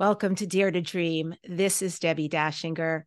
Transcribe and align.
Welcome 0.00 0.34
to 0.36 0.46
Dare 0.46 0.70
to 0.70 0.80
Dream. 0.80 1.34
This 1.46 1.82
is 1.82 2.00
Debbi 2.00 2.30
Dachinger. 2.30 3.02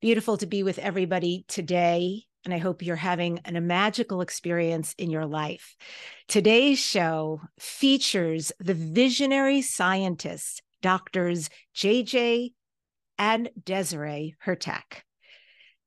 Beautiful 0.00 0.36
to 0.36 0.46
be 0.46 0.62
with 0.62 0.78
everybody 0.78 1.44
today. 1.48 2.22
And 2.44 2.54
I 2.54 2.58
hope 2.58 2.82
you're 2.82 2.94
having 2.94 3.40
an, 3.44 3.56
a 3.56 3.60
magical 3.60 4.20
experience 4.20 4.94
in 4.96 5.10
your 5.10 5.26
life. 5.26 5.74
Today's 6.28 6.78
show 6.78 7.40
features 7.58 8.52
the 8.60 8.74
visionary 8.74 9.60
scientists, 9.60 10.60
doctors 10.82 11.50
JJ 11.74 12.52
and 13.18 13.50
Desiree 13.64 14.36
Hurtak. 14.46 15.02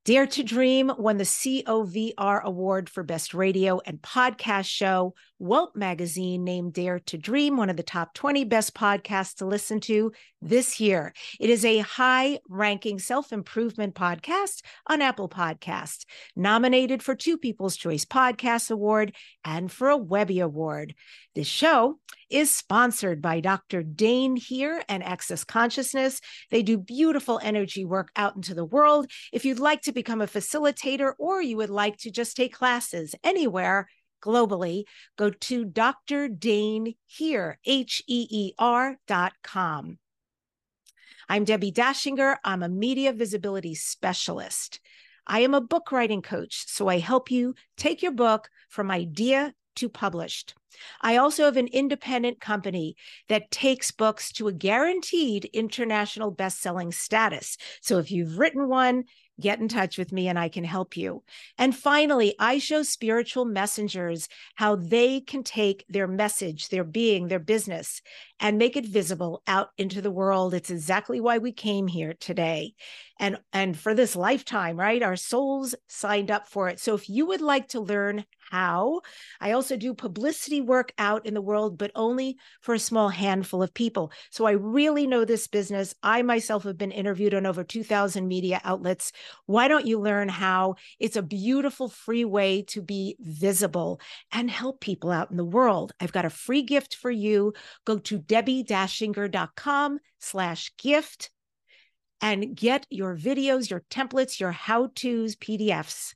Dare 0.04 0.28
to 0.28 0.44
Dream 0.44 0.92
won 0.98 1.16
the 1.16 1.24
COVR 1.24 2.44
Award 2.44 2.90
for 2.90 3.04
Best 3.04 3.34
Radio 3.34 3.80
and 3.86 4.02
Podcast 4.02 4.68
Show. 4.68 5.14
Welt 5.40 5.74
magazine 5.74 6.44
named 6.44 6.74
Dare 6.74 7.00
to 7.00 7.18
Dream 7.18 7.56
one 7.56 7.70
of 7.70 7.78
the 7.78 7.84
top 7.84 8.14
20 8.14 8.44
best 8.44 8.76
podcasts 8.76 9.36
to 9.36 9.46
listen 9.46 9.80
to 9.82 10.12
this 10.42 10.82
year. 10.82 11.14
It 11.40 11.50
is 11.50 11.64
a 11.64 11.80
high 11.80 12.40
ranking 12.50 13.00
self 13.00 13.32
improvement 13.32 13.96
podcast 13.96 14.62
on 14.88 15.02
Apple 15.02 15.30
Podcasts, 15.30 16.06
nominated 16.36 17.02
for 17.02 17.16
two 17.16 17.38
People's 17.38 17.78
Choice 17.78 18.04
Podcast 18.04 18.70
Award 18.70 19.16
and 19.46 19.72
for 19.72 19.90
a 19.90 19.98
Webby 19.98 20.42
Award. 20.42 20.94
This 21.36 21.48
show 21.48 22.00
is 22.30 22.54
sponsored 22.54 23.22
by 23.22 23.40
Dr. 23.40 23.82
Dain 23.82 24.36
Heer 24.36 24.84
and 24.90 25.04
Access 25.04 25.44
Consciousness. 25.46 26.20
They 26.52 26.64
do 26.64 26.78
beautiful 26.78 27.40
energy 27.42 27.86
work 27.86 28.10
out 28.16 28.36
into 28.36 28.54
the 28.54 28.66
world. 28.66 29.10
If 29.32 29.46
you'd 29.46 29.60
like 29.60 29.82
to 29.84 29.94
become 29.94 30.22
a 30.22 30.28
facilitator 30.28 31.14
or 31.18 31.42
you 31.42 31.58
would 31.58 31.70
like 31.70 31.98
to 32.00 32.12
just 32.12 32.36
take 32.36 32.54
classes 32.54 33.16
anywhere, 33.24 33.88
globally, 34.22 34.84
go 35.18 35.30
to 35.30 35.66
Dr. 35.66 36.28
Dain 36.28 36.96
Heer, 37.06 37.60
H 37.66 38.04
E 38.08 38.28
E 38.30 38.54
R 38.58 38.98
dot 39.08 39.34
com. 39.44 39.98
I'm 41.28 41.46
Debbi 41.46 41.74
Dachinger. 41.74 42.38
I'm 42.44 42.64
a 42.64 42.70
media 42.70 43.14
visibility 43.14 43.76
specialist. 43.76 44.80
I 45.28 45.42
am 45.42 45.54
a 45.54 45.62
book 45.62 45.92
writing 45.92 46.24
coach, 46.24 46.66
so 46.68 46.88
I 46.88 46.98
help 46.98 47.30
you 47.30 47.54
take 47.78 48.02
your 48.02 48.12
book 48.12 48.50
from 48.68 48.90
idea 48.90 49.54
to 49.76 49.90
published. 49.90 50.56
I 51.02 51.18
also 51.18 51.46
have 51.46 51.58
an 51.58 51.68
independent 51.68 52.40
company 52.42 52.96
that 53.28 53.52
takes 53.52 53.92
books 53.92 54.32
to 54.34 54.48
a 54.48 54.54
guaranteed 54.54 55.46
international 55.54 56.32
best-selling 56.32 56.92
status. 56.92 57.58
So 57.82 58.00
if 58.00 58.12
you've 58.12 58.40
written 58.40 58.68
one, 58.68 59.04
get 59.40 59.60
in 59.60 59.68
touch 59.68 59.98
with 59.98 60.12
me 60.12 60.28
and 60.28 60.38
I 60.38 60.50
can 60.50 60.64
help 60.64 60.98
you. 60.98 61.24
And 61.58 61.76
finally, 61.76 62.36
I 62.40 62.58
show 62.58 62.84
spiritual 62.84 63.46
messengers 63.46 64.28
how 64.56 64.76
they 64.76 65.22
can 65.22 65.44
take 65.44 65.86
their 65.90 66.08
message, 66.08 66.70
their 66.70 66.84
being, 66.84 67.28
their 67.28 67.40
business, 67.40 68.02
and 68.40 68.58
make 68.58 68.76
it 68.76 68.86
visible 68.86 69.42
out 69.48 69.70
into 69.78 70.02
the 70.02 70.12
world. 70.12 70.54
It's 70.54 70.70
exactly 70.70 71.20
why 71.20 71.38
we 71.38 71.52
came 71.52 71.88
here 71.88 72.14
today. 72.20 72.74
And, 73.20 73.38
and 73.52 73.78
for 73.78 73.94
this 73.94 74.16
lifetime, 74.16 74.78
right? 74.80 75.04
Our 75.04 75.16
souls 75.18 75.76
signed 75.88 76.32
up 76.32 76.48
for 76.48 76.70
it. 76.70 76.80
So 76.80 76.96
if 76.96 77.10
you 77.10 77.26
would 77.28 77.42
like 77.42 77.70
to 77.70 77.82
learn 77.82 78.26
how. 78.50 79.02
I 79.40 79.52
also 79.52 79.78
do 79.78 79.94
publicity 79.94 80.62
work 80.62 80.92
out 80.98 81.26
in 81.26 81.34
the 81.34 81.42
world, 81.42 81.78
but 81.78 81.92
only 81.96 82.38
for 82.62 82.74
a 82.74 82.80
small 82.80 83.10
handful 83.10 83.62
of 83.62 83.74
people. 83.74 84.12
So 84.32 84.46
I 84.46 84.52
really 84.52 85.08
know 85.08 85.26
this 85.26 85.48
business. 85.48 85.94
I 86.04 86.22
myself 86.22 86.64
have 86.64 86.78
been 86.78 86.92
interviewed 86.92 87.34
on 87.34 87.46
over 87.46 87.64
2,000 87.64 88.28
media 88.28 88.62
outlets. 88.64 89.12
Why 89.46 89.68
don't 89.68 89.86
you 89.86 90.00
learn 90.00 90.30
how? 90.30 90.76
It's 91.00 91.16
a 91.16 91.22
beautiful, 91.22 91.90
free 91.90 92.26
way 92.26 92.64
to 92.64 92.82
be 92.82 93.16
visible 93.20 94.00
and 94.32 94.50
help 94.50 94.80
people 94.80 95.12
out 95.12 95.32
in 95.32 95.38
the 95.38 95.46
world. 95.46 95.94
I've 96.00 96.12
got 96.12 96.26
a 96.26 96.30
free 96.30 96.64
gift 96.64 96.96
for 96.96 97.12
you. 97.12 97.54
Go 97.86 98.00
to 98.00 98.18
debbie-dachinger.com 98.18 100.00
slash 100.20 100.72
gift 100.78 101.32
and 102.22 102.56
get 102.56 102.86
your 102.90 103.16
videos, 103.16 103.70
your 103.70 103.84
templates, 103.90 104.40
your 104.40 104.52
how-tos, 104.52 105.36
PDFs 105.36 106.14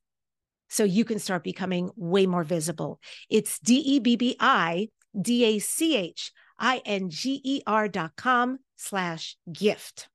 so 0.74 0.84
you 0.84 1.06
can 1.06 1.20
start 1.20 1.44
becoming 1.44 1.92
way 1.96 2.26
more 2.26 2.44
visible. 2.44 3.00
It's 3.30 3.60
D 3.60 3.76
E 3.76 4.00
B 4.00 4.16
B 4.16 4.36
I 4.40 4.90
D 5.20 5.46
A 5.46 5.60
C 5.60 5.96
H 5.96 6.32
I 6.58 6.82
N 6.84 7.12
G 7.12 7.40
E 7.44 7.62
R 7.68 7.88
dot 7.88 8.16
com 8.16 8.58
slash 8.76 9.38
gift. 9.52 10.10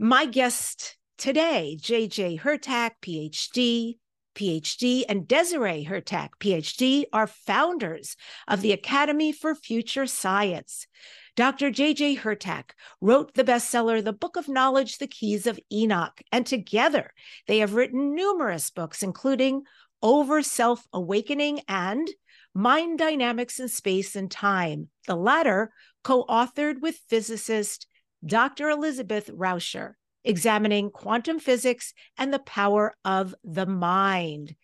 My 0.00 0.26
guest 0.26 0.96
today, 1.16 1.78
JJ 1.80 2.40
Hurtak, 2.40 2.92
PhD, 3.02 3.98
PhD, 4.34 5.04
and 5.08 5.28
Desiree 5.28 5.86
Hurtak, 5.88 6.30
PhD, 6.40 7.04
are 7.12 7.28
founders 7.28 8.16
of 8.48 8.62
the 8.62 8.72
Academy 8.72 9.30
for 9.30 9.54
Future 9.54 10.08
Science. 10.08 10.88
Dr. 11.36 11.70
J.J. 11.70 12.16
Hurtak 12.16 12.72
wrote 13.00 13.34
the 13.34 13.44
bestseller, 13.44 14.02
The 14.02 14.12
Book 14.12 14.36
of 14.36 14.48
Knowledge, 14.48 14.98
The 14.98 15.06
Keys 15.06 15.46
of 15.46 15.60
Enoch, 15.72 16.20
and 16.32 16.44
together 16.44 17.12
they 17.46 17.58
have 17.58 17.74
written 17.74 18.14
numerous 18.14 18.70
books, 18.70 19.02
including 19.02 19.62
Over 20.02 20.42
Self 20.42 20.86
Awakening 20.92 21.60
and 21.68 22.08
Mind 22.54 22.98
Dynamics 22.98 23.60
in 23.60 23.68
Space 23.68 24.16
and 24.16 24.30
Time, 24.30 24.88
the 25.06 25.14
latter 25.14 25.72
co 26.02 26.24
authored 26.24 26.80
with 26.80 27.00
physicist 27.08 27.86
Dr. 28.24 28.68
Elizabeth 28.68 29.30
Rauscher, 29.30 29.94
examining 30.24 30.90
quantum 30.90 31.38
physics 31.38 31.94
and 32.18 32.34
the 32.34 32.40
power 32.40 32.94
of 33.04 33.34
the 33.44 33.66
mind. 33.66 34.56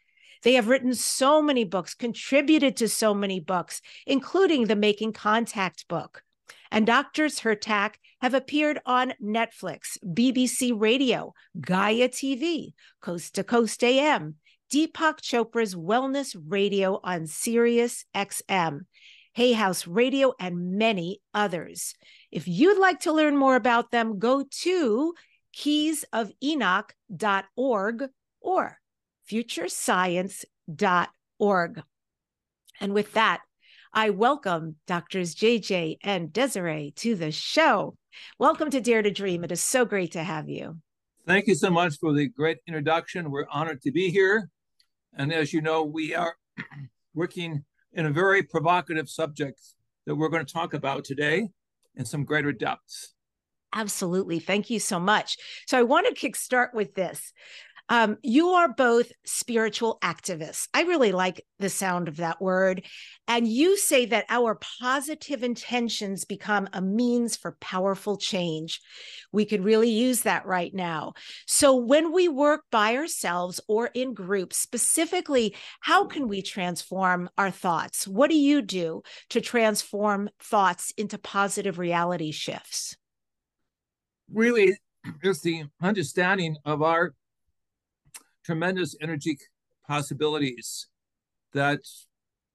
They 0.42 0.54
have 0.54 0.68
written 0.68 0.94
so 0.94 1.40
many 1.40 1.64
books, 1.64 1.94
contributed 1.94 2.76
to 2.76 2.88
so 2.88 3.14
many 3.14 3.40
books, 3.40 3.80
including 4.06 4.66
the 4.66 4.76
Making 4.76 5.12
Contact 5.12 5.88
book, 5.88 6.22
and 6.70 6.86
Doctors 6.86 7.40
Hurtak 7.40 7.94
have 8.20 8.34
appeared 8.34 8.80
on 8.86 9.14
Netflix, 9.22 9.98
BBC 10.04 10.72
Radio, 10.74 11.34
Gaia 11.60 12.08
TV, 12.08 12.72
Coast 13.00 13.34
to 13.34 13.44
Coast 13.44 13.84
AM, 13.84 14.36
Deepak 14.72 15.20
Chopra's 15.20 15.74
Wellness 15.74 16.34
Radio 16.48 16.98
on 17.04 17.26
Sirius 17.26 18.06
XM, 18.14 18.80
Hay 19.34 19.52
House 19.52 19.86
Radio, 19.86 20.32
and 20.40 20.78
many 20.78 21.20
others. 21.32 21.94
If 22.32 22.48
you'd 22.48 22.78
like 22.78 23.00
to 23.00 23.12
learn 23.12 23.36
more 23.36 23.56
about 23.56 23.90
them, 23.90 24.18
go 24.18 24.44
to 24.62 25.14
keysofenoch.org 25.56 28.04
or 28.40 28.78
futurescience.org. 29.30 31.82
And 32.78 32.92
with 32.92 33.14
that, 33.14 33.40
I 33.98 34.10
welcome 34.10 34.76
Doctors 34.86 35.34
JJ 35.34 35.96
and 36.02 36.30
Desiree 36.30 36.92
to 36.96 37.14
the 37.14 37.32
show. 37.32 37.96
Welcome 38.38 38.68
to 38.72 38.80
Dare 38.82 39.00
to 39.00 39.10
Dream. 39.10 39.42
It 39.42 39.50
is 39.50 39.62
so 39.62 39.86
great 39.86 40.12
to 40.12 40.22
have 40.22 40.50
you. 40.50 40.76
Thank 41.26 41.46
you 41.46 41.54
so 41.54 41.70
much 41.70 41.96
for 41.98 42.12
the 42.12 42.28
great 42.28 42.58
introduction. 42.66 43.30
We're 43.30 43.46
honored 43.50 43.80
to 43.80 43.90
be 43.90 44.10
here. 44.10 44.50
And 45.16 45.32
as 45.32 45.54
you 45.54 45.62
know, 45.62 45.82
we 45.82 46.14
are 46.14 46.36
working 47.14 47.64
in 47.94 48.04
a 48.04 48.10
very 48.10 48.42
provocative 48.42 49.08
subject 49.08 49.62
that 50.04 50.14
we're 50.14 50.28
going 50.28 50.44
to 50.44 50.52
talk 50.52 50.74
about 50.74 51.04
today 51.04 51.48
in 51.94 52.04
some 52.04 52.24
greater 52.24 52.52
depths. 52.52 53.14
Absolutely. 53.72 54.40
Thank 54.40 54.68
you 54.68 54.78
so 54.78 55.00
much. 55.00 55.38
So 55.66 55.78
I 55.78 55.84
want 55.84 56.06
to 56.06 56.28
kickstart 56.28 56.74
with 56.74 56.94
this. 56.94 57.32
Um, 57.88 58.16
you 58.22 58.48
are 58.48 58.72
both 58.72 59.12
spiritual 59.24 59.98
activists. 60.02 60.68
I 60.74 60.82
really 60.82 61.12
like 61.12 61.44
the 61.58 61.68
sound 61.68 62.08
of 62.08 62.16
that 62.16 62.40
word. 62.40 62.84
And 63.28 63.46
you 63.46 63.76
say 63.76 64.06
that 64.06 64.26
our 64.28 64.58
positive 64.80 65.42
intentions 65.42 66.24
become 66.24 66.68
a 66.72 66.80
means 66.80 67.36
for 67.36 67.56
powerful 67.60 68.16
change. 68.16 68.80
We 69.32 69.44
could 69.44 69.64
really 69.64 69.90
use 69.90 70.22
that 70.22 70.46
right 70.46 70.74
now. 70.74 71.14
So, 71.46 71.76
when 71.76 72.12
we 72.12 72.28
work 72.28 72.62
by 72.70 72.96
ourselves 72.96 73.60
or 73.68 73.90
in 73.94 74.14
groups, 74.14 74.56
specifically, 74.56 75.54
how 75.80 76.06
can 76.06 76.28
we 76.28 76.42
transform 76.42 77.30
our 77.38 77.50
thoughts? 77.50 78.06
What 78.06 78.30
do 78.30 78.36
you 78.36 78.62
do 78.62 79.02
to 79.30 79.40
transform 79.40 80.28
thoughts 80.40 80.92
into 80.96 81.18
positive 81.18 81.78
reality 81.78 82.32
shifts? 82.32 82.96
Really, 84.32 84.76
it's 85.22 85.40
the 85.40 85.64
understanding 85.80 86.56
of 86.64 86.82
our 86.82 87.12
tremendous 88.46 88.94
energy 89.02 89.36
possibilities 89.86 90.86
that 91.52 91.80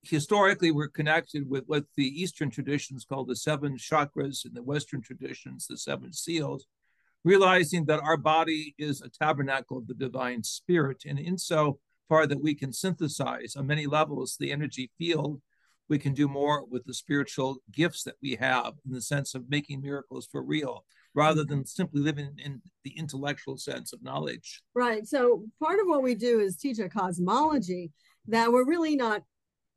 historically 0.04 0.72
were 0.72 0.88
connected 0.88 1.50
with 1.50 1.66
what 1.68 1.84
the 1.98 2.08
Eastern 2.22 2.50
traditions 2.50 3.04
call 3.04 3.26
the 3.26 3.36
seven 3.36 3.76
chakras 3.78 4.46
and 4.46 4.56
the 4.56 4.64
Western 4.64 5.02
traditions, 5.02 5.68
the 5.68 5.78
seven 5.78 6.14
seals, 6.14 6.66
realizing 7.24 7.86
that 7.86 8.00
our 8.00 8.18
body 8.18 8.74
is 8.78 9.02
a 9.02 9.10
tabernacle 9.10 9.78
of 9.78 9.88
the 9.88 9.94
divine 9.94 10.44
spirit. 10.44 11.04
And 11.06 11.20
in 11.20 11.38
so 11.38 11.80
far 12.08 12.26
that 12.26 12.42
we 12.42 12.56
can 12.56 12.72
synthesize 12.72 13.56
on 13.56 13.68
many 13.68 13.86
levels 13.86 14.38
the 14.40 14.52
energy 14.52 14.90
field, 14.98 15.42
we 15.90 16.00
can 16.00 16.14
do 16.14 16.28
more 16.30 16.66
with 16.66 16.86
the 16.86 16.94
spiritual 16.94 17.58
gifts 17.70 18.04
that 18.04 18.16
we 18.22 18.36
have 18.36 18.74
in 18.86 18.94
the 18.94 19.02
sense 19.02 19.36
of 19.36 19.50
making 19.50 19.82
miracles 19.82 20.28
for 20.32 20.42
real 20.42 20.86
rather 21.14 21.44
than 21.44 21.66
simply 21.66 22.02
living 22.02 22.38
in 22.44 22.62
the 22.84 22.98
intellectual 22.98 23.58
sense 23.58 23.94
of 23.94 24.02
knowledge. 24.02 24.62
Right. 24.74 25.06
So 25.06 25.46
part 25.62 25.80
of 25.80 25.88
what 25.88 26.04
we 26.04 26.16
do 26.16 26.40
is 26.40 26.56
teach 26.56 26.80
a 26.80 26.90
cosmology 26.90 27.92
that 28.28 28.52
we're 28.52 28.66
really 28.66 28.96
not 28.96 29.24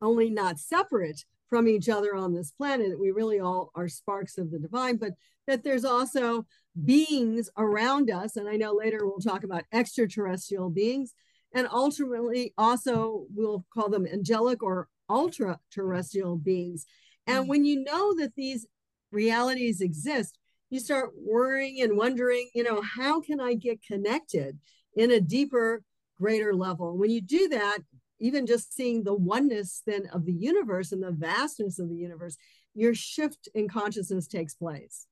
only 0.01 0.29
not 0.29 0.59
separate 0.59 1.25
from 1.49 1.67
each 1.67 1.89
other 1.89 2.15
on 2.15 2.33
this 2.33 2.51
planet. 2.51 2.89
That 2.89 2.99
we 2.99 3.11
really 3.11 3.39
all 3.39 3.71
are 3.75 3.87
sparks 3.87 4.37
of 4.37 4.51
the 4.51 4.59
divine, 4.59 4.97
but 4.97 5.11
that 5.47 5.63
there's 5.63 5.85
also 5.85 6.45
beings 6.83 7.49
around 7.57 8.09
us. 8.09 8.35
And 8.35 8.47
I 8.49 8.55
know 8.55 8.73
later 8.73 8.99
we'll 9.05 9.19
talk 9.19 9.43
about 9.43 9.63
extraterrestrial 9.71 10.69
beings. 10.69 11.13
And 11.53 11.67
ultimately, 11.71 12.53
also, 12.57 13.27
we'll 13.33 13.65
call 13.73 13.89
them 13.89 14.05
angelic 14.05 14.61
or 14.61 14.89
ultra 15.09 15.59
terrestrial 15.71 16.35
beings. 16.35 16.85
And 17.27 17.45
mm. 17.45 17.47
when 17.47 17.63
you 17.63 17.83
know 17.83 18.13
that 18.15 18.35
these 18.35 18.67
realities 19.11 19.79
exist, 19.79 20.37
you 20.75 20.81
start 20.81 21.11
worrying 21.15 21.81
and 21.81 21.97
wondering, 21.97 22.49
you 22.53 22.63
know, 22.63 22.81
how 22.81 23.21
can 23.21 23.39
I 23.39 23.53
get 23.53 23.81
connected 23.81 24.59
in 24.95 25.09
a 25.09 25.21
deeper, 25.21 25.81
greater 26.19 26.53
level? 26.53 26.97
When 26.97 27.09
you 27.09 27.21
do 27.21 27.47
that, 27.49 27.79
even 28.19 28.45
just 28.45 28.75
seeing 28.75 29.03
the 29.03 29.13
oneness 29.13 29.81
then 29.85 30.07
of 30.13 30.25
the 30.25 30.33
universe 30.33 30.91
and 30.91 31.01
the 31.01 31.11
vastness 31.11 31.79
of 31.79 31.89
the 31.89 31.95
universe, 31.95 32.37
your 32.73 32.93
shift 32.93 33.47
in 33.55 33.69
consciousness 33.69 34.27
takes 34.27 34.53
place. 34.53 35.07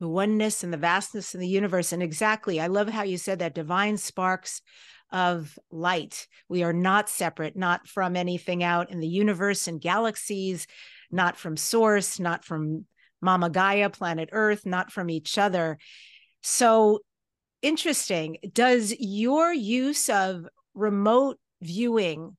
The 0.00 0.08
oneness 0.08 0.62
and 0.62 0.72
the 0.72 0.78
vastness 0.78 1.34
in 1.34 1.40
the 1.40 1.48
universe. 1.48 1.92
And 1.92 2.02
exactly, 2.02 2.60
I 2.60 2.66
love 2.66 2.88
how 2.88 3.02
you 3.02 3.16
said 3.16 3.38
that 3.38 3.54
divine 3.54 3.96
sparks 3.96 4.60
of 5.10 5.58
light. 5.70 6.26
We 6.50 6.62
are 6.62 6.74
not 6.74 7.08
separate, 7.08 7.56
not 7.56 7.88
from 7.88 8.16
anything 8.16 8.62
out 8.62 8.90
in 8.90 9.00
the 9.00 9.08
universe 9.08 9.66
and 9.66 9.80
galaxies, 9.80 10.66
not 11.10 11.38
from 11.38 11.56
source, 11.56 12.20
not 12.20 12.44
from 12.44 12.84
Mama 13.26 13.50
Gaia, 13.50 13.90
planet 13.90 14.30
Earth, 14.32 14.64
not 14.64 14.90
from 14.90 15.10
each 15.10 15.36
other. 15.36 15.78
So 16.42 17.00
interesting. 17.60 18.38
Does 18.52 18.94
your 18.98 19.52
use 19.52 20.08
of 20.08 20.46
remote 20.74 21.38
viewing 21.60 22.36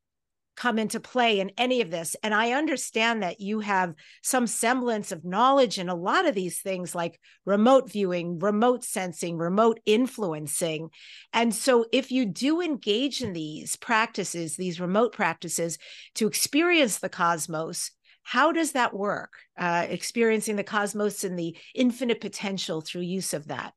come 0.58 0.80
into 0.80 1.00
play 1.00 1.40
in 1.40 1.52
any 1.58 1.82
of 1.82 1.92
this. 1.92 2.16
And 2.24 2.34
I 2.34 2.52
understand 2.52 3.22
that 3.22 3.40
you 3.40 3.60
have 3.60 3.94
some 4.24 4.48
semblance 4.48 5.12
of 5.12 5.24
knowledge 5.24 5.78
in 5.78 5.88
a 5.88 5.96
lot 5.96 6.26
of 6.26 6.34
these 6.34 6.60
things 6.60 6.96
like 6.96 7.20
remote 7.46 7.90
viewing, 7.92 8.40
remote 8.40 8.84
sensing, 8.84 9.38
remote 9.38 9.80
influencing. 9.86 10.90
And 11.32 11.54
so, 11.54 11.86
if 11.94 12.12
you 12.12 12.26
do 12.26 12.60
engage 12.60 13.22
in 13.22 13.34
these 13.34 13.76
practices, 13.76 14.56
these 14.58 14.82
remote 14.82 15.14
practices 15.14 15.78
to 16.16 16.28
experience 16.28 16.98
the 16.98 17.10
cosmos, 17.10 17.92
how 18.28 18.52
does 18.52 18.74
that 18.74 18.94
work? 18.94 19.32
Uh, 19.58 19.86
experiencing 19.88 20.58
the 20.58 20.64
cosmos 20.64 21.24
and 21.24 21.40
the 21.40 21.56
infinite 21.74 22.20
potential 22.20 22.82
through 22.82 23.04
use 23.04 23.34
of 23.34 23.48
that. 23.48 23.74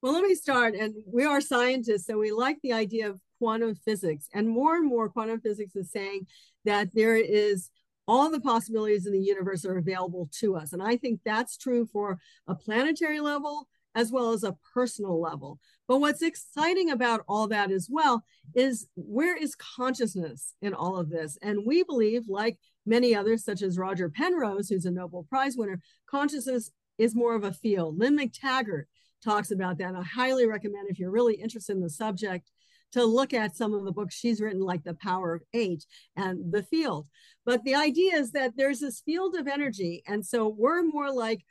Well, 0.00 0.12
let 0.12 0.22
me 0.22 0.36
start. 0.36 0.76
And 0.76 0.94
we 1.12 1.24
are 1.24 1.40
scientists, 1.40 2.06
so 2.06 2.16
we 2.16 2.30
like 2.30 2.58
the 2.62 2.72
idea 2.72 3.10
of 3.10 3.18
quantum 3.40 3.74
physics. 3.74 4.28
And 4.32 4.48
more 4.48 4.76
and 4.76 4.86
more, 4.86 5.08
quantum 5.08 5.40
physics 5.40 5.74
is 5.74 5.90
saying 5.90 6.28
that 6.64 6.94
there 6.94 7.16
is 7.16 7.70
all 8.06 8.30
the 8.30 8.40
possibilities 8.40 9.06
in 9.06 9.12
the 9.12 9.18
universe 9.18 9.64
are 9.64 9.78
available 9.78 10.28
to 10.38 10.54
us. 10.54 10.72
And 10.72 10.80
I 10.80 10.96
think 10.96 11.18
that's 11.24 11.56
true 11.56 11.84
for 11.92 12.20
a 12.46 12.54
planetary 12.54 13.18
level 13.18 13.66
as 13.94 14.10
well 14.10 14.32
as 14.32 14.44
a 14.44 14.56
personal 14.72 15.20
level. 15.20 15.58
But 15.86 15.98
what's 15.98 16.22
exciting 16.22 16.90
about 16.90 17.22
all 17.28 17.46
that 17.48 17.70
as 17.70 17.88
well 17.90 18.24
is 18.54 18.88
where 18.96 19.36
is 19.36 19.54
consciousness 19.54 20.54
in 20.62 20.74
all 20.74 20.96
of 20.96 21.10
this? 21.10 21.38
And 21.42 21.66
we 21.66 21.82
believe, 21.82 22.28
like 22.28 22.58
many 22.86 23.14
others, 23.14 23.44
such 23.44 23.62
as 23.62 23.78
Roger 23.78 24.08
Penrose, 24.08 24.68
who's 24.68 24.86
a 24.86 24.90
Nobel 24.90 25.26
Prize 25.28 25.56
winner, 25.56 25.80
consciousness 26.08 26.70
is 26.98 27.14
more 27.14 27.34
of 27.34 27.44
a 27.44 27.52
field. 27.52 27.98
Lynne 27.98 28.18
McTaggart 28.18 28.84
talks 29.22 29.50
about 29.50 29.78
that. 29.78 29.94
I 29.94 30.02
highly 30.02 30.46
recommend 30.46 30.88
if 30.88 30.98
you're 30.98 31.10
really 31.10 31.34
interested 31.34 31.72
in 31.72 31.82
the 31.82 31.90
subject 31.90 32.50
to 32.92 33.04
look 33.04 33.34
at 33.34 33.56
some 33.56 33.74
of 33.74 33.84
the 33.84 33.92
books 33.92 34.14
she's 34.14 34.40
written, 34.40 34.60
like 34.60 34.84
The 34.84 34.94
Power 34.94 35.34
of 35.34 35.42
Eight 35.52 35.84
and 36.16 36.52
The 36.52 36.62
Field. 36.62 37.08
But 37.44 37.64
the 37.64 37.74
idea 37.74 38.14
is 38.14 38.30
that 38.32 38.52
there's 38.56 38.80
this 38.80 39.00
field 39.00 39.34
of 39.34 39.48
energy. 39.48 40.02
And 40.06 40.24
so 40.24 40.48
we're 40.48 40.82
more 40.84 41.10
like 41.12 41.44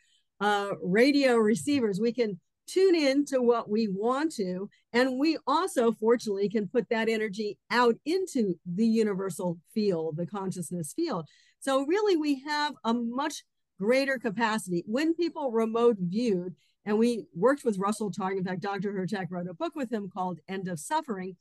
uh, 0.44 0.76
radio 0.84 1.38
receivers. 1.38 2.02
We 2.02 2.12
can 2.12 2.38
tune 2.68 2.96
in 2.96 3.24
to 3.26 3.42
what 3.42 3.70
we 3.70 3.88
want 3.88 4.34
to. 4.34 4.70
And 4.92 5.18
we 5.18 5.38
also, 5.48 5.94
fortunately, 5.94 6.50
can 6.50 6.68
put 6.68 6.90
that 6.90 7.08
energy 7.08 7.58
out 7.72 7.96
into 8.06 8.56
the 8.66 8.86
universal 8.86 9.58
field, 9.74 10.18
the 10.18 10.26
consciousness 10.26 10.92
field. 10.94 11.28
So, 11.62 11.86
really, 11.86 12.18
we 12.18 12.42
have 12.46 12.74
a 12.84 12.94
much 12.94 13.44
greater 13.80 14.20
capacity. 14.20 14.84
When 14.86 15.14
people 15.14 15.52
remote 15.52 15.96
viewed, 16.00 16.56
and 16.86 17.00
we 17.00 17.24
worked 17.34 17.64
with 17.64 17.78
Russell 17.78 18.12
Targ. 18.12 18.38
In 18.38 18.44
fact, 18.44 18.60
Dr. 18.60 18.92
Hurtak 18.92 19.28
wrote 19.30 19.48
a 19.48 19.54
book 19.54 19.74
with 19.74 19.90
him 19.90 20.10
called 20.14 20.40
End 20.50 20.68
of 20.68 20.82
Suffering. 20.82 21.38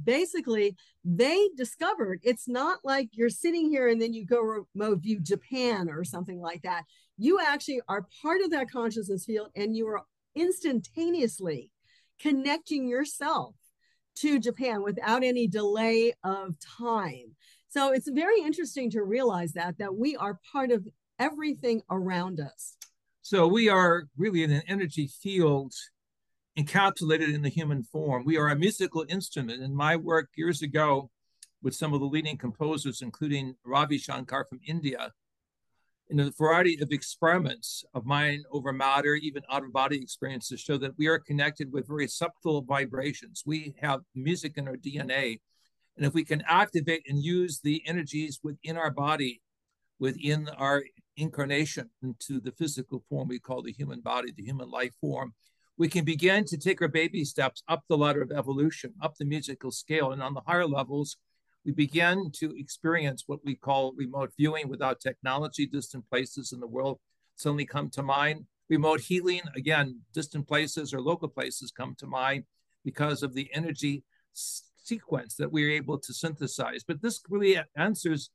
Basically, 0.00 0.76
they 1.04 1.48
discovered 1.56 2.20
it's 2.22 2.46
not 2.46 2.78
like 2.84 3.08
you're 3.10 3.28
sitting 3.28 3.68
here 3.68 3.88
and 3.88 4.00
then 4.00 4.12
you 4.12 4.24
go 4.24 4.62
remote 4.76 4.98
view 4.98 5.18
Japan 5.18 5.88
or 5.90 6.04
something 6.04 6.40
like 6.40 6.62
that. 6.62 6.84
You 7.18 7.40
actually 7.40 7.80
are 7.88 8.06
part 8.22 8.40
of 8.42 8.50
that 8.50 8.70
consciousness 8.70 9.24
field 9.24 9.48
and 9.56 9.74
you 9.74 9.86
are 9.88 10.02
instantaneously 10.34 11.72
connecting 12.20 12.88
yourself 12.88 13.54
to 14.16 14.38
Japan 14.38 14.82
without 14.82 15.22
any 15.22 15.46
delay 15.46 16.12
of 16.24 16.54
time. 16.78 17.36
So 17.68 17.92
it's 17.92 18.08
very 18.08 18.40
interesting 18.40 18.90
to 18.90 19.02
realize 19.02 19.52
that 19.52 19.78
that 19.78 19.94
we 19.94 20.16
are 20.16 20.38
part 20.52 20.70
of 20.70 20.86
everything 21.18 21.82
around 21.90 22.40
us. 22.40 22.76
So 23.22 23.46
we 23.46 23.68
are 23.68 24.04
really 24.16 24.42
in 24.42 24.50
an 24.50 24.62
energy 24.68 25.08
field 25.08 25.72
encapsulated 26.58 27.34
in 27.34 27.42
the 27.42 27.50
human 27.50 27.82
form. 27.82 28.24
We 28.24 28.38
are 28.38 28.48
a 28.48 28.56
musical 28.56 29.04
instrument. 29.08 29.62
In 29.62 29.74
my 29.74 29.96
work 29.96 30.30
years 30.36 30.62
ago 30.62 31.10
with 31.62 31.74
some 31.74 31.92
of 31.92 32.00
the 32.00 32.06
leading 32.06 32.38
composers, 32.38 33.02
including 33.02 33.56
Ravi 33.64 33.98
Shankar 33.98 34.46
from 34.48 34.60
India, 34.66 35.12
in 36.08 36.20
a 36.20 36.30
variety 36.30 36.78
of 36.80 36.92
experiments 36.92 37.84
of 37.94 38.06
mind 38.06 38.44
over 38.52 38.72
matter, 38.72 39.14
even 39.14 39.42
out 39.50 39.64
of 39.64 39.72
body 39.72 40.00
experiences, 40.00 40.60
show 40.60 40.76
that 40.78 40.96
we 40.96 41.08
are 41.08 41.18
connected 41.18 41.72
with 41.72 41.88
very 41.88 42.06
subtle 42.06 42.62
vibrations. 42.62 43.42
We 43.44 43.74
have 43.80 44.00
music 44.14 44.56
in 44.56 44.68
our 44.68 44.76
DNA. 44.76 45.40
And 45.96 46.06
if 46.06 46.14
we 46.14 46.24
can 46.24 46.42
activate 46.46 47.02
and 47.08 47.22
use 47.22 47.60
the 47.60 47.82
energies 47.86 48.40
within 48.42 48.76
our 48.76 48.90
body, 48.90 49.40
within 49.98 50.48
our 50.56 50.84
incarnation 51.16 51.90
into 52.02 52.40
the 52.40 52.52
physical 52.52 53.02
form 53.08 53.28
we 53.28 53.38
call 53.38 53.62
the 53.62 53.72
human 53.72 54.00
body, 54.00 54.32
the 54.36 54.44
human 54.44 54.70
life 54.70 54.92
form, 55.00 55.34
we 55.78 55.88
can 55.88 56.04
begin 56.04 56.44
to 56.44 56.56
take 56.56 56.80
our 56.80 56.88
baby 56.88 57.24
steps 57.24 57.62
up 57.68 57.82
the 57.88 57.98
ladder 57.98 58.22
of 58.22 58.30
evolution, 58.30 58.94
up 59.02 59.16
the 59.16 59.24
musical 59.24 59.70
scale. 59.70 60.12
And 60.12 60.22
on 60.22 60.34
the 60.34 60.42
higher 60.46 60.66
levels, 60.66 61.16
we 61.66 61.72
begin 61.72 62.30
to 62.30 62.56
experience 62.56 63.24
what 63.26 63.44
we 63.44 63.56
call 63.56 63.92
remote 63.96 64.32
viewing 64.38 64.68
without 64.68 65.00
technology. 65.00 65.66
Distant 65.66 66.08
places 66.08 66.52
in 66.52 66.60
the 66.60 66.66
world 66.66 67.00
suddenly 67.34 67.66
come 67.66 67.90
to 67.90 68.04
mind. 68.04 68.46
Remote 68.70 69.00
healing, 69.00 69.40
again, 69.56 69.98
distant 70.14 70.46
places 70.46 70.94
or 70.94 71.00
local 71.00 71.26
places 71.26 71.72
come 71.76 71.96
to 71.98 72.06
mind 72.06 72.44
because 72.84 73.24
of 73.24 73.34
the 73.34 73.50
energy 73.52 74.04
sequence 74.32 75.34
that 75.34 75.50
we're 75.50 75.72
able 75.72 75.98
to 75.98 76.14
synthesize. 76.14 76.84
But 76.86 77.02
this 77.02 77.20
really 77.28 77.58
answers 77.76 78.30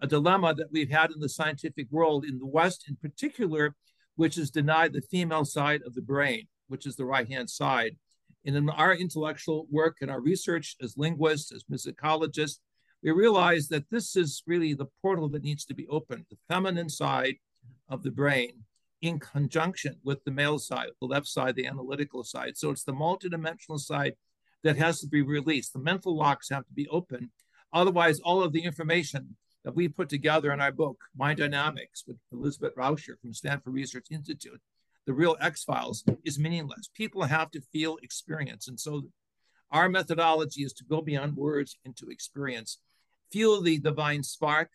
a 0.00 0.08
dilemma 0.08 0.52
that 0.56 0.72
we've 0.72 0.90
had 0.90 1.12
in 1.12 1.20
the 1.20 1.28
scientific 1.28 1.86
world 1.92 2.24
in 2.24 2.40
the 2.40 2.46
West, 2.46 2.86
in 2.88 2.96
particular, 2.96 3.76
which 4.16 4.36
is 4.36 4.50
denied 4.50 4.92
the 4.92 5.02
female 5.02 5.44
side 5.44 5.82
of 5.86 5.94
the 5.94 6.02
brain, 6.02 6.48
which 6.66 6.84
is 6.84 6.96
the 6.96 7.04
right 7.04 7.28
hand 7.28 7.48
side. 7.48 7.96
And 8.44 8.56
in 8.56 8.68
our 8.70 8.92
intellectual 8.92 9.68
work 9.70 9.98
and 10.00 10.10
our 10.10 10.20
research 10.20 10.74
as 10.82 10.96
linguists, 10.96 11.52
as 11.52 11.62
musicologists, 11.70 12.58
we 13.02 13.10
realize 13.10 13.68
that 13.68 13.90
this 13.90 14.16
is 14.16 14.42
really 14.46 14.74
the 14.74 14.88
portal 15.00 15.28
that 15.30 15.42
needs 15.42 15.64
to 15.66 15.74
be 15.74 15.88
opened 15.88 16.26
the 16.30 16.36
feminine 16.48 16.88
side 16.88 17.36
of 17.88 18.02
the 18.02 18.10
brain 18.10 18.64
in 19.00 19.18
conjunction 19.18 19.96
with 20.04 20.22
the 20.24 20.30
male 20.30 20.58
side, 20.58 20.88
the 21.00 21.06
left 21.06 21.26
side, 21.26 21.56
the 21.56 21.66
analytical 21.66 22.22
side. 22.22 22.56
So 22.56 22.70
it's 22.70 22.84
the 22.84 22.92
multidimensional 22.92 23.80
side 23.80 24.14
that 24.62 24.76
has 24.76 25.00
to 25.00 25.08
be 25.08 25.22
released. 25.22 25.72
The 25.72 25.80
mental 25.80 26.16
locks 26.16 26.48
have 26.50 26.64
to 26.66 26.72
be 26.72 26.86
open. 26.88 27.32
Otherwise, 27.72 28.20
all 28.20 28.42
of 28.42 28.52
the 28.52 28.62
information 28.62 29.36
that 29.64 29.74
we 29.74 29.88
put 29.88 30.08
together 30.08 30.52
in 30.52 30.60
our 30.60 30.70
book, 30.70 30.98
Mind 31.16 31.38
Dynamics, 31.38 32.04
with 32.06 32.16
Elizabeth 32.32 32.76
Rauscher 32.76 33.18
from 33.20 33.34
Stanford 33.34 33.74
Research 33.74 34.06
Institute, 34.10 34.60
the 35.06 35.12
real 35.12 35.36
X 35.40 35.64
Files, 35.64 36.04
is 36.24 36.38
meaningless. 36.38 36.88
People 36.94 37.22
have 37.22 37.50
to 37.50 37.60
feel 37.72 37.98
experience. 38.02 38.68
And 38.68 38.78
so 38.78 39.02
our 39.72 39.88
methodology 39.88 40.62
is 40.62 40.72
to 40.74 40.84
go 40.84 41.00
beyond 41.00 41.36
words 41.36 41.76
into 41.84 42.08
experience. 42.08 42.78
Feel 43.32 43.62
the 43.62 43.78
divine 43.78 44.22
spark, 44.22 44.70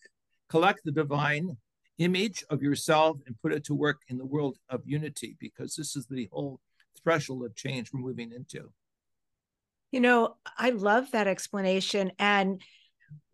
collect 0.49 0.81
the 0.83 0.91
divine 0.91 1.57
image 1.99 2.43
of 2.49 2.61
yourself, 2.61 3.17
and 3.25 3.39
put 3.41 3.53
it 3.53 3.63
to 3.65 3.73
work 3.73 4.01
in 4.07 4.17
the 4.17 4.25
world 4.25 4.57
of 4.69 4.81
unity, 4.85 5.37
because 5.39 5.75
this 5.75 5.95
is 5.95 6.07
the 6.07 6.27
whole 6.31 6.59
threshold 7.03 7.45
of 7.45 7.55
change 7.55 7.91
we're 7.93 7.99
moving 7.99 8.31
into. 8.31 8.71
You 9.91 10.01
know, 10.01 10.35
I 10.57 10.71
love 10.71 11.11
that 11.11 11.27
explanation. 11.27 12.11
And 12.19 12.61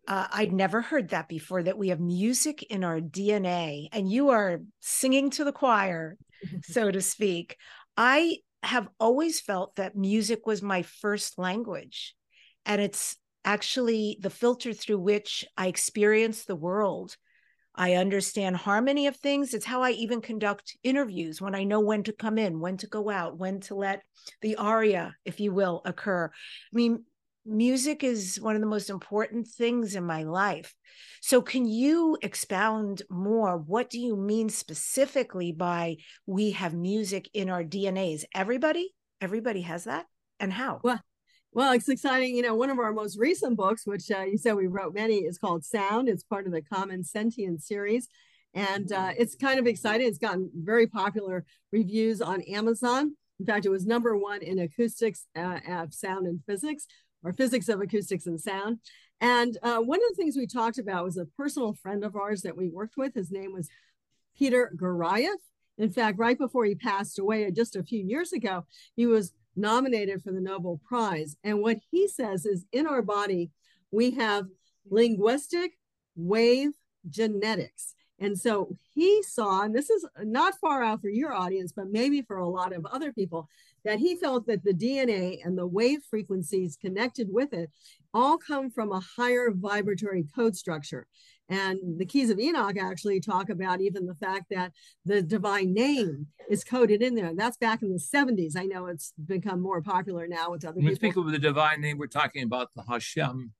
uh, 0.07 0.27
I'd 0.31 0.51
never 0.51 0.81
heard 0.81 1.09
that 1.09 1.27
before 1.27 1.63
that 1.63 1.77
we 1.77 1.89
have 1.89 1.99
music 1.99 2.63
in 2.63 2.83
our 2.83 2.99
DNA 2.99 3.87
and 3.91 4.11
you 4.11 4.29
are 4.29 4.61
singing 4.81 5.29
to 5.31 5.43
the 5.43 5.53
choir, 5.53 6.17
so 6.63 6.91
to 6.91 7.01
speak. 7.01 7.57
I 7.95 8.37
have 8.61 8.87
always 8.99 9.39
felt 9.39 9.75
that 9.77 9.95
music 9.95 10.45
was 10.45 10.61
my 10.61 10.81
first 10.81 11.37
language. 11.37 12.15
And 12.65 12.81
it's 12.81 13.17
actually 13.45 14.17
the 14.21 14.29
filter 14.29 14.73
through 14.73 14.99
which 14.99 15.45
I 15.57 15.67
experience 15.67 16.45
the 16.45 16.55
world 16.55 17.17
I 17.75 17.95
understand 17.95 18.55
harmony 18.55 19.07
of 19.07 19.15
things. 19.15 19.53
It's 19.53 19.65
how 19.65 19.81
I 19.81 19.91
even 19.91 20.21
conduct 20.21 20.77
interviews 20.83 21.41
when 21.41 21.55
I 21.55 21.63
know 21.63 21.79
when 21.79 22.03
to 22.03 22.13
come 22.13 22.37
in, 22.37 22.59
when 22.59 22.77
to 22.77 22.87
go 22.87 23.09
out, 23.09 23.37
when 23.37 23.61
to 23.61 23.75
let 23.75 24.03
the 24.41 24.57
aria, 24.57 25.15
if 25.25 25.39
you 25.39 25.51
will, 25.51 25.81
occur. 25.83 26.27
I 26.27 26.75
mean, 26.75 27.03
music 27.45 28.03
is 28.03 28.39
one 28.39 28.55
of 28.55 28.61
the 28.61 28.67
most 28.67 28.91
important 28.91 29.47
things 29.47 29.95
in 29.95 30.05
my 30.05 30.23
life. 30.23 30.75
So, 31.21 31.41
can 31.41 31.65
you 31.65 32.17
expound 32.21 33.01
more? 33.09 33.57
What 33.57 33.89
do 33.89 33.99
you 33.99 34.15
mean 34.15 34.49
specifically 34.49 35.51
by 35.51 35.97
we 36.27 36.51
have 36.51 36.75
music 36.75 37.27
in 37.33 37.49
our 37.49 37.63
DNAs? 37.63 38.23
Everybody, 38.35 38.93
everybody 39.19 39.61
has 39.61 39.85
that, 39.85 40.05
and 40.39 40.53
how? 40.53 40.79
Well, 40.83 41.01
well, 41.53 41.73
it's 41.73 41.89
exciting. 41.89 42.35
You 42.35 42.41
know, 42.41 42.55
one 42.55 42.69
of 42.69 42.79
our 42.79 42.91
most 42.91 43.17
recent 43.17 43.57
books, 43.57 43.85
which 43.85 44.09
uh, 44.11 44.21
you 44.21 44.37
said 44.37 44.55
we 44.55 44.67
wrote 44.67 44.93
many, 44.93 45.17
is 45.17 45.37
called 45.37 45.63
Sound. 45.63 46.09
It's 46.09 46.23
part 46.23 46.47
of 46.47 46.51
the 46.51 46.61
Common 46.61 47.03
Sentient 47.03 47.61
series. 47.61 48.07
And 48.55 48.91
uh, 48.91 49.11
it's 49.17 49.35
kind 49.35 49.59
of 49.59 49.67
exciting. 49.67 50.07
It's 50.07 50.17
gotten 50.17 50.49
very 50.53 50.87
popular 50.87 51.45
reviews 51.71 52.21
on 52.21 52.41
Amazon. 52.41 53.15
In 53.39 53.45
fact, 53.45 53.65
it 53.65 53.69
was 53.69 53.85
number 53.85 54.15
one 54.17 54.41
in 54.41 54.59
acoustics 54.59 55.25
uh, 55.35 55.59
of 55.67 55.93
sound 55.93 56.27
and 56.27 56.39
physics, 56.45 56.85
or 57.23 57.33
physics 57.33 57.69
of 57.69 57.81
acoustics 57.81 58.25
and 58.27 58.39
sound. 58.39 58.79
And 59.21 59.57
uh, 59.63 59.77
one 59.77 59.99
of 59.99 60.09
the 60.09 60.15
things 60.15 60.35
we 60.35 60.47
talked 60.47 60.77
about 60.77 61.05
was 61.05 61.17
a 61.17 61.25
personal 61.37 61.73
friend 61.73 62.03
of 62.03 62.15
ours 62.15 62.41
that 62.41 62.57
we 62.57 62.69
worked 62.69 62.97
with. 62.97 63.13
His 63.13 63.31
name 63.31 63.53
was 63.53 63.69
Peter 64.37 64.71
Gariaev. 64.75 65.35
In 65.77 65.89
fact, 65.89 66.19
right 66.19 66.37
before 66.37 66.65
he 66.65 66.75
passed 66.75 67.17
away 67.17 67.49
just 67.51 67.75
a 67.75 67.83
few 67.83 68.03
years 68.03 68.33
ago, 68.33 68.65
he 68.95 69.07
was 69.07 69.33
nominated 69.55 70.21
for 70.23 70.31
the 70.31 70.41
Nobel 70.41 70.79
Prize. 70.87 71.35
And 71.43 71.61
what 71.61 71.77
he 71.91 72.07
says 72.07 72.45
is 72.45 72.65
in 72.71 72.87
our 72.87 73.01
body, 73.01 73.51
we 73.91 74.11
have 74.11 74.45
linguistic 74.89 75.77
wave 76.15 76.71
genetics. 77.09 77.95
And 78.19 78.39
so 78.39 78.77
he 78.93 79.21
saw, 79.23 79.63
and 79.63 79.75
this 79.75 79.89
is 79.89 80.05
not 80.21 80.57
far 80.59 80.83
out 80.83 81.01
for 81.01 81.09
your 81.09 81.33
audience, 81.33 81.73
but 81.75 81.91
maybe 81.91 82.21
for 82.21 82.37
a 82.37 82.47
lot 82.47 82.73
of 82.73 82.85
other 82.85 83.11
people, 83.11 83.49
that 83.83 83.99
he 83.99 84.15
felt 84.15 84.47
that 84.47 84.63
the 84.63 84.73
DNA 84.73 85.39
and 85.43 85.57
the 85.57 85.67
wave 85.67 85.99
frequencies 86.09 86.77
connected 86.77 87.27
with 87.31 87.53
it 87.53 87.69
all 88.13 88.37
come 88.37 88.69
from 88.69 88.91
a 88.91 89.03
higher 89.17 89.51
vibratory 89.51 90.25
code 90.35 90.55
structure. 90.55 91.07
And 91.49 91.99
the 91.99 92.05
keys 92.05 92.29
of 92.29 92.39
Enoch 92.39 92.77
actually 92.79 93.19
talk 93.19 93.49
about 93.49 93.81
even 93.81 94.05
the 94.05 94.15
fact 94.15 94.45
that 94.51 94.71
the 95.05 95.21
divine 95.21 95.73
name 95.73 96.27
is 96.49 96.63
coded 96.63 97.01
in 97.01 97.15
there. 97.15 97.33
That's 97.35 97.57
back 97.57 97.81
in 97.81 97.91
the 97.91 97.99
70s. 97.99 98.57
I 98.57 98.63
know 98.63 98.85
it's 98.85 99.13
become 99.25 99.61
more 99.61 99.81
popular 99.81 100.27
now 100.27 100.51
with 100.51 100.63
other 100.63 100.75
when 100.75 100.85
people. 100.85 100.89
we 100.91 100.95
speak 100.95 101.17
of 101.17 101.31
the 101.31 101.39
divine 101.39 101.81
name, 101.81 101.97
we're 101.97 102.07
talking 102.07 102.43
about 102.43 102.69
the 102.75 102.83
Hashem, 102.83 103.51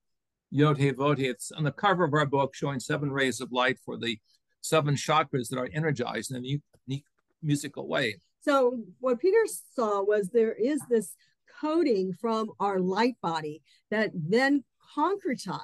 Yod 0.50 0.78
Vod 0.78 1.20
It's 1.20 1.52
on 1.52 1.63
the 1.63 1.72
cover 1.72 2.06
of 2.06 2.13
our 2.13 2.25
book 2.25 2.56
showing 2.56 2.80
seven 2.80 3.12
rays 3.12 3.42
of 3.42 3.52
light 3.52 3.80
for 3.84 3.98
the 3.98 4.18
seven 4.62 4.96
chakras 4.96 5.50
that 5.50 5.60
are 5.60 5.70
energized 5.74 6.32
in 6.32 6.38
a 6.38 6.60
unique 6.88 7.06
musical 7.42 7.88
way. 7.88 8.18
So 8.42 8.80
what 9.00 9.20
Peter 9.20 9.46
saw 9.75 10.04
was 10.04 10.30
there 10.30 10.54
is 10.54 10.80
this 10.90 11.16
coding 11.62 12.13
from 12.13 12.52
our 12.60 12.80
light 12.80 13.16
body 13.22 13.62
that 13.90 14.12
then 14.13 14.63
concretized 14.98 15.60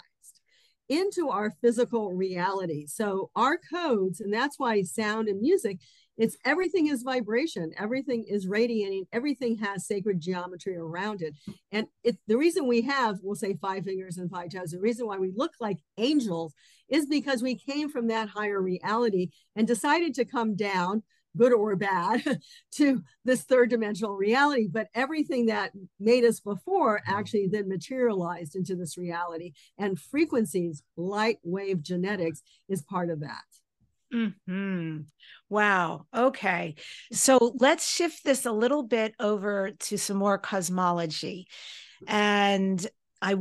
into 0.89 1.29
our 1.29 1.51
physical 1.62 2.12
reality. 2.12 2.88
So 2.88 3.29
our 3.36 3.58
codes, 3.58 4.19
and 4.19 4.34
that's 4.34 4.58
why 4.58 4.81
sound 4.81 5.27
and 5.27 5.39
music, 5.39 5.79
it's 6.17 6.36
everything 6.43 6.88
is 6.88 7.03
vibration, 7.03 7.72
everything 7.77 8.25
is 8.27 8.46
radiating, 8.46 9.05
everything 9.13 9.55
has 9.60 9.88
sacred 9.88 10.19
geometry 10.19 10.75
around 10.75 11.22
it. 11.22 11.34
And 11.72 11.88
it, 12.03 12.17
the 12.27 12.38
reason 12.38 12.67
we 12.67 12.81
have, 12.81 13.19
we'll 13.24 13.36
say 13.36 13.53
five 13.53 13.86
fingers 13.86 14.17
and 14.17 14.29
five 14.29 14.50
toes, 14.51 14.72
the 14.72 14.81
reason 14.81 15.08
why 15.08 15.17
we 15.17 15.31
look 15.34 15.53
like 15.62 15.77
angels 15.98 16.53
is 16.89 17.05
because 17.05 17.41
we 17.41 17.55
came 17.55 17.89
from 17.89 18.08
that 18.08 18.27
higher 18.27 18.62
reality 18.62 19.29
and 19.55 19.65
decided 19.65 20.13
to 20.15 20.25
come 20.25 20.55
down 20.55 21.03
good 21.38 21.54
or 21.54 21.76
bad, 21.76 22.24
to 22.74 23.02
this 23.26 23.44
third 23.44 23.70
dimensional 23.70 24.16
reality. 24.16 24.68
But 24.68 24.88
everything 24.94 25.48
that 25.48 25.72
made 26.00 26.26
us 26.26 26.40
before 26.40 27.02
actually 27.06 27.48
then 27.48 27.70
materialized 27.70 28.56
into 28.56 28.76
this 28.76 28.98
reality. 28.98 29.54
And 29.78 30.00
frequencies, 30.00 30.84
light 30.98 31.38
wave 31.44 31.82
genetics 31.82 32.42
is 32.68 32.82
part 32.82 33.10
of 33.10 33.22
that. 33.22 33.44
Hmm. 34.48 34.98
Wow. 35.50 36.08
Okay. 36.16 36.76
So 37.12 37.54
let's 37.60 37.88
shift 37.88 38.24
this 38.24 38.46
a 38.46 38.52
little 38.52 38.84
bit 38.84 39.14
over 39.20 39.72
to 39.72 39.98
some 39.98 40.18
more 40.18 40.40
cosmology. 40.40 41.48
And 42.08 42.86
I 43.22 43.36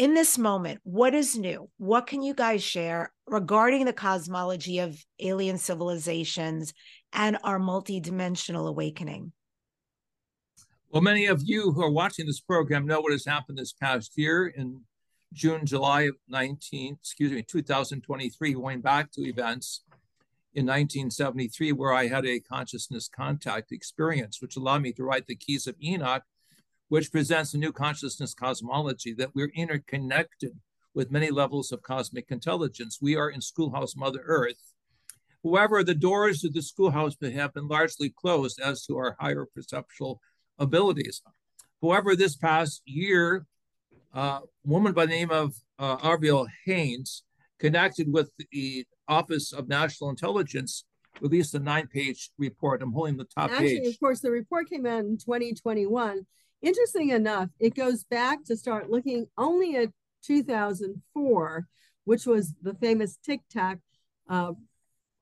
in 0.00 0.14
this 0.14 0.38
moment, 0.38 0.80
what 0.82 1.12
is 1.12 1.36
new? 1.36 1.68
What 1.76 2.06
can 2.06 2.22
you 2.22 2.32
guys 2.32 2.62
share 2.62 3.12
regarding 3.26 3.84
the 3.84 3.92
cosmology 3.92 4.78
of 4.78 4.98
alien 5.18 5.58
civilizations 5.58 6.72
and 7.12 7.38
our 7.44 7.58
multidimensional 7.58 8.68
awakening? 8.68 9.32
Well, 10.90 11.02
many 11.02 11.26
of 11.26 11.42
you 11.44 11.72
who 11.72 11.82
are 11.82 11.90
watching 11.90 12.26
this 12.26 12.40
program 12.40 12.86
know 12.86 13.00
what 13.00 13.12
has 13.12 13.24
happened 13.24 13.58
this 13.58 13.72
past 13.72 14.12
year 14.16 14.48
in 14.48 14.80
June, 15.32 15.64
July 15.64 16.02
of 16.02 16.16
19, 16.28 16.96
excuse 17.00 17.30
me, 17.30 17.42
2023, 17.42 18.54
going 18.54 18.80
back 18.80 19.12
to 19.12 19.22
events 19.22 19.84
in 20.54 20.66
1973, 20.66 21.72
where 21.72 21.92
I 21.92 22.08
had 22.08 22.26
a 22.26 22.40
consciousness 22.40 23.08
contact 23.08 23.70
experience, 23.70 24.42
which 24.42 24.56
allowed 24.56 24.82
me 24.82 24.92
to 24.94 25.04
write 25.04 25.28
the 25.28 25.36
Keys 25.36 25.68
of 25.68 25.76
Enoch, 25.80 26.24
which 26.88 27.12
presents 27.12 27.54
a 27.54 27.58
new 27.58 27.70
consciousness 27.70 28.34
cosmology 28.34 29.14
that 29.14 29.32
we're 29.32 29.52
interconnected 29.54 30.58
with 30.92 31.12
many 31.12 31.30
levels 31.30 31.70
of 31.70 31.82
cosmic 31.82 32.32
intelligence. 32.32 32.98
We 33.00 33.14
are 33.14 33.30
in 33.30 33.40
Schoolhouse 33.40 33.94
Mother 33.94 34.24
Earth. 34.26 34.69
However, 35.44 35.82
the 35.82 35.94
doors 35.94 36.44
of 36.44 36.52
the 36.52 36.62
schoolhouse 36.62 37.16
have 37.22 37.54
been 37.54 37.68
largely 37.68 38.10
closed 38.10 38.60
as 38.60 38.84
to 38.86 38.96
our 38.96 39.16
higher 39.18 39.46
perceptual 39.54 40.20
abilities. 40.58 41.22
However, 41.82 42.14
this 42.14 42.36
past 42.36 42.82
year, 42.84 43.46
uh, 44.14 44.40
a 44.42 44.68
woman 44.68 44.92
by 44.92 45.06
the 45.06 45.12
name 45.12 45.30
of 45.30 45.54
uh, 45.78 45.96
Avril 46.02 46.46
Haines, 46.66 47.22
connected 47.58 48.12
with 48.12 48.30
the 48.52 48.84
Office 49.08 49.52
of 49.52 49.68
National 49.68 50.10
Intelligence, 50.10 50.84
released 51.20 51.54
a 51.54 51.58
nine-page 51.58 52.30
report. 52.38 52.82
I'm 52.82 52.92
holding 52.92 53.16
the 53.16 53.24
top 53.24 53.50
Actually, 53.50 53.80
page. 53.80 53.94
of 53.94 54.00
course, 54.00 54.20
the 54.20 54.30
report 54.30 54.68
came 54.68 54.86
out 54.86 55.00
in 55.00 55.16
2021 55.16 56.26
Interesting 56.62 57.08
enough, 57.10 57.48
it 57.58 57.74
goes 57.74 58.04
back 58.04 58.44
to 58.44 58.56
start 58.56 58.90
looking 58.90 59.26
only 59.38 59.76
at 59.76 59.88
2004, 60.24 61.66
which 62.04 62.26
was 62.26 62.54
the 62.60 62.74
famous 62.74 63.16
Tic 63.24 63.40
Tac 63.50 63.78
uh, 64.28 64.52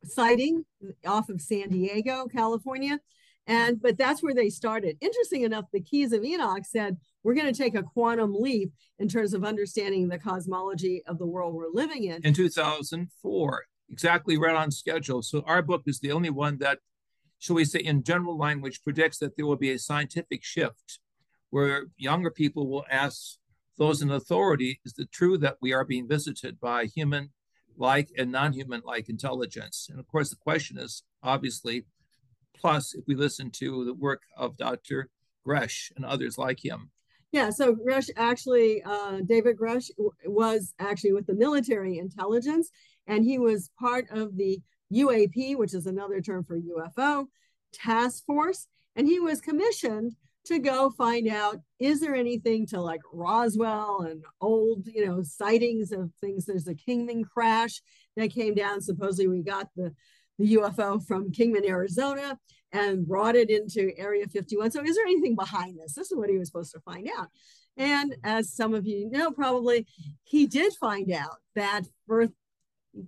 sighting 0.04 0.64
off 1.06 1.28
of 1.28 1.40
San 1.40 1.70
Diego, 1.70 2.26
California. 2.26 3.00
And 3.46 3.80
but 3.80 3.96
that's 3.96 4.22
where 4.22 4.34
they 4.34 4.50
started. 4.50 4.98
Interesting 5.00 5.42
enough, 5.42 5.64
the 5.72 5.80
Keys 5.80 6.12
of 6.12 6.22
Enoch 6.22 6.64
said 6.66 6.98
we're 7.22 7.34
going 7.34 7.52
to 7.52 7.58
take 7.58 7.74
a 7.74 7.82
quantum 7.82 8.34
leap 8.34 8.72
in 8.98 9.08
terms 9.08 9.32
of 9.32 9.42
understanding 9.42 10.08
the 10.08 10.18
cosmology 10.18 11.02
of 11.06 11.18
the 11.18 11.26
world 11.26 11.54
we're 11.54 11.72
living 11.72 12.04
in. 12.04 12.22
In 12.24 12.34
2004, 12.34 13.64
exactly 13.90 14.36
right 14.36 14.54
on 14.54 14.70
schedule. 14.70 15.22
So 15.22 15.42
our 15.46 15.62
book 15.62 15.82
is 15.86 15.98
the 15.98 16.12
only 16.12 16.30
one 16.30 16.58
that, 16.58 16.78
shall 17.38 17.56
we 17.56 17.64
say, 17.64 17.80
in 17.80 18.02
general 18.02 18.36
language, 18.36 18.82
predicts 18.84 19.18
that 19.18 19.36
there 19.36 19.46
will 19.46 19.56
be 19.56 19.70
a 19.70 19.78
scientific 19.78 20.44
shift 20.44 21.00
where 21.50 21.86
younger 21.96 22.30
people 22.30 22.68
will 22.68 22.84
ask 22.90 23.38
those 23.78 24.02
in 24.02 24.10
authority, 24.10 24.80
is 24.84 24.94
it 24.98 25.10
true 25.10 25.38
that 25.38 25.56
we 25.62 25.72
are 25.72 25.84
being 25.84 26.06
visited 26.06 26.60
by 26.60 26.84
human 26.84 27.30
like 27.78 28.11
and 28.18 28.30
non 28.30 28.52
human 28.52 28.82
like 28.85 29.08
intelligence? 29.08 29.88
And 29.90 29.99
of 29.99 30.06
course, 30.08 30.30
the 30.30 30.37
question 30.37 30.78
is 30.78 31.02
obviously, 31.23 31.85
plus, 32.54 32.94
if 32.94 33.04
we 33.06 33.14
listen 33.14 33.50
to 33.52 33.85
the 33.85 33.94
work 33.94 34.23
of 34.37 34.56
Dr. 34.56 35.08
Gresh 35.44 35.90
and 35.97 36.04
others 36.04 36.37
like 36.37 36.64
him. 36.64 36.90
Yeah, 37.32 37.50
so 37.50 37.75
Gresh 37.75 38.08
actually, 38.16 38.82
uh, 38.82 39.20
David 39.26 39.56
Grusch 39.58 39.90
was 40.25 40.75
actually 40.78 41.12
with 41.12 41.26
the 41.26 41.35
military 41.35 41.99
intelligence, 41.99 42.70
and 43.06 43.25
he 43.25 43.38
was 43.38 43.70
part 43.78 44.06
of 44.11 44.37
the 44.37 44.61
UAP, 44.92 45.56
which 45.56 45.75
is 45.75 45.87
another 45.87 46.20
term 46.20 46.44
for 46.44 46.58
UFO 46.58 47.26
task 47.73 48.25
force, 48.25 48.66
and 48.97 49.06
he 49.06 49.20
was 49.20 49.40
commissioned 49.40 50.16
to 50.48 50.58
go 50.58 50.90
find 50.90 51.28
out 51.28 51.60
is 51.78 52.00
there 52.00 52.14
anything 52.14 52.66
to 52.66 52.80
like 52.80 53.00
Roswell 53.12 54.02
and 54.02 54.24
old, 54.40 54.86
you 54.86 55.06
know, 55.06 55.22
sightings 55.22 55.92
of 55.92 56.10
things. 56.20 56.44
There's 56.44 56.68
a 56.68 56.74
Kingman 56.74 57.24
crash 57.24 57.80
that 58.16 58.32
came 58.32 58.54
down. 58.54 58.80
Supposedly, 58.80 59.28
we 59.28 59.42
got 59.42 59.68
the 59.76 59.94
the 60.38 60.54
UFO 60.56 61.04
from 61.04 61.32
Kingman, 61.32 61.66
Arizona, 61.66 62.38
and 62.72 63.06
brought 63.06 63.34
it 63.34 63.50
into 63.50 63.92
Area 63.98 64.26
51. 64.26 64.70
So, 64.70 64.82
is 64.82 64.94
there 64.94 65.04
anything 65.04 65.34
behind 65.34 65.78
this? 65.78 65.94
This 65.94 66.10
is 66.10 66.16
what 66.16 66.30
he 66.30 66.38
was 66.38 66.48
supposed 66.48 66.72
to 66.72 66.80
find 66.80 67.08
out. 67.18 67.28
And 67.76 68.16
as 68.24 68.52
some 68.52 68.74
of 68.74 68.86
you 68.86 69.10
know, 69.10 69.30
probably 69.30 69.86
he 70.24 70.46
did 70.46 70.72
find 70.74 71.12
out 71.12 71.36
that 71.54 71.82
for 72.06 72.28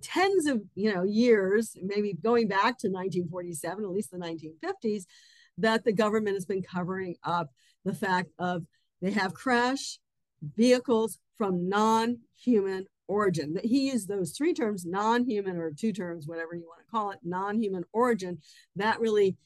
tens 0.01 0.45
of 0.45 0.61
you 0.75 0.93
know 0.93 1.03
years, 1.03 1.75
maybe 1.81 2.13
going 2.13 2.47
back 2.47 2.77
to 2.79 2.89
1947, 2.89 3.83
at 3.83 3.89
least 3.89 4.11
the 4.11 4.17
1950s, 4.17 5.05
that 5.61 5.83
the 5.83 5.93
government 5.93 6.35
has 6.35 6.45
been 6.45 6.61
covering 6.61 7.15
up 7.23 7.49
the 7.85 7.93
fact 7.93 8.29
of 8.37 8.63
they 9.01 9.11
have 9.11 9.33
crash 9.33 9.99
vehicles 10.55 11.17
from 11.37 11.69
non-human 11.69 12.85
origin. 13.07 13.57
He 13.63 13.91
used 13.91 14.07
those 14.07 14.31
three 14.31 14.53
terms, 14.53 14.85
non-human 14.85 15.57
or 15.57 15.71
two 15.71 15.91
terms, 15.91 16.27
whatever 16.27 16.53
you 16.53 16.65
want 16.67 16.81
to 16.85 16.91
call 16.91 17.11
it, 17.11 17.19
non-human 17.23 17.83
origin. 17.91 18.39
That 18.75 18.99
really 18.99 19.37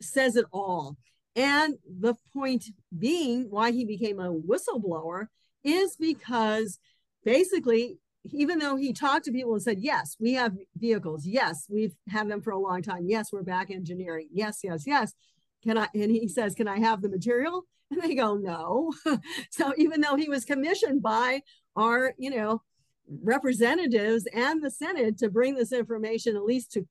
says 0.00 0.36
it 0.36 0.44
all. 0.52 0.96
And 1.34 1.76
the 2.00 2.14
point 2.32 2.66
being 2.96 3.46
why 3.50 3.72
he 3.72 3.84
became 3.84 4.20
a 4.20 4.32
whistleblower 4.32 5.26
is 5.64 5.96
because 5.96 6.78
basically, 7.24 7.98
even 8.32 8.58
though 8.58 8.76
he 8.76 8.92
talked 8.92 9.24
to 9.24 9.32
people 9.32 9.54
and 9.54 9.62
said, 9.62 9.80
yes, 9.80 10.16
we 10.20 10.34
have 10.34 10.54
vehicles. 10.76 11.26
Yes, 11.26 11.66
we've 11.68 11.96
had 12.08 12.28
them 12.28 12.40
for 12.40 12.52
a 12.52 12.58
long 12.58 12.82
time. 12.82 13.06
Yes, 13.06 13.32
we're 13.32 13.42
back 13.42 13.70
engineering. 13.70 14.28
Yes, 14.32 14.60
yes, 14.62 14.84
yes. 14.86 15.14
Can 15.64 15.78
I, 15.78 15.88
and 15.94 16.10
he 16.10 16.28
says, 16.28 16.54
can 16.54 16.68
I 16.68 16.78
have 16.78 17.02
the 17.02 17.08
material? 17.08 17.64
And 17.90 18.02
they 18.02 18.14
go, 18.14 18.36
no. 18.36 18.92
so 19.50 19.72
even 19.76 20.00
though 20.00 20.16
he 20.16 20.28
was 20.28 20.44
commissioned 20.44 21.02
by 21.02 21.42
our, 21.76 22.14
you 22.18 22.30
know, 22.30 22.62
representatives 23.22 24.26
and 24.32 24.62
the 24.62 24.70
Senate 24.70 25.18
to 25.18 25.28
bring 25.28 25.54
this 25.54 25.72
information 25.72 26.36
at 26.36 26.44
least 26.44 26.72
to 26.72 26.86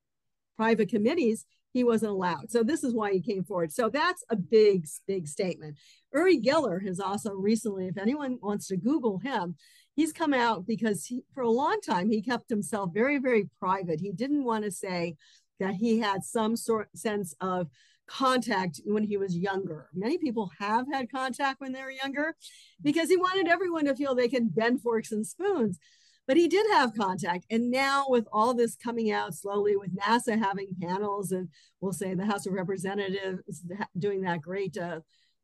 private 0.55 0.89
committees, 0.89 1.45
he 1.73 1.83
wasn't 1.83 2.11
allowed. 2.11 2.51
So 2.51 2.63
this 2.63 2.83
is 2.83 2.93
why 2.93 3.11
he 3.11 3.21
came 3.21 3.43
forward. 3.43 3.71
So 3.71 3.89
that's 3.89 4.23
a 4.29 4.35
big, 4.35 4.85
big 5.07 5.27
statement. 5.27 5.77
Uri 6.13 6.39
Geller 6.39 6.85
has 6.85 6.99
also 6.99 7.33
recently, 7.33 7.87
if 7.87 7.97
anyone 7.97 8.37
wants 8.41 8.67
to 8.67 8.77
Google 8.77 9.17
him, 9.17 9.55
he's 9.95 10.13
come 10.13 10.33
out 10.33 10.67
because 10.67 11.05
he, 11.05 11.23
for 11.33 11.41
a 11.41 11.49
long 11.49 11.79
time 11.81 12.09
he 12.09 12.21
kept 12.21 12.49
himself 12.49 12.91
very, 12.93 13.17
very 13.17 13.49
private. 13.59 13.99
He 13.99 14.11
didn't 14.11 14.43
want 14.43 14.63
to 14.65 14.71
say 14.71 15.15
that 15.59 15.73
he 15.73 15.99
had 15.99 16.23
some 16.23 16.55
sort 16.55 16.89
sense 16.95 17.35
of 17.41 17.67
contact 18.07 18.81
when 18.85 19.03
he 19.03 19.17
was 19.17 19.37
younger. 19.37 19.89
Many 19.93 20.17
people 20.17 20.51
have 20.59 20.85
had 20.91 21.11
contact 21.11 21.61
when 21.61 21.71
they 21.71 21.81
were 21.81 21.91
younger 21.91 22.35
because 22.81 23.09
he 23.09 23.17
wanted 23.17 23.47
everyone 23.47 23.85
to 23.85 23.95
feel 23.95 24.13
they 24.13 24.27
can 24.27 24.49
bend 24.49 24.81
forks 24.81 25.11
and 25.11 25.25
spoons. 25.25 25.79
But 26.25 26.37
he 26.37 26.47
did 26.47 26.65
have 26.71 26.95
contact. 26.95 27.45
And 27.49 27.69
now, 27.69 28.05
with 28.07 28.27
all 28.31 28.53
this 28.53 28.77
coming 28.77 29.11
out 29.11 29.35
slowly, 29.35 29.75
with 29.75 29.93
NASA 29.95 30.39
having 30.41 30.69
panels, 30.81 31.31
and 31.33 31.49
we'll 31.81 31.91
say 31.91 32.13
the 32.13 32.25
House 32.25 32.45
of 32.45 32.53
Representatives 32.53 33.65
doing 33.97 34.21
that 34.21 34.41
great 34.41 34.77
uh, 34.77 35.01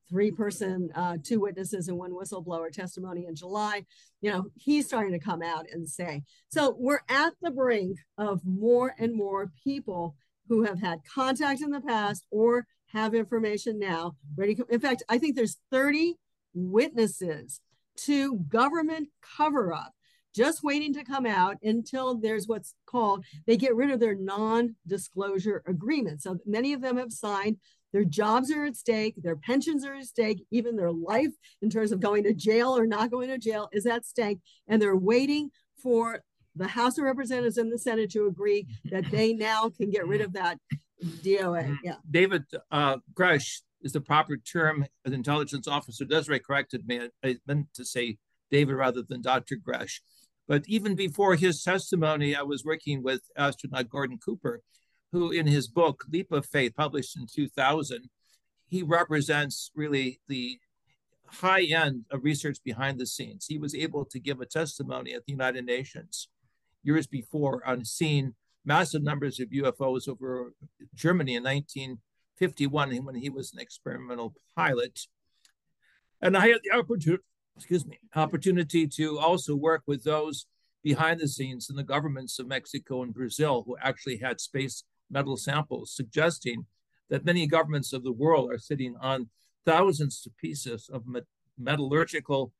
three 0.10 0.32
person, 0.32 0.89
uh, 0.96 1.18
two 1.22 1.39
witnesses, 1.42 1.88
and 1.88 1.98
one 1.98 2.12
whistleblower 2.12 2.72
testimony 2.72 3.25
in 3.25 3.36
July, 3.36 3.86
you 4.22 4.32
know, 4.32 4.46
he's 4.56 4.88
starting 4.88 5.12
to 5.12 5.20
come 5.20 5.42
out 5.42 5.66
and 5.72 5.88
say. 5.88 6.24
So 6.50 6.75
we're 6.80 7.01
at 7.10 7.34
the 7.42 7.51
brink 7.51 7.98
of 8.18 8.42
more 8.46 8.96
and 8.98 9.13
more 9.13 9.51
people 9.63 10.16
who 10.50 10.63
have 10.63 10.82
had 10.82 11.00
contact 11.06 11.62
in 11.62 11.70
the 11.70 11.79
past 11.79 12.25
or 12.32 12.65
have 12.88 13.13
information 13.13 13.79
now 13.79 14.15
ready. 14.36 14.56
To 14.56 14.63
come. 14.63 14.72
In 14.72 14.79
fact, 14.79 15.03
I 15.08 15.18
think 15.18 15.36
there's 15.36 15.58
30 15.72 16.15
witnesses 16.53 17.62
to 17.98 18.36
government 18.50 19.10
cover 19.38 19.72
up 19.72 19.94
just 20.36 20.63
waiting 20.63 20.94
to 20.94 21.03
come 21.03 21.25
out 21.25 21.58
until 21.63 22.15
there's 22.15 22.48
what's 22.48 22.74
called 22.86 23.25
they 23.46 23.58
get 23.58 23.75
rid 23.75 23.91
of 23.91 24.00
their 24.00 24.15
non-disclosure 24.15 25.63
agreement. 25.68 26.22
So 26.22 26.38
many 26.46 26.74
of 26.74 26.82
them 26.82 26.98
have 26.98 27.12
signed. 27.12 27.58
Their 27.91 28.06
jobs 28.06 28.51
are 28.51 28.65
at 28.65 28.75
stake, 28.75 29.15
their 29.18 29.36
pensions 29.36 29.84
are 29.84 29.96
at 29.96 30.06
stake, 30.06 30.46
even 30.51 30.75
their 30.75 30.91
life 30.91 31.32
in 31.62 31.70
terms 31.72 31.91
of 31.91 32.00
going 32.00 32.24
to 32.24 32.34
jail 32.34 32.77
or 32.77 32.86
not 32.86 33.10
going 33.10 33.29
to 33.29 33.39
jail 33.39 33.68
is 33.72 33.88
at 33.88 34.06
stake, 34.06 34.38
and 34.68 34.79
they're 34.79 34.96
waiting 34.96 35.50
for 35.82 36.24
the 36.60 36.68
House 36.68 36.98
of 36.98 37.06
Representatives 37.06 37.58
and 37.58 37.72
the 37.72 37.80
Senate 37.80 38.12
to 38.12 38.28
agree 38.28 38.68
that 38.92 39.10
they 39.10 39.34
now 39.50 39.70
can 39.70 39.89
get 39.89 40.06
rid 40.06 40.22
of 40.22 40.34
that 40.34 40.60
DOA. 41.24 41.78
Yeah. 41.84 41.96
David 42.10 42.44
uh, 42.70 42.98
Grusch 43.13 43.62
is 43.82 43.94
the 43.94 44.01
proper 44.01 44.38
term. 44.38 44.86
An 45.06 45.13
intelligence 45.13 45.68
officer 45.68 46.06
Desiree 46.06 46.39
corrected 46.39 46.86
me. 46.86 47.10
I 47.24 47.38
meant 47.48 47.74
to 47.75 47.86
say 47.86 48.18
David 48.51 48.75
rather 48.75 49.01
than 49.01 49.22
Dr. 49.22 49.56
Grusch. 49.56 50.01
But 50.48 50.63
even 50.68 50.96
before 50.96 51.36
his 51.36 51.63
testimony, 51.63 52.36
I 52.36 52.42
was 52.42 52.66
working 52.66 53.04
with 53.04 53.22
astronaut 53.38 53.89
Gordon 53.89 54.18
Cooper, 54.18 54.62
who 55.12 55.32
in 55.32 55.48
his 55.48 55.68
book, 55.68 56.04
Leap 56.12 56.32
of 56.32 56.46
Faith, 56.46 56.74
published 56.75 57.16
in 57.16 57.28
2000, 57.34 58.10
he 58.68 58.84
represents 58.84 59.72
really 59.76 60.19
the 60.28 60.60
high 61.26 61.63
end 61.63 62.06
of 62.12 62.24
research 62.24 62.58
behind 62.63 63.00
the 63.00 63.06
scenes. 63.06 63.45
He 63.48 63.60
was 63.60 63.76
able 63.76 64.06
to 64.06 64.19
give 64.19 64.41
a 64.41 64.45
testimony 64.45 65.13
at 65.13 65.26
the 65.26 65.32
United 65.32 65.65
Nations 65.65 66.28
years 66.84 67.08
before 67.08 67.62
on 67.65 67.86
seeing 67.86 68.34
massive 68.65 69.04
numbers 69.04 69.39
of 69.39 69.50
UFOs 69.50 70.08
over 70.08 70.54
Germany 70.96 71.36
in 71.36 71.44
1951 71.44 73.06
when 73.06 73.15
he 73.15 73.30
was 73.30 73.54
an 73.54 73.60
experimental 73.60 74.34
pilot. 74.56 75.08
And 76.22 76.36
I 76.36 76.48
had 76.48 76.60
the 76.63 76.78
opportunity 76.78 77.24
excuse 77.60 77.86
me, 77.86 78.00
opportunity 78.15 78.88
to 78.88 79.20
also 79.20 79.54
work 79.54 79.84
with 79.86 80.04
those 80.06 80.46
behind 80.82 81.20
the 81.20 81.28
scenes 81.28 81.70
in 81.70 81.76
the 81.76 81.84
governments 81.84 82.39
of 82.39 82.48
Mexico 82.48 83.04
and 83.04 83.13
Brazil 83.13 83.63
who 83.65 83.76
actually 83.82 84.18
had 84.18 84.39
space 84.39 84.84
metal 85.12 85.36
samples, 85.36 85.94
suggesting 85.94 86.65
that 87.10 87.26
many 87.26 87.46
governments 87.48 87.92
of 87.92 88.04
the 88.04 88.13
world 88.13 88.50
are 88.50 88.58
sitting 88.58 88.96
on 89.02 89.30
thousands 89.65 90.26
of 90.26 90.38
pieces 90.38 90.89
of 90.92 91.04
metallurgical, 91.58 92.54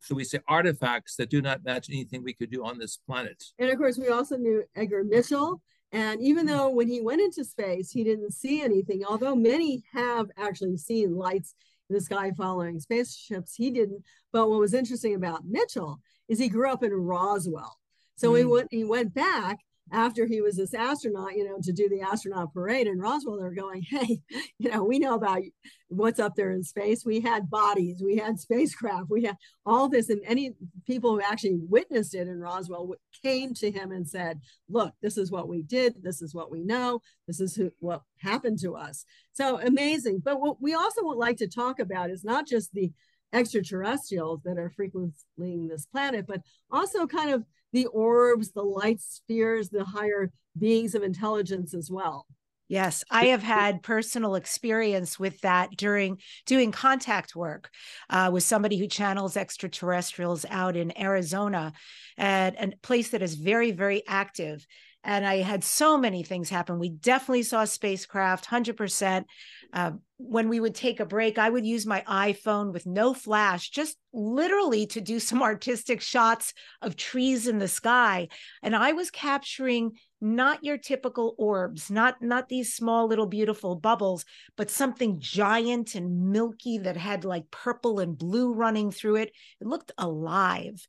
should 0.00 0.16
we 0.16 0.24
say, 0.24 0.40
artifacts 0.48 1.16
that 1.16 1.30
do 1.30 1.42
not 1.42 1.64
match 1.64 1.88
anything 1.90 2.22
we 2.22 2.32
could 2.32 2.50
do 2.50 2.64
on 2.64 2.78
this 2.78 2.96
planet. 2.96 3.42
And 3.58 3.70
of 3.70 3.78
course, 3.78 3.98
we 3.98 4.08
also 4.08 4.36
knew 4.36 4.64
Edgar 4.74 5.04
Mitchell. 5.04 5.60
And 5.92 6.20
even 6.20 6.46
though 6.46 6.68
when 6.68 6.88
he 6.88 7.00
went 7.00 7.20
into 7.20 7.44
space, 7.44 7.90
he 7.90 8.04
didn't 8.04 8.32
see 8.32 8.62
anything, 8.62 9.04
although 9.08 9.34
many 9.34 9.82
have 9.92 10.26
actually 10.36 10.76
seen 10.76 11.16
lights 11.16 11.54
this 11.88 12.08
guy 12.08 12.30
following 12.32 12.78
spaceships. 12.80 13.54
He 13.54 13.70
didn't. 13.70 14.02
But 14.32 14.50
what 14.50 14.60
was 14.60 14.74
interesting 14.74 15.14
about 15.14 15.46
Mitchell 15.46 16.00
is 16.28 16.38
he 16.38 16.48
grew 16.48 16.70
up 16.70 16.82
in 16.82 16.92
Roswell. 16.92 17.78
So 18.16 18.32
mm. 18.32 18.38
he 18.38 18.44
went 18.44 18.68
he 18.70 18.84
went 18.84 19.14
back 19.14 19.58
after 19.92 20.26
he 20.26 20.40
was 20.40 20.56
this 20.56 20.74
astronaut, 20.74 21.36
you 21.36 21.44
know, 21.44 21.58
to 21.62 21.72
do 21.72 21.88
the 21.88 22.00
astronaut 22.00 22.52
parade 22.52 22.86
in 22.86 22.98
Roswell, 22.98 23.38
they're 23.38 23.50
going, 23.50 23.82
hey, 23.88 24.20
you 24.58 24.70
know, 24.70 24.84
we 24.84 24.98
know 24.98 25.14
about 25.14 25.42
what's 25.88 26.20
up 26.20 26.34
there 26.36 26.50
in 26.50 26.62
space. 26.62 27.04
We 27.04 27.20
had 27.20 27.50
bodies, 27.50 28.02
we 28.04 28.16
had 28.16 28.38
spacecraft, 28.38 29.10
we 29.10 29.24
had 29.24 29.36
all 29.64 29.88
this. 29.88 30.08
And 30.08 30.20
any 30.24 30.54
people 30.86 31.12
who 31.12 31.22
actually 31.22 31.58
witnessed 31.68 32.14
it 32.14 32.28
in 32.28 32.40
Roswell 32.40 32.94
came 33.22 33.54
to 33.54 33.70
him 33.70 33.92
and 33.92 34.08
said, 34.08 34.40
look, 34.68 34.94
this 35.00 35.16
is 35.16 35.30
what 35.30 35.48
we 35.48 35.62
did. 35.62 36.02
This 36.02 36.22
is 36.22 36.34
what 36.34 36.50
we 36.50 36.62
know. 36.62 37.00
This 37.26 37.40
is 37.40 37.54
who, 37.54 37.72
what 37.78 38.02
happened 38.18 38.58
to 38.60 38.74
us. 38.74 39.04
So 39.32 39.60
amazing. 39.60 40.22
But 40.24 40.40
what 40.40 40.60
we 40.60 40.74
also 40.74 41.04
would 41.04 41.18
like 41.18 41.38
to 41.38 41.48
talk 41.48 41.78
about 41.78 42.10
is 42.10 42.24
not 42.24 42.46
just 42.46 42.72
the 42.72 42.92
extraterrestrials 43.32 44.40
that 44.44 44.58
are 44.58 44.70
frequenting 44.70 45.68
this 45.68 45.86
planet, 45.86 46.26
but 46.26 46.40
also 46.70 47.06
kind 47.06 47.30
of 47.30 47.44
the 47.72 47.86
orbs, 47.86 48.52
the 48.52 48.62
light 48.62 49.00
spheres, 49.00 49.68
the 49.68 49.84
higher 49.84 50.30
beings 50.58 50.94
of 50.94 51.02
intelligence 51.02 51.74
as 51.74 51.90
well. 51.90 52.26
Yes, 52.68 53.02
I 53.10 53.26
have 53.26 53.42
had 53.42 53.82
personal 53.82 54.34
experience 54.34 55.18
with 55.18 55.40
that 55.40 55.70
during 55.74 56.18
doing 56.44 56.70
contact 56.70 57.34
work 57.34 57.70
uh, 58.10 58.28
with 58.30 58.42
somebody 58.42 58.76
who 58.76 58.86
channels 58.86 59.38
extraterrestrials 59.38 60.44
out 60.50 60.76
in 60.76 60.98
Arizona 61.00 61.72
at 62.18 62.62
a 62.62 62.76
place 62.82 63.10
that 63.10 63.22
is 63.22 63.36
very, 63.36 63.70
very 63.70 64.02
active. 64.06 64.66
And 65.04 65.26
I 65.26 65.36
had 65.36 65.62
so 65.62 65.96
many 65.96 66.22
things 66.22 66.50
happen. 66.50 66.78
We 66.78 66.90
definitely 66.90 67.44
saw 67.44 67.64
spacecraft, 67.64 68.46
100%. 68.46 69.24
Uh, 69.72 69.92
when 70.16 70.48
we 70.48 70.58
would 70.58 70.74
take 70.74 70.98
a 70.98 71.06
break, 71.06 71.38
I 71.38 71.48
would 71.48 71.64
use 71.64 71.86
my 71.86 72.02
iPhone 72.08 72.72
with 72.72 72.86
no 72.86 73.14
flash, 73.14 73.70
just 73.70 73.96
literally 74.12 74.86
to 74.88 75.00
do 75.00 75.20
some 75.20 75.42
artistic 75.42 76.00
shots 76.00 76.52
of 76.82 76.96
trees 76.96 77.46
in 77.46 77.58
the 77.58 77.68
sky. 77.68 78.28
And 78.62 78.74
I 78.74 78.92
was 78.92 79.10
capturing 79.10 79.92
not 80.20 80.64
your 80.64 80.78
typical 80.78 81.36
orbs, 81.38 81.90
not 81.90 82.20
not 82.20 82.48
these 82.48 82.74
small 82.74 83.06
little 83.06 83.26
beautiful 83.26 83.76
bubbles, 83.76 84.24
but 84.56 84.70
something 84.70 85.20
giant 85.20 85.94
and 85.94 86.32
milky 86.32 86.78
that 86.78 86.96
had 86.96 87.24
like 87.24 87.50
purple 87.52 88.00
and 88.00 88.18
blue 88.18 88.52
running 88.52 88.90
through 88.90 89.16
it. 89.16 89.32
It 89.60 89.66
looked 89.68 89.92
alive. 89.96 90.84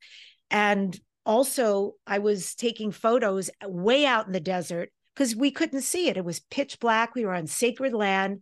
And 0.49 0.99
also, 1.29 1.93
I 2.07 2.17
was 2.17 2.55
taking 2.55 2.91
photos 2.91 3.51
way 3.63 4.03
out 4.03 4.25
in 4.25 4.33
the 4.33 4.39
desert 4.39 4.89
because 5.13 5.35
we 5.35 5.51
couldn't 5.51 5.81
see 5.81 6.07
it. 6.09 6.17
It 6.17 6.25
was 6.25 6.39
pitch 6.39 6.79
black. 6.79 7.13
We 7.13 7.23
were 7.23 7.35
on 7.35 7.45
sacred 7.45 7.93
land 7.93 8.41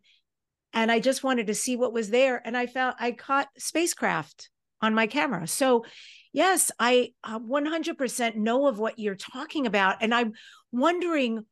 and 0.72 0.90
I 0.90 1.02
just 1.02 1.22
wanted 1.22 1.48
to 1.48 1.54
see 1.54 1.76
what 1.76 1.92
was 1.92 2.12
there. 2.12 2.42
And 2.46 2.56
I 2.56 2.66
found 2.66 2.96
I 2.98 3.12
caught 3.12 3.50
spacecraft 3.58 4.50
on 4.82 4.96
my 4.96 5.06
camera. 5.06 5.48
So, 5.48 5.84
yes, 6.32 6.72
I 6.80 7.10
uh, 7.26 7.40
100% 7.40 8.36
know 8.36 8.68
of 8.68 8.80
what 8.80 8.98
you're 8.98 9.16
talking 9.16 9.68
about. 9.68 9.98
And 10.00 10.16
I'm 10.16 10.32
wondering 10.72 11.44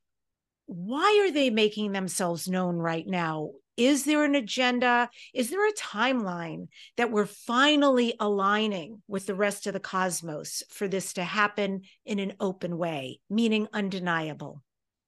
why 0.67 1.21
are 1.28 1.34
they 1.34 1.50
making 1.50 1.91
themselves 1.91 2.48
known 2.48 2.78
right 2.78 3.06
now? 3.06 3.52
Is 3.78 4.06
there 4.06 4.24
an 4.24 4.36
agenda? 4.36 5.10
Is 5.34 5.50
there 5.50 5.68
a 5.68 5.74
timeline 5.74 6.68
that 6.98 7.12
we're 7.12 7.26
finally 7.26 8.16
aligning 8.20 9.02
with 9.08 9.26
the 9.26 9.36
rest 9.36 9.68
of 9.68 9.74
the 9.74 9.80
cosmos 9.80 10.64
for 10.70 10.88
this 10.88 11.14
to 11.14 11.24
happen 11.24 11.82
in 12.06 12.20
an 12.20 12.34
open 12.40 12.78
way, 12.78 13.20
meaning 13.30 13.68
undeniable? 13.74 14.64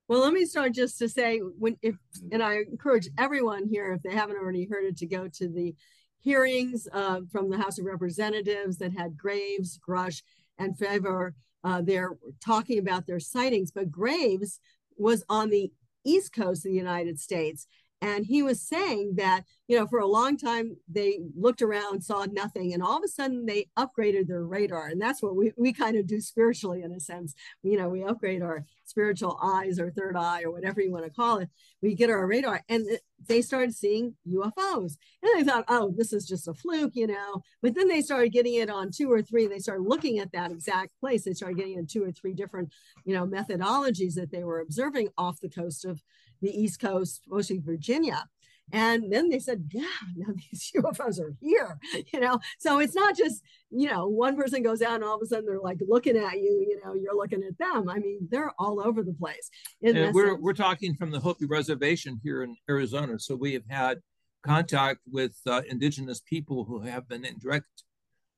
Well, 0.09 0.21
let 0.21 0.33
me 0.33 0.45
start 0.45 0.73
just 0.73 0.97
to 0.99 1.09
say 1.09 1.39
when 1.39 1.77
if 1.81 1.95
and 2.31 2.41
I 2.41 2.59
encourage 2.69 3.09
everyone 3.17 3.67
here, 3.67 3.93
if 3.93 4.01
they 4.03 4.13
haven't 4.13 4.37
already 4.37 4.67
heard 4.69 4.85
it, 4.85 4.97
to 4.97 5.05
go 5.05 5.27
to 5.27 5.49
the 5.49 5.75
hearings 6.19 6.87
uh, 6.91 7.21
from 7.31 7.49
the 7.49 7.57
House 7.57 7.79
of 7.79 7.85
Representatives 7.85 8.77
that 8.77 8.93
had 8.93 9.17
Graves, 9.17 9.79
Grusch, 9.85 10.23
and 10.57 10.77
Fravor, 10.77 11.33
uh, 11.63 11.81
they're 11.81 12.17
talking 12.43 12.79
about 12.79 13.05
their 13.05 13.19
sightings, 13.19 13.71
but 13.71 13.91
Graves 13.91 14.59
was 14.97 15.23
on 15.29 15.49
the 15.49 15.71
east 16.05 16.33
coast 16.33 16.65
of 16.65 16.71
the 16.71 16.77
United 16.77 17.19
States 17.19 17.67
and 18.01 18.25
he 18.25 18.43
was 18.43 18.61
saying 18.61 19.15
that 19.15 19.43
you 19.67 19.77
know 19.77 19.87
for 19.87 19.99
a 19.99 20.07
long 20.07 20.37
time 20.37 20.77
they 20.87 21.19
looked 21.35 21.61
around 21.61 22.03
saw 22.03 22.25
nothing 22.31 22.73
and 22.73 22.83
all 22.83 22.97
of 22.97 23.03
a 23.03 23.07
sudden 23.07 23.45
they 23.45 23.67
upgraded 23.77 24.27
their 24.27 24.45
radar. 24.45 24.87
And 24.87 25.01
that's 25.01 25.21
what 25.21 25.35
we, 25.35 25.51
we 25.57 25.73
kind 25.73 25.97
of 25.97 26.05
do 26.05 26.21
spiritually 26.21 26.83
in 26.83 26.91
a 26.91 26.99
sense. 26.99 27.33
You 27.63 27.77
know 27.77 27.89
we 27.89 28.03
upgrade 28.03 28.41
our 28.41 28.65
spiritual 28.85 29.39
eyes 29.41 29.79
or 29.79 29.91
third 29.91 30.15
eye 30.15 30.43
or 30.43 30.51
whatever 30.51 30.81
you 30.81 30.91
want 30.91 31.05
to 31.05 31.11
call 31.11 31.39
it. 31.39 31.49
We 31.81 31.95
get 31.95 32.09
our 32.09 32.25
radar 32.27 32.63
and 32.69 32.85
they 33.27 33.41
started 33.41 33.73
seeing 33.73 34.15
ufos 34.27 34.97
and 35.23 35.31
they 35.35 35.43
thought 35.43 35.65
oh 35.67 35.91
this 35.97 36.13
is 36.13 36.27
just 36.27 36.47
a 36.47 36.53
fluke 36.53 36.95
you 36.95 37.07
know? 37.07 37.41
But 37.61 37.73
then 37.73 37.87
they 37.87 38.01
started 38.01 38.31
getting 38.31 38.55
it 38.55 38.69
on 38.69 38.91
two 38.91 39.11
or 39.11 39.21
three 39.21 39.47
they 39.47 39.59
started 39.59 39.83
looking 39.83 40.19
at 40.19 40.31
that 40.33 40.51
exact 40.51 40.91
place. 40.99 41.23
They 41.23 41.33
started 41.33 41.57
getting 41.57 41.77
in 41.77 41.87
two 41.87 42.03
or 42.03 42.11
three 42.11 42.33
different 42.33 42.71
you 43.05 43.15
know 43.15 43.25
methodologies 43.25 44.13
that 44.15 44.31
they 44.31 44.43
were 44.43 44.59
observing 44.59 45.09
off 45.17 45.41
the 45.41 45.49
coast 45.49 45.83
of 45.83 46.01
the 46.41 46.51
East 46.51 46.79
Coast, 46.79 47.23
mostly 47.27 47.59
Virginia. 47.59 48.25
And 48.73 49.11
then 49.11 49.29
they 49.29 49.39
said, 49.39 49.69
yeah, 49.71 49.85
now 50.15 50.33
these 50.51 50.71
UFOs 50.75 51.19
are 51.19 51.33
here, 51.39 51.79
you 52.13 52.19
know. 52.19 52.39
So 52.59 52.79
it's 52.79 52.95
not 52.95 53.15
just, 53.15 53.41
you 53.69 53.89
know, 53.89 54.07
one 54.07 54.35
person 54.35 54.61
goes 54.61 54.81
out 54.81 54.95
and 54.95 55.03
all 55.03 55.15
of 55.15 55.21
a 55.21 55.25
sudden 55.25 55.45
they're 55.45 55.59
like 55.59 55.79
looking 55.87 56.17
at 56.17 56.33
you, 56.33 56.65
you 56.67 56.79
know, 56.83 56.93
you're 56.93 57.15
looking 57.15 57.43
at 57.43 57.57
them. 57.57 57.89
I 57.89 57.99
mean, 57.99 58.27
they're 58.29 58.51
all 58.59 58.81
over 58.81 59.03
the 59.03 59.13
place. 59.13 59.49
And 59.81 60.13
we're, 60.13 60.35
we're 60.35 60.53
talking 60.53 60.95
from 60.95 61.11
the 61.11 61.19
Hopi 61.19 61.45
Reservation 61.45 62.19
here 62.23 62.43
in 62.43 62.57
Arizona. 62.69 63.19
So 63.19 63.35
we 63.35 63.53
have 63.53 63.67
had 63.69 63.99
contact 64.43 64.99
with 65.09 65.39
uh, 65.45 65.61
indigenous 65.69 66.21
people 66.21 66.65
who 66.65 66.81
have 66.81 67.07
been 67.07 67.25
in 67.25 67.37
direct 67.39 67.67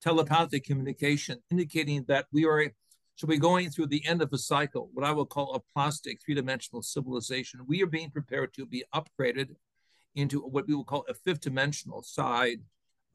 telepathic 0.02 0.64
communication, 0.64 1.40
indicating 1.52 2.06
that 2.08 2.26
we 2.32 2.46
are 2.46 2.72
so 3.20 3.28
we're 3.28 3.38
going 3.38 3.70
through 3.70 3.88
the 3.88 4.08
end 4.08 4.22
of 4.22 4.32
a 4.32 4.38
cycle, 4.38 4.90
what 4.94 5.06
I 5.06 5.12
will 5.12 5.26
call 5.26 5.54
a 5.54 5.60
plastic 5.74 6.22
three-dimensional 6.24 6.82
civilization. 6.82 7.60
We 7.68 7.84
are 7.84 7.86
being 7.86 8.12
prepared 8.12 8.54
to 8.54 8.66
be 8.66 8.86
upgraded 8.96 9.58
into 10.16 10.40
what 10.40 10.70
we 10.70 10.74
will 10.74 10.86
call 10.86 11.04
a 11.10 11.14
fifth 11.14 11.42
dimensional 11.42 12.02
side 12.02 12.62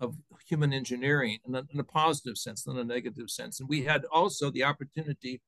of 0.01 0.15
human 0.47 0.75
engineering 0.75 1.39
in 1.49 1.55
a, 1.55 1.63
in 1.73 1.81
a 1.81 1.85
positive 1.85 2.37
sense, 2.37 2.67
not 2.67 2.77
a 2.77 2.85
negative 2.85 3.31
sense. 3.31 3.61
And 3.61 3.67
we 3.67 3.85
had 3.85 4.05
also 4.13 4.51
the 4.51 4.65
opportunity 4.65 5.41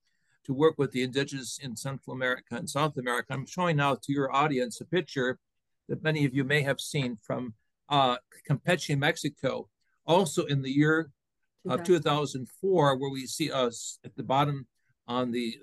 to 0.46 0.54
work 0.54 0.76
with 0.78 0.90
the 0.90 1.02
indigenous 1.02 1.58
in 1.62 1.76
Central 1.76 2.14
America 2.14 2.54
and 2.54 2.70
South 2.70 2.96
America. 2.96 3.34
I'm 3.34 3.44
showing 3.44 3.76
now 3.76 3.96
to 3.96 4.10
your 4.10 4.34
audience 4.34 4.80
a 4.80 4.86
picture 4.86 5.38
that 5.90 6.02
many 6.02 6.24
of 6.24 6.32
you 6.32 6.44
may 6.44 6.62
have 6.62 6.80
seen 6.80 7.18
from 7.20 7.52
uh, 7.90 8.16
Campeche, 8.48 8.96
Mexico, 8.96 9.68
also 10.06 10.46
in 10.46 10.62
the 10.62 10.70
year 10.70 11.10
Uh, 11.68 11.74
of 11.74 11.84
2004, 11.84 12.96
where 12.96 13.10
we 13.10 13.26
see 13.26 13.50
us 13.50 13.98
at 14.04 14.16
the 14.16 14.22
bottom 14.22 14.66
on 15.08 15.30
the 15.30 15.58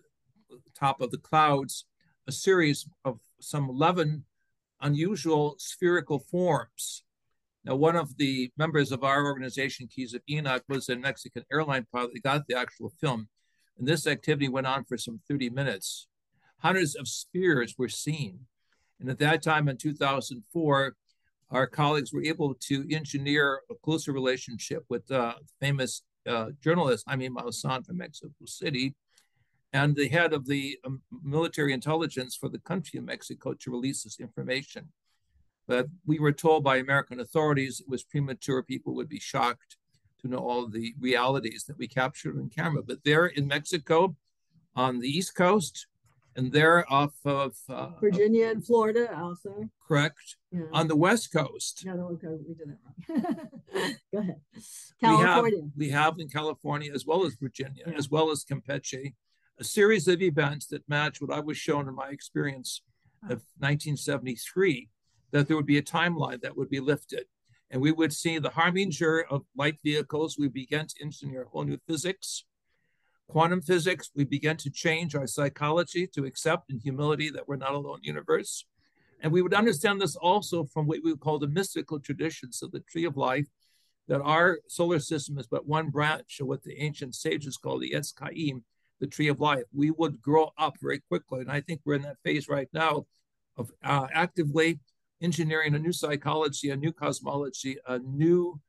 top 0.77 1.01
of 1.01 1.11
the 1.11 1.17
clouds, 1.17 1.85
a 2.27 2.31
series 2.31 2.87
of 3.05 3.19
some 3.39 3.69
11 3.69 4.25
unusual 4.81 5.55
spherical 5.57 6.19
forms. 6.19 7.03
Now, 7.65 7.75
one 7.75 7.95
of 7.95 8.17
the 8.17 8.51
members 8.57 8.91
of 8.91 9.03
our 9.03 9.25
organization, 9.25 9.87
Keys 9.87 10.13
of 10.13 10.21
Enoch, 10.29 10.63
was 10.67 10.89
a 10.89 10.97
Mexican 10.97 11.45
airline 11.51 11.87
pilot 11.91 12.11
that 12.13 12.23
got 12.23 12.47
the 12.47 12.57
actual 12.57 12.91
film. 12.99 13.29
And 13.77 13.87
this 13.87 14.05
activity 14.05 14.49
went 14.49 14.67
on 14.67 14.83
for 14.83 14.97
some 14.97 15.21
30 15.29 15.49
minutes. 15.49 16.07
Hundreds 16.59 16.95
of 16.95 17.07
spheres 17.07 17.75
were 17.77 17.89
seen. 17.89 18.41
And 18.99 19.09
at 19.09 19.19
that 19.19 19.41
time 19.41 19.67
in 19.67 19.77
2004, 19.77 20.95
our 21.53 21.67
colleagues 21.67 22.11
were 22.11 22.23
able 22.23 22.55
to 22.55 22.85
engineer 22.91 23.61
a 23.69 23.75
closer 23.75 24.11
relationship 24.11 24.83
with 24.89 25.09
uh, 25.11 25.35
famous 25.61 26.01
uh, 26.27 26.47
journalist 26.61 27.05
Jaime 27.07 27.29
Maussan 27.29 27.85
from 27.85 27.97
Mexico 27.97 28.33
City 28.45 28.95
and 29.71 29.95
the 29.95 30.07
head 30.07 30.33
of 30.33 30.45
the 30.47 30.77
um, 30.85 31.01
military 31.23 31.73
intelligence 31.73 32.35
for 32.35 32.49
the 32.49 32.59
country 32.59 32.97
of 32.97 33.05
Mexico 33.05 33.53
to 33.53 33.71
release 33.71 34.03
this 34.03 34.19
information. 34.19 34.89
But 35.67 35.87
we 36.05 36.19
were 36.19 36.31
told 36.31 36.63
by 36.63 36.77
American 36.77 37.19
authorities 37.19 37.79
it 37.79 37.89
was 37.89 38.03
premature. 38.03 38.63
People 38.63 38.95
would 38.95 39.09
be 39.09 39.19
shocked 39.19 39.77
to 40.21 40.27
know 40.27 40.37
all 40.37 40.67
the 40.67 40.93
realities 40.99 41.65
that 41.67 41.77
we 41.77 41.87
captured 41.87 42.37
on 42.37 42.49
camera. 42.49 42.81
But 42.83 43.03
there 43.03 43.27
in 43.27 43.47
Mexico, 43.47 44.15
on 44.75 44.99
the 44.99 45.07
East 45.07 45.35
Coast, 45.35 45.87
and 46.35 46.51
they're 46.51 46.91
off 46.91 47.13
of 47.25 47.55
uh, 47.69 47.89
Virginia 47.99 48.47
and 48.49 48.65
Florida 48.65 49.15
also. 49.17 49.69
Correct. 49.87 50.37
Yeah. 50.51 50.61
On 50.71 50.87
the 50.87 50.95
West 50.95 51.31
Coast. 51.31 51.83
No, 51.85 51.95
no, 51.95 52.07
we 52.07 52.17
did 52.17 52.57
that 52.59 52.77
wrong. 52.83 53.95
Go 54.13 54.19
ahead. 54.19 54.41
California. 54.99 55.59
We 55.59 55.61
have, 55.61 55.71
we 55.77 55.89
have 55.89 56.13
in 56.19 56.29
California 56.29 56.91
as 56.93 57.05
well 57.05 57.25
as 57.25 57.35
Virginia, 57.35 57.83
yeah. 57.87 57.93
as 57.95 58.09
well 58.09 58.31
as 58.31 58.43
Campeche, 58.43 59.13
a 59.59 59.63
series 59.63 60.07
of 60.07 60.21
events 60.21 60.67
that 60.67 60.87
match 60.89 61.21
what 61.21 61.31
I 61.31 61.39
was 61.39 61.57
shown 61.57 61.87
in 61.87 61.95
my 61.95 62.09
experience 62.09 62.81
of 63.23 63.43
1973, 63.59 64.89
that 65.31 65.47
there 65.47 65.55
would 65.55 65.65
be 65.65 65.77
a 65.77 65.83
timeline 65.83 66.41
that 66.41 66.57
would 66.57 66.69
be 66.69 66.79
lifted. 66.79 67.25
And 67.69 67.81
we 67.81 67.91
would 67.91 68.13
see 68.13 68.37
the 68.37 68.49
harbinger 68.51 69.25
of 69.31 69.43
light 69.55 69.77
vehicles. 69.83 70.37
We 70.37 70.47
begin 70.47 70.87
to 70.87 70.95
engineer 71.01 71.47
whole 71.51 71.63
new 71.63 71.79
physics 71.87 72.45
quantum 73.33 73.61
physics, 73.63 74.11
we 74.15 74.23
begin 74.23 74.55
to 74.57 74.69
change 74.69 75.15
our 75.15 75.25
psychology 75.25 76.05
to 76.05 76.23
accept 76.23 76.69
in 76.69 76.77
humility 76.77 77.31
that 77.31 77.47
we're 77.47 77.55
not 77.55 77.73
alone 77.73 77.95
in 77.95 78.01
the 78.01 78.07
universe. 78.07 78.65
And 79.21 79.31
we 79.31 79.41
would 79.41 79.55
understand 79.55 79.99
this 79.99 80.15
also 80.15 80.65
from 80.65 80.85
what 80.85 80.99
we 81.03 81.11
would 81.11 81.19
call 81.19 81.39
the 81.39 81.47
mystical 81.47 81.99
traditions 81.99 82.61
of 82.61 82.71
the 82.71 82.81
tree 82.81 83.05
of 83.05 83.17
life, 83.17 83.47
that 84.07 84.21
our 84.21 84.59
solar 84.67 84.99
system 84.99 85.39
is 85.39 85.47
but 85.47 85.65
one 85.65 85.89
branch 85.89 86.39
of 86.41 86.47
what 86.47 86.61
the 86.61 86.79
ancient 86.79 87.15
sages 87.15 87.57
call 87.57 87.79
the 87.79 87.93
Etz 87.95 88.13
Chaim, 88.19 88.63
the 88.99 89.07
tree 89.07 89.29
of 89.29 89.39
life. 89.39 89.63
We 89.73 89.89
would 89.89 90.21
grow 90.21 90.51
up 90.59 90.75
very 90.79 90.99
quickly. 90.99 91.41
And 91.41 91.51
I 91.51 91.61
think 91.61 91.81
we're 91.83 91.95
in 91.95 92.03
that 92.03 92.21
phase 92.23 92.47
right 92.47 92.69
now 92.71 93.07
of 93.57 93.71
uh, 93.83 94.05
actively 94.13 94.79
engineering 95.23 95.73
a 95.73 95.79
new 95.79 95.91
psychology, 95.91 96.69
a 96.69 96.75
new 96.75 96.91
cosmology, 96.91 97.77
a 97.87 97.97
new 97.97 98.61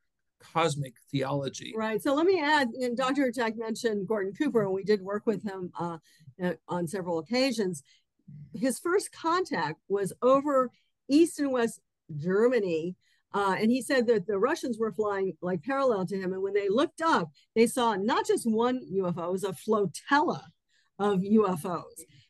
cosmic 0.52 0.94
theology. 1.10 1.74
Right. 1.76 2.02
So 2.02 2.14
let 2.14 2.26
me 2.26 2.40
add, 2.40 2.68
and 2.80 2.96
Dr. 2.96 3.30
Jack 3.30 3.56
mentioned 3.56 4.06
Gordon 4.06 4.32
Cooper, 4.32 4.62
and 4.62 4.72
we 4.72 4.84
did 4.84 5.00
work 5.00 5.26
with 5.26 5.42
him 5.42 5.70
uh, 5.78 5.98
uh, 6.42 6.54
on 6.68 6.86
several 6.86 7.18
occasions. 7.18 7.82
His 8.54 8.78
first 8.78 9.12
contact 9.12 9.80
was 9.88 10.12
over 10.22 10.70
East 11.08 11.38
and 11.40 11.52
West 11.52 11.80
Germany. 12.16 12.96
Uh, 13.32 13.56
and 13.58 13.70
he 13.70 13.82
said 13.82 14.06
that 14.06 14.26
the 14.26 14.38
Russians 14.38 14.78
were 14.78 14.92
flying 14.92 15.36
like 15.42 15.62
parallel 15.62 16.06
to 16.06 16.16
him. 16.16 16.32
And 16.32 16.42
when 16.42 16.54
they 16.54 16.68
looked 16.68 17.02
up, 17.02 17.30
they 17.56 17.66
saw 17.66 17.94
not 17.96 18.26
just 18.26 18.48
one 18.48 18.80
UFO, 18.92 19.26
it 19.26 19.32
was 19.32 19.44
a 19.44 19.52
flotilla 19.52 20.46
of 20.98 21.20
UFOs. 21.20 21.82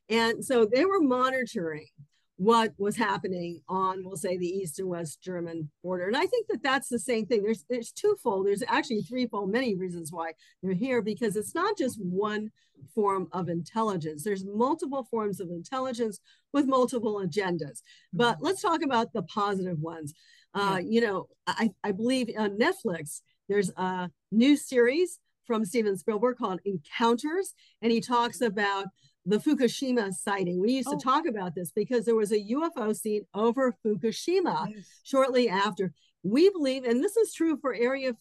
And 0.09 0.45
so 0.45 0.65
they 0.65 0.85
were 0.85 1.01
monitoring 1.01 1.89
what 2.37 2.73
was 2.79 2.97
happening 2.97 3.61
on 3.69 4.05
we'll 4.05 4.17
say 4.17 4.37
the 4.37 4.47
east 4.47 4.81
and 4.81 4.89
west 4.89 5.23
german 5.23 5.71
border. 5.83 6.07
And 6.07 6.17
i 6.17 6.27
think 6.27 6.49
that 6.49 6.63
that's 6.63 6.89
the 6.89 6.99
same 6.99 7.27
thing. 7.27 7.43
There's 7.43 7.65
there's 7.69 7.93
twofold. 7.93 8.47
There's 8.47 8.63
actually 8.67 9.03
threefold 9.03 9.51
many 9.51 9.77
reasons 9.77 10.13
why 10.13 10.33
they're 10.63 10.73
here 10.73 11.03
because 11.03 11.37
it's 11.37 11.55
not 11.55 11.79
just 11.79 11.99
one 12.03 12.51
form 12.95 13.29
of 13.33 13.49
intelligence. 13.49 14.25
There's 14.25 14.45
multiple 14.45 15.07
forms 15.11 15.41
of 15.41 15.51
intelligence 15.51 16.21
with 16.53 16.67
multiple 16.67 17.23
agendas. 17.25 17.83
But 18.13 18.39
let's 18.41 18.61
talk 18.61 18.83
about 18.83 19.13
the 19.13 19.23
positive 19.23 19.81
ones. 19.81 20.13
Uh, 20.55 20.81
you 20.85 21.01
know 21.01 21.27
i 21.49 21.69
i 21.83 21.91
believe 21.91 22.31
on 22.39 22.57
netflix 22.57 23.23
there's 23.49 23.73
a 23.77 24.09
new 24.31 24.57
series 24.57 25.19
from 25.45 25.65
steven 25.65 25.99
spielberg 25.99 26.37
called 26.37 26.61
encounters 26.65 27.55
and 27.83 27.91
he 27.91 28.01
talks 28.01 28.41
about 28.41 28.87
the 29.27 29.39
Fukushima 29.39 30.13
sighting. 30.13 30.61
We 30.61 30.73
used 30.73 30.89
oh. 30.91 30.97
to 30.97 31.05
talk 31.05 31.27
about 31.27 31.55
this 31.55 31.73
because 31.73 32.05
there 32.05 32.15
was 32.15 32.33
a 32.33 32.41
UFO 32.41 32.95
seen 32.95 33.23
over 33.35 33.75
Fukushima 33.85 34.69
yes. 34.75 35.01
shortly 35.03 35.49
after. 35.49 35.93
We 36.23 36.51
believe, 36.51 36.85
and 36.85 37.03
this 37.03 37.17
is 37.17 37.35
true 37.35 37.59
for 37.61 37.75
Area 37.75 38.13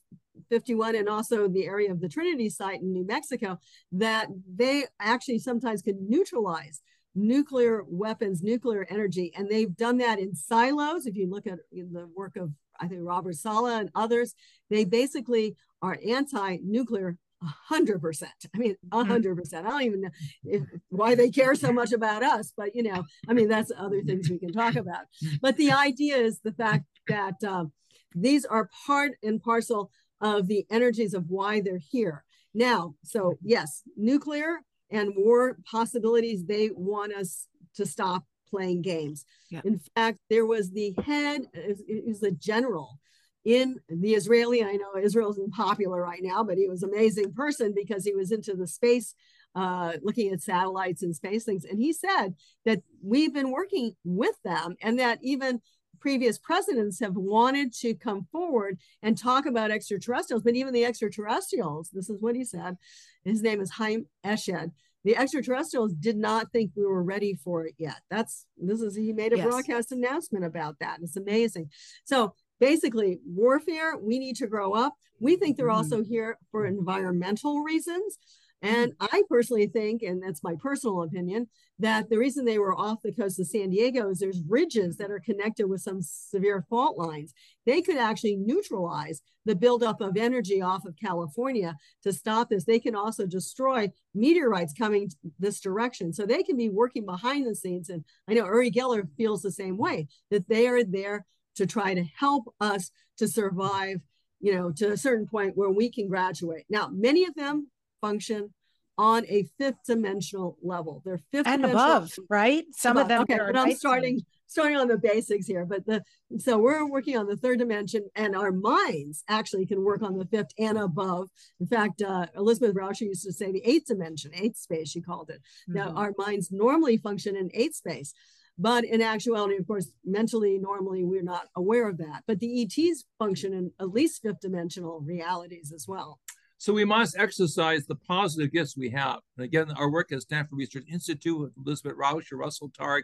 51 0.50 0.96
and 0.96 1.10
also 1.10 1.48
the 1.48 1.66
area 1.66 1.92
of 1.92 2.02
the 2.02 2.10
Trinity 2.10 2.50
site 2.50 2.82
in 2.82 2.92
New 2.92 3.06
Mexico, 3.06 3.60
that 3.92 4.28
they 4.56 4.86
actually 5.00 5.40
sometimes 5.40 5.82
can 5.82 5.98
neutralize 6.10 6.82
nuclear 7.16 7.84
weapons, 7.88 8.42
nuclear 8.42 8.86
energy. 8.90 9.32
And 9.38 9.50
they've 9.50 9.76
done 9.76 9.98
that 9.98 10.20
in 10.20 10.36
silos. 10.36 11.06
If 11.06 11.16
you 11.16 11.30
look 11.30 11.48
at 11.48 11.60
the 11.72 12.10
work 12.16 12.36
of, 12.36 12.52
I 12.80 12.88
think, 12.88 13.02
Robert 13.04 13.36
Sala 13.36 13.80
and 13.80 13.90
others, 13.96 14.34
they 14.70 14.86
basically 14.86 15.56
are 15.82 16.00
anti 16.08 16.58
nuclear 16.64 17.18
hundred 17.44 18.02
percent. 18.02 18.32
I 18.54 18.58
mean, 18.58 18.76
a 18.92 18.98
mm-hmm. 18.98 19.10
hundred 19.10 19.38
percent. 19.38 19.68
I 19.68 19.72
don't 19.72 19.84
even 19.84 20.02
know 20.02 20.10
if, 20.44 20.64
why 20.90 21.16
they 21.16 21.30
care 21.30 21.56
so 21.56 21.72
much 21.72 21.92
about 21.92 22.24
us, 22.24 22.54
but 22.56 22.76
you 22.76 22.84
know, 22.84 23.04
I 23.28 23.34
mean, 23.34 23.48
that's 23.48 23.72
other 23.78 24.02
things 24.02 24.30
we 24.30 24.40
can 24.40 24.52
talk 24.52 24.76
about. 24.76 25.06
But 25.42 25.58
the 25.58 25.72
idea 25.72 26.18
is 26.18 26.40
the 26.40 26.54
fact 26.54 26.86
that 27.08 27.44
um, 27.44 27.72
these 28.16 28.46
are 28.46 28.70
part 28.86 29.14
and 29.24 29.42
parcel 29.42 29.92
of 30.22 30.48
the 30.48 30.66
energies 30.70 31.14
of 31.14 31.30
why 31.30 31.62
they're 31.62 31.80
here. 31.92 32.24
Now, 32.54 32.96
so 33.04 33.38
yes, 33.42 33.82
nuclear 33.98 34.60
and 34.90 35.14
war 35.16 35.58
possibilities. 35.70 36.46
They 36.46 36.70
want 36.70 37.14
us 37.14 37.48
to 37.76 37.86
stop 37.86 38.24
playing 38.50 38.84
games. 38.84 39.26
Yeah. 39.50 39.62
In 39.66 39.80
fact, 39.96 40.20
there 40.30 40.46
was 40.46 40.72
the 40.72 40.94
head, 41.04 41.42
is 41.54 42.20
the 42.20 42.32
general 42.32 43.00
in 43.46 43.80
the 43.90 44.14
Israeli. 44.14 44.64
I 44.64 44.74
know 44.74 44.98
Israel 45.02 45.32
isn't 45.32 45.54
popular 45.54 46.02
right 46.02 46.22
now, 46.22 46.44
but 46.44 46.58
he 46.58 46.68
was 46.68 46.84
an 46.84 46.90
amazing 46.90 47.34
person 47.34 47.74
because 47.76 48.06
he 48.06 48.16
was 48.16 48.32
into 48.32 48.56
the 48.56 48.68
space, 48.68 49.16
uh, 49.56 49.94
looking 50.02 50.32
at 50.32 50.42
satellites 50.42 51.04
and 51.04 51.16
space 51.16 51.44
things. 51.44 51.66
And 51.66 51.80
he 51.80 51.94
said 51.94 52.36
that 52.66 52.82
we've 53.02 53.34
been 53.34 53.52
working 53.52 53.96
with 54.04 54.42
them 54.44 54.76
and 54.82 55.00
that 55.00 55.20
even 55.22 55.62
previous 56.00 56.38
presidents 56.38 57.00
have 57.00 57.16
wanted 57.16 57.74
to 57.74 57.94
come 57.96 58.28
forward 58.30 58.78
and 59.02 59.18
talk 59.18 59.46
about 59.46 59.72
extraterrestrials, 59.72 60.44
but 60.44 60.56
even 60.56 60.74
the 60.74 60.84
extraterrestrials, 60.84 61.90
this 61.94 62.10
is 62.10 62.22
what 62.22 62.36
he 62.36 62.44
said. 62.44 62.76
His 63.24 63.42
name 63.42 63.62
is 63.62 63.72
Haim 63.72 64.06
Eshed. 64.26 64.72
The 65.06 65.16
extraterrestrials 65.18 65.94
did 65.94 66.18
not 66.18 66.52
think 66.52 66.72
we 66.76 66.86
were 66.86 67.04
ready 67.04 67.36
for 67.36 67.66
it 67.66 67.76
yet. 67.78 68.02
That's 68.10 68.46
this 68.58 68.82
is 68.82 68.96
he 68.96 69.12
made 69.12 69.34
a 69.34 69.38
yes. 69.38 69.48
broadcast 69.48 69.92
announcement 69.92 70.46
about 70.46 70.80
that. 70.80 71.00
It's 71.02 71.18
amazing. 71.18 71.70
So 72.06 72.36
basically 72.60 73.20
warfare 73.26 73.98
we 73.98 74.20
need 74.20 74.36
to 74.38 74.48
grow 74.48 74.74
up. 74.74 74.94
We 75.20 75.36
think 75.36 75.58
they're 75.58 75.70
also 75.70 75.98
mm-hmm. 75.98 76.12
here 76.12 76.38
for 76.52 76.66
environmental 76.66 77.62
reasons. 77.62 78.18
And 78.64 78.94
i 79.02 79.22
personally 79.30 79.68
think 79.68 80.02
and 80.04 80.24
that's 80.24 80.42
my 80.42 80.56
personal 80.58 81.04
opinion 81.04 81.48
that 81.80 82.10
the 82.10 82.18
reason 82.18 82.46
they 82.46 82.60
were 82.60 82.74
off 82.74 83.02
the 83.04 83.12
coast 83.12 83.38
of 83.40 83.48
san 83.48 83.70
diego 83.70 84.10
is 84.10 84.20
there's 84.20 84.42
ridges 84.48 84.96
that 84.98 85.12
are 85.12 85.20
connected 85.20 85.68
with 85.68 85.82
some 85.82 86.02
severe 86.02 86.66
fault 86.70 86.98
lines. 86.98 87.34
They 87.66 87.82
could 87.82 87.98
actually 87.98 88.38
neutralize 88.38 89.22
the 89.46 89.56
buildup 89.56 90.00
of 90.00 90.16
energy 90.16 90.62
off 90.62 90.86
of 90.86 90.96
california 90.96 91.76
to 92.04 92.14
stop 92.14 92.50
this. 92.50 92.64
They 92.64 92.80
can 92.80 92.96
also 92.96 93.26
destroy 93.26 93.90
meteorites 94.16 94.74
coming 94.74 95.12
this 95.38 95.60
direction. 95.60 96.14
So 96.14 96.26
they 96.26 96.42
can 96.42 96.56
be 96.56 96.70
working 96.70 97.06
behind 97.06 97.46
the 97.46 97.56
scenes 97.56 97.90
and 97.90 98.06
i 98.30 98.34
know 98.34 98.46
uri 98.46 98.72
geller 98.72 99.06
feels 99.18 99.42
the 99.42 99.52
same 99.52 99.78
way 99.78 100.08
that 100.32 100.48
they 100.48 100.68
are 100.68 100.86
there 100.86 101.26
to 101.56 101.66
try 101.66 101.94
to 101.94 102.04
help 102.18 102.54
us 102.60 102.92
to 103.18 103.28
survive, 103.28 104.02
you 104.40 104.54
know, 104.56 104.72
to 104.72 104.92
a 104.92 104.98
certain 104.98 105.28
point 105.28 105.58
where 105.58 105.70
we 105.70 105.90
can 105.90 106.08
graduate. 106.08 106.66
Now, 106.70 106.90
many 106.92 107.26
of 107.26 107.36
them 107.36 107.70
function 108.02 108.54
on 108.98 109.26
a 109.28 109.44
fifth 109.58 109.78
dimensional 109.88 110.58
level. 110.62 111.02
They're 111.04 111.22
fifth 111.32 111.48
and 111.48 111.66
above, 111.66 112.12
right? 112.30 112.64
Some 112.72 112.98
above. 112.98 113.04
of 113.04 113.10
them. 113.10 113.22
Okay, 113.22 113.38
but 113.38 113.58
I'm 113.58 113.74
starting 113.74 114.22
starting 114.46 114.78
on 114.78 114.88
the 114.88 114.98
basics 114.98 115.48
here. 115.48 115.66
But 115.66 115.86
the 115.86 116.04
so 116.38 116.58
we're 116.60 116.88
working 116.88 117.18
on 117.18 117.26
the 117.26 117.38
third 117.38 117.60
dimension, 117.60 118.08
and 118.16 118.36
our 118.36 118.52
minds 118.52 119.24
actually 119.28 119.66
can 119.66 119.84
work 119.84 120.02
on 120.04 120.18
the 120.18 120.26
fifth 120.26 120.52
and 120.60 120.78
above. 120.78 121.30
In 121.60 121.68
fact, 121.68 122.02
uh, 122.02 122.28
Elizabeth 122.36 122.76
Rauscher 122.76 123.02
used 123.02 123.24
to 123.24 123.34
say 123.34 123.52
the 123.52 123.64
eighth 123.66 123.88
dimension, 123.88 124.32
eighth 124.36 124.58
space. 124.58 124.90
She 124.90 125.02
called 125.02 125.30
it. 125.30 125.42
Mm-hmm. 125.70 125.74
Now 125.74 125.90
our 125.96 126.14
minds 126.18 126.52
normally 126.52 126.98
function 126.98 127.36
in 127.36 127.50
eighth 127.54 127.76
space. 127.76 128.14
But 128.58 128.86
in 128.86 129.02
actuality, 129.02 129.58
of 129.58 129.66
course, 129.66 129.92
mentally, 130.06 130.60
normally, 130.60 131.04
we're 131.04 131.24
not 131.24 131.48
aware 131.56 131.90
of 131.90 131.98
that. 131.98 132.24
But 132.28 132.40
the 132.40 132.64
ETs 132.64 133.06
function 133.18 133.54
in 133.54 133.72
at 133.80 133.90
least 133.90 134.22
fifth 134.22 134.42
dimensional 134.42 135.02
realities 135.02 135.72
as 135.74 135.88
well. 135.88 136.20
So 136.60 136.72
we 136.72 136.86
must 136.86 137.18
exercise 137.18 137.86
the 137.86 137.96
positive 137.96 138.54
gifts 138.54 138.78
we 138.78 138.90
have. 138.92 139.20
And 139.38 139.44
again, 139.44 139.72
our 139.72 139.90
work 139.90 140.12
at 140.12 140.22
Stanford 140.22 140.58
Research 140.58 140.86
Institute 140.90 141.38
with 141.38 141.52
Elizabeth 141.58 141.98
Rauscher, 141.98 142.38
Russell 142.38 142.70
Targ, 142.70 143.02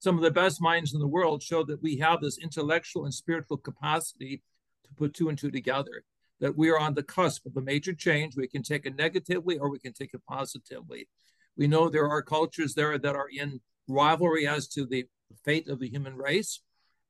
some 0.00 0.16
of 0.16 0.22
the 0.22 0.30
best 0.30 0.60
minds 0.60 0.92
in 0.92 1.00
the 1.00 1.06
world 1.06 1.42
show 1.42 1.64
that 1.64 1.82
we 1.82 1.96
have 1.98 2.20
this 2.20 2.38
intellectual 2.38 3.04
and 3.04 3.14
spiritual 3.14 3.56
capacity 3.56 4.42
to 4.84 4.94
put 4.94 5.14
two 5.14 5.28
and 5.28 5.38
two 5.38 5.50
together, 5.50 6.04
that 6.40 6.56
we 6.56 6.70
are 6.70 6.78
on 6.78 6.94
the 6.94 7.02
cusp 7.02 7.46
of 7.46 7.56
a 7.56 7.62
major 7.62 7.94
change. 7.94 8.36
We 8.36 8.46
can 8.46 8.62
take 8.62 8.84
it 8.84 8.96
negatively 8.96 9.58
or 9.58 9.70
we 9.70 9.78
can 9.78 9.92
take 9.92 10.12
it 10.12 10.20
positively. 10.28 11.08
We 11.56 11.66
know 11.66 11.88
there 11.88 12.08
are 12.08 12.22
cultures 12.22 12.74
there 12.74 12.98
that 12.98 13.16
are 13.16 13.28
in 13.32 13.60
rivalry 13.88 14.46
as 14.46 14.68
to 14.68 14.86
the 14.86 15.06
fate 15.44 15.68
of 15.68 15.80
the 15.80 15.88
human 15.88 16.16
race, 16.16 16.60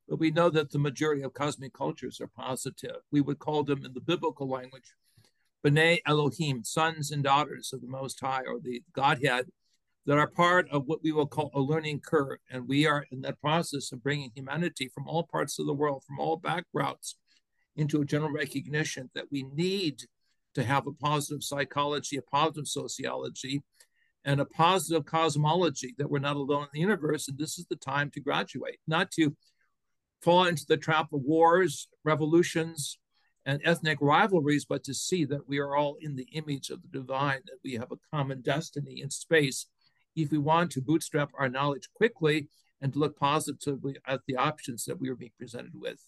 but 0.08 0.18
we 0.18 0.30
know 0.30 0.48
that 0.50 0.70
the 0.70 0.78
majority 0.78 1.22
of 1.22 1.34
cosmic 1.34 1.74
cultures 1.74 2.20
are 2.20 2.28
positive. 2.28 2.96
We 3.12 3.20
would 3.20 3.38
call 3.38 3.62
them 3.64 3.84
in 3.84 3.92
the 3.92 4.00
biblical 4.00 4.48
language, 4.48 4.94
B'nai 5.64 6.00
Elohim, 6.06 6.64
sons 6.64 7.10
and 7.10 7.22
daughters 7.22 7.72
of 7.72 7.80
the 7.80 7.88
Most 7.88 8.20
High 8.20 8.42
or 8.46 8.58
the 8.60 8.82
Godhead, 8.92 9.46
that 10.06 10.16
are 10.16 10.26
part 10.26 10.66
of 10.70 10.86
what 10.86 11.02
we 11.02 11.12
will 11.12 11.26
call 11.26 11.50
a 11.52 11.60
learning 11.60 12.00
curve. 12.00 12.38
And 12.50 12.66
we 12.66 12.86
are 12.86 13.04
in 13.10 13.20
that 13.22 13.40
process 13.42 13.92
of 13.92 14.02
bringing 14.02 14.30
humanity 14.34 14.88
from 14.88 15.06
all 15.06 15.24
parts 15.24 15.58
of 15.58 15.66
the 15.66 15.74
world, 15.74 16.02
from 16.04 16.18
all 16.18 16.36
backgrounds, 16.36 17.16
into 17.76 18.00
a 18.00 18.06
general 18.06 18.32
recognition 18.32 19.10
that 19.14 19.30
we 19.30 19.42
need 19.42 20.04
to 20.54 20.64
have 20.64 20.86
a 20.86 20.92
positive 20.92 21.44
psychology, 21.44 22.16
a 22.16 22.22
positive 22.22 22.66
sociology, 22.66 23.62
and 24.24 24.40
a 24.40 24.44
positive 24.44 25.04
cosmology 25.04 25.94
that 25.98 26.10
we're 26.10 26.18
not 26.18 26.36
alone 26.36 26.64
in 26.64 26.68
the 26.72 26.80
universe. 26.80 27.28
And 27.28 27.38
this 27.38 27.58
is 27.58 27.66
the 27.66 27.76
time 27.76 28.10
to 28.10 28.20
graduate, 28.20 28.78
not 28.86 29.10
to 29.12 29.36
fall 30.22 30.44
into 30.44 30.64
the 30.68 30.76
trap 30.76 31.12
of 31.12 31.22
wars, 31.22 31.88
revolutions, 32.04 32.98
and 33.46 33.60
ethnic 33.64 33.98
rivalries, 34.00 34.66
but 34.66 34.84
to 34.84 34.92
see 34.92 35.24
that 35.24 35.48
we 35.48 35.58
are 35.58 35.74
all 35.74 35.96
in 36.00 36.16
the 36.16 36.28
image 36.32 36.68
of 36.70 36.82
the 36.82 36.88
divine, 36.88 37.40
that 37.46 37.58
we 37.64 37.74
have 37.74 37.90
a 37.90 38.14
common 38.14 38.42
destiny 38.42 39.00
in 39.00 39.10
space. 39.10 39.66
If 40.14 40.30
we 40.30 40.38
want 40.38 40.72
to 40.72 40.82
bootstrap 40.82 41.30
our 41.38 41.48
knowledge 41.48 41.88
quickly 41.94 42.48
and 42.82 42.94
look 42.94 43.18
positively 43.18 43.96
at 44.06 44.20
the 44.26 44.36
options 44.36 44.84
that 44.84 45.00
we 45.00 45.08
are 45.08 45.14
being 45.14 45.32
presented 45.38 45.72
with. 45.74 46.00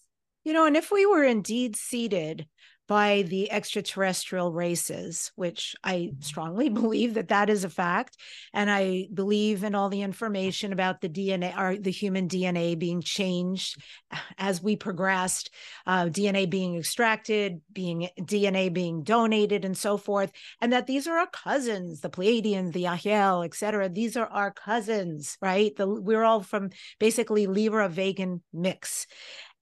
You 0.43 0.53
know, 0.53 0.65
and 0.65 0.75
if 0.75 0.91
we 0.91 1.05
were 1.05 1.23
indeed 1.23 1.75
seated 1.75 2.47
by 2.91 3.21
the 3.21 3.49
extraterrestrial 3.49 4.51
races, 4.51 5.31
which 5.35 5.77
I 5.81 6.11
strongly 6.19 6.67
believe 6.81 7.13
that 7.13 7.29
that 7.29 7.49
is 7.49 7.63
a 7.63 7.69
fact. 7.69 8.17
And 8.53 8.69
I 8.69 9.07
believe 9.13 9.63
in 9.63 9.75
all 9.75 9.87
the 9.87 10.01
information 10.01 10.73
about 10.73 10.99
the 10.99 11.07
DNA 11.07 11.57
or 11.57 11.77
the 11.77 11.89
human 11.89 12.27
DNA 12.27 12.77
being 12.77 13.01
changed 13.01 13.81
as 14.37 14.61
we 14.61 14.75
progressed, 14.75 15.51
uh, 15.87 16.07
DNA 16.07 16.49
being 16.49 16.77
extracted, 16.77 17.61
being 17.71 18.09
DNA 18.19 18.73
being 18.73 19.03
donated, 19.03 19.63
and 19.63 19.77
so 19.77 19.95
forth. 19.95 20.33
And 20.59 20.73
that 20.73 20.85
these 20.85 21.07
are 21.07 21.17
our 21.17 21.29
cousins, 21.31 22.01
the 22.01 22.09
Pleiadians, 22.09 22.73
the 22.73 22.83
Yahyel, 22.83 23.45
et 23.45 23.55
cetera. 23.55 23.87
These 23.87 24.17
are 24.17 24.27
our 24.27 24.51
cousins, 24.51 25.37
right? 25.41 25.73
The, 25.77 25.87
we're 25.87 26.25
all 26.25 26.43
from 26.43 26.71
basically 26.99 27.47
Lyra 27.47 27.87
Vegan 27.87 28.41
mix. 28.51 29.07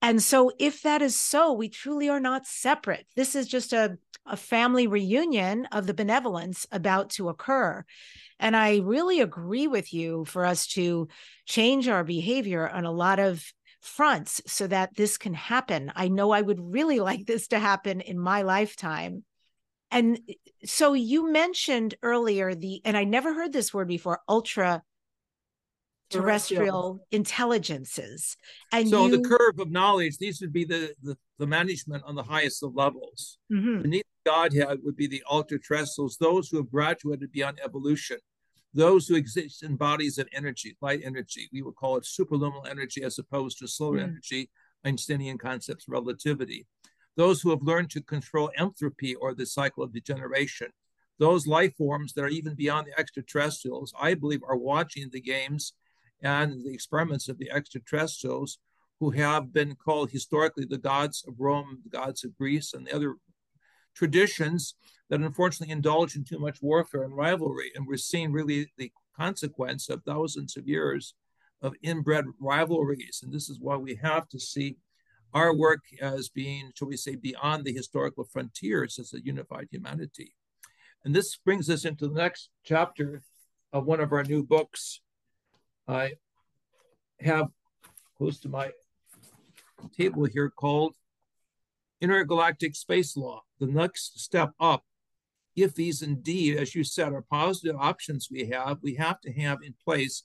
And 0.02 0.24
so, 0.24 0.52
if 0.60 0.84
that 0.84 1.02
is 1.02 1.20
so, 1.20 1.52
we 1.54 1.70
truly 1.70 2.10
are 2.10 2.22
not 2.22 2.48
separate. 2.48 3.06
This 3.16 3.36
is 3.36 3.48
just 3.48 3.74
a, 3.74 3.98
a 4.26 4.38
family 4.38 4.88
reunion 4.88 5.66
of 5.72 5.88
the 5.88 5.94
benevolence 5.94 6.66
about 6.72 7.10
to 7.12 7.30
occur. 7.30 7.84
And 8.40 8.56
I 8.56 8.78
really 8.78 9.20
agree 9.20 9.68
with 9.68 9.94
you 9.94 10.24
for 10.26 10.46
us 10.46 10.68
to 10.68 11.10
change 11.46 11.90
our 11.90 12.06
behavior 12.06 12.68
on 12.68 12.86
a 12.86 12.92
lot 12.92 13.20
of 13.20 13.44
fronts 13.82 14.42
so 14.46 14.68
that 14.68 14.96
this 14.96 15.18
can 15.18 15.34
happen. 15.34 15.92
I 15.96 16.08
know 16.08 16.32
I 16.32 16.42
would 16.42 16.60
really 16.60 17.00
like 17.02 17.26
this 17.26 17.48
to 17.50 17.60
happen 17.60 18.02
in 18.02 18.18
my 18.18 18.44
lifetime. 18.44 19.24
And 19.92 20.20
eh, 20.30 20.34
so 20.66 20.94
you 20.94 21.32
mentioned 21.32 21.96
earlier 22.02 22.56
the, 22.56 22.82
and 22.86 22.96
I 22.96 23.04
never 23.04 23.34
heard 23.34 23.54
this 23.54 23.74
word 23.74 23.88
before, 23.88 24.22
ultra 24.28 24.84
terrestrial 26.10 27.06
intelligences. 27.12 28.36
And 28.72 28.90
so 28.90 29.06
you... 29.06 29.18
the 29.18 29.30
curve 29.30 29.60
of 29.60 29.70
knowledge, 29.72 30.18
these 30.18 30.42
would 30.42 30.54
be 30.54 30.66
the, 30.66 30.94
the, 31.04 31.16
the 31.38 31.48
management 31.48 32.04
on 32.06 32.16
the 32.16 32.24
highest 32.24 32.64
of 32.64 32.76
levels. 32.76 33.38
Mm-hmm. 33.52 33.82
Beneath 33.84 34.06
Godhead 34.26 34.80
would 34.84 34.96
be 34.96 35.08
the 35.08 35.24
ultra 35.30 35.60
terrestrials, 35.60 36.18
those 36.18 36.50
who 36.50 36.58
have 36.58 36.72
graduated 36.72 37.32
beyond 37.32 37.60
evolution, 37.64 38.18
those 38.74 39.08
who 39.08 39.16
exist 39.16 39.64
in 39.64 39.76
bodies 39.76 40.18
of 40.18 40.28
energy, 40.34 40.78
light 40.82 41.02
energy. 41.04 41.50
We 41.52 41.62
would 41.62 41.76
call 41.76 41.98
it 41.98 42.04
superluminal 42.04 42.70
energy 42.70 43.04
as 43.04 43.18
opposed 43.18 43.60
to 43.60 43.68
solar 43.68 43.98
mm-hmm. 43.98 44.10
energy, 44.10 44.50
Einsteinian 44.86 45.38
concepts, 45.38 45.86
relativity. 45.88 46.68
Those 47.18 47.42
who 47.42 47.50
have 47.50 47.62
learned 47.62 47.90
to 47.92 48.02
control 48.02 48.52
entropy 48.58 49.16
or 49.16 49.34
the 49.34 49.46
cycle 49.46 49.84
of 49.84 49.94
degeneration. 49.94 50.68
Those 51.18 51.48
life 51.48 51.76
forms 51.76 52.14
that 52.14 52.24
are 52.24 52.30
even 52.30 52.56
beyond 52.56 52.88
the 52.88 52.98
extraterrestrials, 52.98 53.94
I 54.00 54.14
believe, 54.14 54.42
are 54.48 54.56
watching 54.56 55.10
the 55.12 55.20
games 55.20 55.74
and 56.22 56.64
the 56.64 56.74
experiments 56.74 57.30
of 57.30 57.38
the 57.38 57.52
extraterrestrials 57.52 58.60
who 59.00 59.12
have 59.12 59.54
been 59.54 59.76
called 59.76 60.12
historically 60.12 60.66
the 60.66 60.78
gods 60.78 61.24
of 61.28 61.40
Rome, 61.40 61.80
the 61.84 61.90
gods 61.90 62.24
of 62.24 62.38
Greece, 62.38 62.74
and 62.74 62.86
the 62.86 62.96
other 62.96 63.16
traditions 63.96 64.76
that 65.10 65.22
unfortunately 65.22 65.72
indulge 65.72 66.16
in 66.16 66.24
too 66.24 66.40
much 66.40 66.62
warfare 66.62 67.04
and 67.04 67.16
rivalry. 67.16 67.72
And 67.76 67.88
we're 67.88 67.98
seeing 67.98 68.32
really 68.32 68.72
the 68.78 68.92
consequence 69.18 69.90
of 69.90 70.04
thousands 70.04 70.58
of 70.58 70.68
years 70.68 71.14
of 71.62 71.74
inbred 71.82 72.26
rivalries. 72.40 73.22
And 73.24 73.34
this 73.34 73.50
is 73.50 73.60
why 73.60 73.76
we 73.76 73.96
have 73.96 74.28
to 74.30 74.40
see 74.40 74.78
our 75.34 75.56
work 75.56 75.82
as 76.02 76.30
being, 76.30 76.72
shall 76.76 76.88
we 76.88 76.98
say, 76.98 77.16
beyond 77.16 77.64
the 77.64 77.74
historical 77.74 78.24
frontiers 78.24 78.98
as 79.00 79.14
a 79.14 79.24
unified 79.24 79.68
humanity. 79.72 80.34
And 81.06 81.16
this 81.16 81.38
brings 81.38 81.70
us 81.70 81.86
into 81.86 82.08
the 82.08 82.16
next 82.16 82.50
chapter 82.64 83.22
of 83.72 83.86
one 83.86 84.00
of 84.00 84.12
our 84.12 84.24
new 84.24 84.44
books, 84.44 85.02
I 85.90 86.14
have 87.20 87.48
close 88.16 88.40
to 88.42 88.50
my 88.50 88.72
table 89.98 90.26
here 90.26 90.52
called 90.52 90.94
Intergalactic 92.00 92.76
Space 92.76 93.18
Law, 93.18 93.42
the 93.60 93.66
next 93.66 94.20
step 94.20 94.52
up. 94.60 94.84
If 95.56 95.74
these 95.74 96.04
indeed, 96.04 96.58
as 96.58 96.76
you 96.76 96.84
said, 96.84 97.12
are 97.12 97.24
positive 97.24 97.76
options 97.76 98.30
we 98.32 98.46
have, 98.50 98.78
we 98.84 98.96
have 98.96 99.20
to 99.22 99.34
have 99.34 99.64
in 99.64 99.74
place 99.84 100.24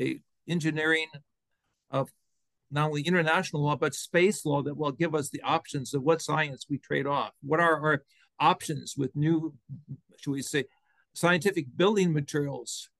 a 0.00 0.20
engineering 0.48 1.06
of 1.92 2.10
not 2.68 2.88
only 2.88 3.02
international 3.02 3.62
law, 3.62 3.76
but 3.76 3.94
space 3.94 4.44
law 4.44 4.62
that 4.62 4.76
will 4.76 4.90
give 4.90 5.14
us 5.14 5.30
the 5.30 5.42
options 5.42 5.94
of 5.94 6.02
what 6.02 6.20
science 6.20 6.66
we 6.68 6.76
trade 6.76 7.06
off. 7.06 7.30
What 7.40 7.60
are 7.60 7.80
our 7.80 8.02
options 8.40 8.94
with 8.96 9.14
new, 9.14 9.54
should 10.18 10.32
we 10.32 10.42
say, 10.42 10.64
scientific 11.14 11.66
building 11.76 12.12
materials? 12.12 12.90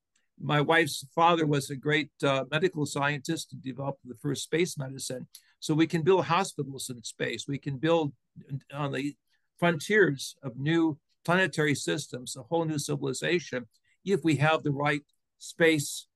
My 0.41 0.61
wife's 0.61 1.07
father 1.15 1.47
was 1.47 1.71
a 1.71 1.77
great 1.77 2.11
uh, 2.23 2.45
medical 2.51 2.87
scientist 2.87 3.53
and 3.53 3.63
developed 3.63 4.01
the 4.05 4.15
first 4.23 4.45
space 4.45 4.77
medicine. 4.79 5.27
So 5.61 5.75
we 5.75 5.87
can 5.87 6.03
build 6.03 6.25
hospitals 6.27 6.91
in 6.91 7.03
space. 7.03 7.47
We 7.49 7.59
can 7.59 7.79
build 7.79 8.13
on 8.73 8.93
the 8.93 9.15
frontiers 9.59 10.37
of 10.43 10.57
new 10.57 10.99
planetary 11.25 11.75
systems, 11.75 12.37
a 12.37 12.43
whole 12.43 12.65
new 12.65 12.79
civilization, 12.79 13.67
if 14.05 14.25
we 14.25 14.37
have 14.37 14.63
the 14.63 14.71
right 14.71 15.03
space 15.39 16.08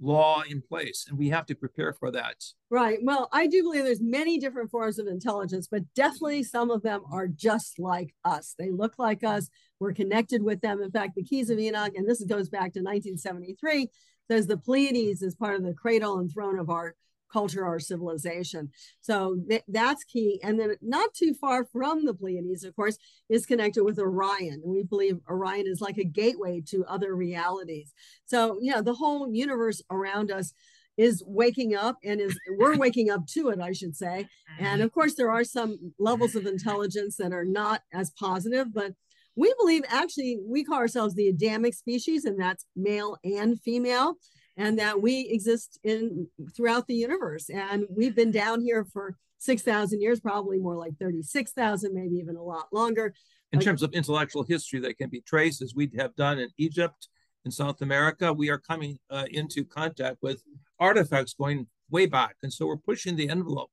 law 0.00 0.42
in 0.48 0.62
place 0.62 1.06
and 1.08 1.18
we 1.18 1.28
have 1.28 1.46
to 1.46 1.54
prepare 1.54 1.92
for 1.92 2.10
that. 2.10 2.36
Right. 2.70 2.98
Well 3.02 3.28
i 3.32 3.46
do 3.46 3.62
believe 3.62 3.84
there's 3.84 4.00
many 4.00 4.38
different 4.38 4.70
forms 4.70 4.98
of 4.98 5.06
intelligence 5.06 5.68
but 5.70 5.82
definitely 5.94 6.42
some 6.42 6.70
of 6.70 6.82
them 6.82 7.02
are 7.12 7.28
just 7.28 7.78
like 7.78 8.14
us. 8.24 8.54
They 8.58 8.70
look 8.70 8.98
like 8.98 9.22
us. 9.24 9.48
We're 9.78 9.92
connected 9.92 10.42
with 10.42 10.60
them. 10.60 10.82
In 10.82 10.90
fact 10.90 11.14
the 11.16 11.22
keys 11.22 11.50
of 11.50 11.58
enoch 11.58 11.92
and 11.94 12.08
this 12.08 12.24
goes 12.24 12.48
back 12.48 12.72
to 12.72 12.80
1973 12.80 13.88
says 14.30 14.46
the 14.46 14.56
pleiades 14.56 15.22
is 15.22 15.34
part 15.34 15.56
of 15.56 15.64
the 15.64 15.74
cradle 15.74 16.18
and 16.18 16.32
throne 16.32 16.58
of 16.58 16.70
our 16.70 16.94
culture 17.32 17.64
or 17.64 17.78
civilization. 17.78 18.70
So 19.00 19.38
th- 19.48 19.64
that's 19.68 20.04
key. 20.04 20.40
And 20.42 20.58
then 20.58 20.76
not 20.82 21.14
too 21.14 21.34
far 21.34 21.64
from 21.64 22.04
the 22.04 22.14
Pleiades, 22.14 22.64
of 22.64 22.74
course, 22.76 22.98
is 23.28 23.46
connected 23.46 23.84
with 23.84 23.98
Orion. 23.98 24.60
And 24.64 24.72
we 24.72 24.82
believe 24.82 25.20
Orion 25.28 25.66
is 25.66 25.80
like 25.80 25.98
a 25.98 26.04
gateway 26.04 26.62
to 26.68 26.84
other 26.86 27.14
realities. 27.14 27.92
So, 28.24 28.58
you 28.60 28.72
know, 28.72 28.82
the 28.82 28.94
whole 28.94 29.32
universe 29.32 29.82
around 29.90 30.30
us 30.30 30.52
is 30.96 31.22
waking 31.26 31.74
up 31.74 31.96
and 32.04 32.20
is 32.20 32.38
we're 32.58 32.76
waking 32.76 33.10
up 33.10 33.26
to 33.26 33.48
it 33.48 33.58
i 33.60 33.72
should 33.72 33.96
say 33.96 34.26
and 34.58 34.66
mm-hmm. 34.66 34.82
of 34.82 34.92
course 34.92 35.14
there 35.14 35.30
are 35.30 35.44
some 35.44 35.92
levels 35.98 36.34
of 36.34 36.44
intelligence 36.46 37.16
that 37.16 37.32
are 37.32 37.44
not 37.44 37.80
as 37.94 38.10
positive 38.18 38.66
but 38.74 38.92
we 39.36 39.54
believe 39.58 39.82
actually 39.88 40.38
we 40.46 40.62
call 40.62 40.76
ourselves 40.76 41.14
the 41.14 41.28
adamic 41.28 41.72
species 41.72 42.24
and 42.24 42.38
that's 42.38 42.66
male 42.76 43.16
and 43.24 43.58
female 43.60 44.16
and 44.60 44.78
that 44.78 45.00
we 45.00 45.20
exist 45.30 45.78
in 45.82 46.28
throughout 46.54 46.86
the 46.86 46.94
universe. 46.94 47.48
And 47.48 47.86
we've 47.88 48.14
been 48.14 48.30
down 48.30 48.60
here 48.60 48.84
for 48.84 49.16
6,000 49.38 50.02
years, 50.02 50.20
probably 50.20 50.58
more 50.58 50.76
like 50.76 50.98
36,000, 50.98 51.94
maybe 51.94 52.16
even 52.16 52.36
a 52.36 52.42
lot 52.42 52.66
longer. 52.70 53.14
In 53.52 53.58
like, 53.58 53.64
terms 53.64 53.82
of 53.82 53.92
intellectual 53.94 54.42
history 54.42 54.78
that 54.80 54.98
can 54.98 55.08
be 55.08 55.22
traced, 55.22 55.62
as 55.62 55.74
we 55.74 55.90
have 55.96 56.14
done 56.14 56.38
in 56.38 56.50
Egypt, 56.58 57.08
in 57.46 57.50
South 57.50 57.80
America, 57.80 58.30
we 58.32 58.50
are 58.50 58.58
coming 58.58 58.98
uh, 59.08 59.24
into 59.30 59.64
contact 59.64 60.18
with 60.20 60.42
artifacts 60.78 61.32
going 61.32 61.66
way 61.90 62.04
back. 62.04 62.36
And 62.42 62.52
so 62.52 62.66
we're 62.66 62.76
pushing 62.76 63.16
the 63.16 63.30
envelope 63.30 63.70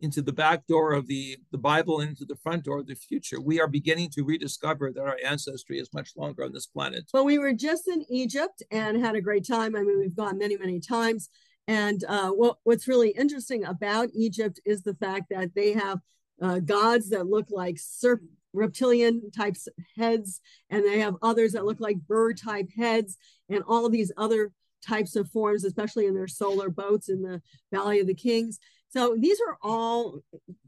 into 0.00 0.22
the 0.22 0.32
back 0.32 0.66
door 0.66 0.92
of 0.92 1.06
the, 1.06 1.36
the 1.50 1.58
Bible 1.58 2.00
into 2.00 2.24
the 2.24 2.36
front 2.36 2.64
door 2.64 2.78
of 2.78 2.86
the 2.86 2.94
future. 2.94 3.40
We 3.40 3.60
are 3.60 3.66
beginning 3.66 4.10
to 4.10 4.24
rediscover 4.24 4.92
that 4.92 5.02
our 5.02 5.18
ancestry 5.24 5.78
is 5.78 5.92
much 5.92 6.10
longer 6.16 6.44
on 6.44 6.52
this 6.52 6.66
planet. 6.66 7.04
Well, 7.12 7.24
we 7.24 7.38
were 7.38 7.52
just 7.52 7.88
in 7.88 8.04
Egypt 8.08 8.62
and 8.70 9.00
had 9.00 9.16
a 9.16 9.20
great 9.20 9.46
time. 9.46 9.74
I 9.74 9.82
mean, 9.82 9.98
we've 9.98 10.14
gone 10.14 10.38
many, 10.38 10.56
many 10.56 10.78
times. 10.80 11.30
And 11.66 12.02
uh, 12.08 12.30
what, 12.30 12.58
what's 12.64 12.88
really 12.88 13.10
interesting 13.10 13.64
about 13.64 14.08
Egypt 14.14 14.60
is 14.64 14.82
the 14.82 14.94
fact 14.94 15.26
that 15.30 15.54
they 15.54 15.72
have 15.72 15.98
uh, 16.40 16.60
gods 16.60 17.10
that 17.10 17.26
look 17.26 17.48
like 17.50 17.76
serp- 17.76 18.26
reptilian 18.52 19.30
types 19.30 19.68
heads, 19.96 20.40
and 20.70 20.84
they 20.84 21.00
have 21.00 21.16
others 21.20 21.52
that 21.52 21.64
look 21.64 21.80
like 21.80 21.98
bird 22.06 22.38
type 22.38 22.68
heads, 22.76 23.18
and 23.50 23.62
all 23.66 23.88
these 23.88 24.12
other 24.16 24.52
types 24.86 25.16
of 25.16 25.28
forms, 25.28 25.64
especially 25.64 26.06
in 26.06 26.14
their 26.14 26.28
solar 26.28 26.70
boats 26.70 27.08
in 27.08 27.20
the 27.20 27.42
Valley 27.72 28.00
of 28.00 28.06
the 28.06 28.14
Kings. 28.14 28.58
So 28.90 29.16
these 29.18 29.38
are 29.46 29.58
all, 29.62 30.20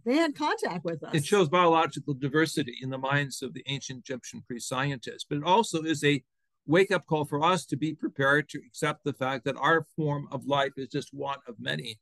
they 0.04 0.16
had 0.16 0.34
contact 0.34 0.84
with 0.84 1.02
us. 1.02 1.14
It 1.14 1.24
shows 1.24 1.48
biological 1.48 2.14
diversity 2.14 2.76
in 2.82 2.90
the 2.90 2.98
minds 2.98 3.42
of 3.42 3.54
the 3.54 3.64
ancient 3.66 4.00
Egyptian 4.00 4.42
pre 4.46 4.58
scientists, 4.58 5.24
but 5.28 5.38
it 5.38 5.44
also 5.44 5.82
is 5.82 6.04
a 6.04 6.22
wake 6.66 6.90
up 6.90 7.06
call 7.06 7.24
for 7.24 7.42
us 7.42 7.64
to 7.66 7.76
be 7.76 7.94
prepared 7.94 8.48
to 8.50 8.60
accept 8.66 9.04
the 9.04 9.14
fact 9.14 9.44
that 9.44 9.56
our 9.56 9.86
form 9.96 10.28
of 10.30 10.44
life 10.44 10.72
is 10.76 10.88
just 10.88 11.12
one 11.12 11.38
of 11.48 11.54
many. 11.58 11.98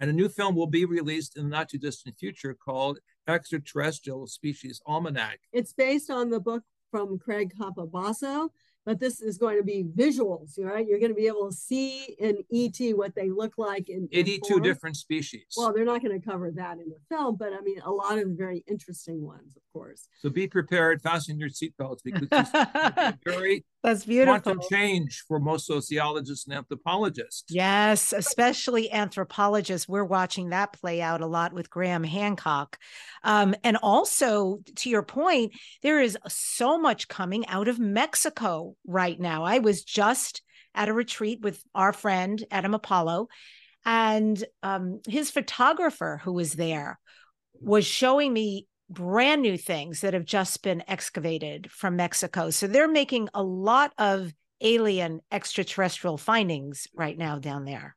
And 0.00 0.10
a 0.10 0.12
new 0.12 0.28
film 0.28 0.56
will 0.56 0.66
be 0.66 0.84
released 0.84 1.36
in 1.36 1.44
the 1.44 1.50
not 1.50 1.68
too 1.68 1.78
distant 1.78 2.18
future 2.18 2.54
called 2.54 2.98
Extraterrestrial 3.28 4.26
Species 4.26 4.80
Almanac. 4.84 5.38
It's 5.52 5.72
based 5.72 6.10
on 6.10 6.30
the 6.30 6.40
book 6.40 6.64
from 6.90 7.18
Craig 7.18 7.52
Campobasso 7.58 8.48
but 8.84 8.98
this 8.98 9.20
is 9.20 9.38
going 9.38 9.58
to 9.58 9.62
be 9.62 9.84
visuals, 9.84 10.58
right? 10.58 10.86
You're 10.86 10.98
going 10.98 11.12
to 11.12 11.16
be 11.16 11.26
able 11.26 11.48
to 11.48 11.54
see 11.54 12.16
in 12.18 12.38
ET 12.52 12.96
what 12.96 13.14
they 13.14 13.30
look 13.30 13.54
like 13.56 13.88
in, 13.88 14.08
82 14.12 14.60
different 14.60 14.96
species. 14.96 15.44
Well, 15.56 15.72
they're 15.72 15.84
not 15.84 16.02
going 16.02 16.18
to 16.18 16.24
cover 16.24 16.50
that 16.52 16.78
in 16.78 16.88
the 16.88 16.98
film, 17.08 17.36
but 17.36 17.52
I 17.52 17.60
mean, 17.60 17.80
a 17.84 17.90
lot 17.90 18.18
of 18.18 18.28
very 18.30 18.64
interesting 18.68 19.24
ones, 19.24 19.56
of 19.56 19.62
course. 19.72 20.08
So 20.18 20.30
be 20.30 20.48
prepared, 20.48 21.00
fasten 21.02 21.38
your 21.38 21.48
seatbelts 21.48 22.00
because 22.04 22.28
this 22.28 22.50
very 23.24 23.64
that's 23.82 24.04
beautiful 24.04 24.40
quantum 24.40 24.62
change 24.70 25.24
for 25.26 25.40
most 25.40 25.66
sociologists 25.66 26.46
and 26.46 26.56
anthropologists. 26.56 27.44
Yes, 27.48 28.12
especially 28.12 28.90
anthropologists. 28.92 29.88
We're 29.88 30.04
watching 30.04 30.50
that 30.50 30.72
play 30.72 31.02
out 31.02 31.20
a 31.20 31.26
lot 31.26 31.52
with 31.52 31.68
Graham 31.68 32.04
Hancock, 32.04 32.78
um, 33.24 33.54
and 33.64 33.76
also 33.76 34.60
to 34.76 34.90
your 34.90 35.02
point, 35.02 35.52
there 35.82 36.00
is 36.00 36.16
so 36.28 36.78
much 36.78 37.08
coming 37.08 37.46
out 37.48 37.68
of 37.68 37.78
Mexico 37.78 38.76
right 38.86 39.18
now. 39.18 39.44
I 39.44 39.58
was 39.58 39.82
just 39.82 40.42
at 40.74 40.88
a 40.88 40.92
retreat 40.92 41.40
with 41.42 41.62
our 41.74 41.92
friend 41.92 42.42
Adam 42.50 42.74
Apollo, 42.74 43.28
and 43.84 44.42
um, 44.62 45.00
his 45.08 45.30
photographer 45.30 46.20
who 46.22 46.32
was 46.32 46.52
there 46.52 46.98
was 47.60 47.84
showing 47.84 48.32
me 48.32 48.66
brand 48.92 49.42
new 49.42 49.56
things 49.56 50.00
that 50.00 50.14
have 50.14 50.24
just 50.24 50.62
been 50.62 50.82
excavated 50.88 51.70
from 51.70 51.96
Mexico. 51.96 52.50
So 52.50 52.66
they're 52.66 52.88
making 52.88 53.28
a 53.34 53.42
lot 53.42 53.92
of 53.98 54.32
alien 54.60 55.20
extraterrestrial 55.30 56.18
findings 56.18 56.86
right 56.94 57.16
now 57.16 57.38
down 57.38 57.64
there. 57.64 57.96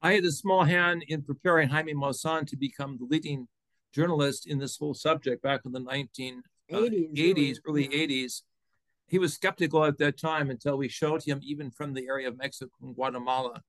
I 0.00 0.14
had 0.14 0.24
a 0.24 0.32
small 0.32 0.64
hand 0.64 1.04
in 1.08 1.22
preparing 1.22 1.68
Jaime 1.68 1.94
Maussan 1.94 2.46
to 2.48 2.56
become 2.56 2.98
the 2.98 3.06
leading 3.06 3.48
journalist 3.92 4.46
in 4.46 4.58
this 4.58 4.76
whole 4.76 4.94
subject 4.94 5.42
back 5.42 5.60
in 5.64 5.72
the 5.72 5.80
1980s, 5.80 6.42
uh, 6.72 6.76
80s, 6.76 7.56
early 7.66 7.88
80s 7.88 8.42
he 9.12 9.18
was 9.18 9.34
skeptical 9.34 9.84
at 9.84 9.98
that 9.98 10.18
time 10.18 10.48
until 10.48 10.78
we 10.78 10.88
showed 10.88 11.22
him, 11.22 11.38
even 11.42 11.70
from 11.70 11.92
the 11.92 12.06
area 12.06 12.28
of 12.28 12.38
Mexico 12.38 12.72
and 12.80 12.94
Guatemala, 12.94 13.60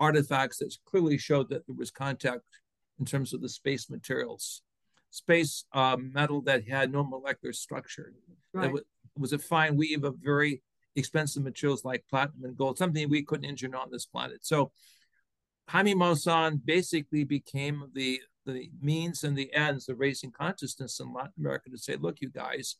artifacts 0.00 0.56
that 0.56 0.74
clearly 0.86 1.18
showed 1.18 1.50
that 1.50 1.66
there 1.66 1.76
was 1.76 1.90
contact 1.90 2.40
in 2.98 3.04
terms 3.04 3.34
of 3.34 3.42
the 3.42 3.48
space 3.50 3.90
materials, 3.90 4.62
space 5.10 5.64
uh, 5.72 5.96
metal 5.98 6.40
that 6.42 6.68
had 6.68 6.92
no 6.92 7.04
molecular 7.04 7.52
structure. 7.52 8.14
Right. 8.52 8.62
That 8.62 8.72
was, 8.72 8.82
was 9.16 9.32
a 9.32 9.38
fine 9.38 9.76
weave 9.76 10.04
of 10.04 10.16
very 10.22 10.62
expensive 10.96 11.42
materials 11.42 11.84
like 11.84 12.04
platinum 12.08 12.44
and 12.44 12.56
gold, 12.56 12.78
something 12.78 13.08
we 13.08 13.22
couldn't 13.22 13.44
engineer 13.44 13.80
on 13.80 13.90
this 13.90 14.06
planet. 14.06 14.40
So 14.42 14.72
Jaime 15.68 15.94
Maussan 15.94 16.60
basically 16.64 17.24
became 17.24 17.84
the 17.94 18.20
the 18.46 18.70
means 18.80 19.22
and 19.22 19.36
the 19.36 19.52
ends 19.52 19.88
of 19.88 20.00
raising 20.00 20.32
consciousness 20.32 20.98
in 20.98 21.12
Latin 21.12 21.32
America 21.38 21.70
to 21.70 21.78
say, 21.78 21.96
look, 21.96 22.20
you 22.20 22.30
guys, 22.30 22.76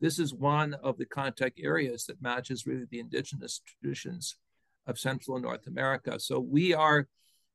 this 0.00 0.18
is 0.18 0.32
one 0.32 0.74
of 0.74 0.96
the 0.98 1.04
contact 1.04 1.60
areas 1.62 2.04
that 2.06 2.22
matches 2.22 2.66
really 2.66 2.86
the 2.90 3.00
indigenous 3.00 3.60
traditions 3.66 4.36
of 4.86 4.98
Central 4.98 5.36
and 5.36 5.44
North 5.44 5.66
America. 5.66 6.18
So 6.20 6.38
we 6.38 6.72
are 6.72 7.08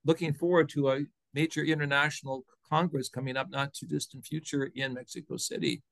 looking 0.04 0.34
forward 0.34 0.70
to 0.70 0.90
a 0.90 1.06
major 1.36 1.64
international 1.64 2.46
congress 2.68 3.10
coming 3.10 3.38
up 3.38 3.50
not 3.52 3.74
too 3.74 3.86
distant 3.86 4.26
future 4.26 4.72
in 4.76 4.94
Mexico 4.94 5.38
City. 5.38 5.84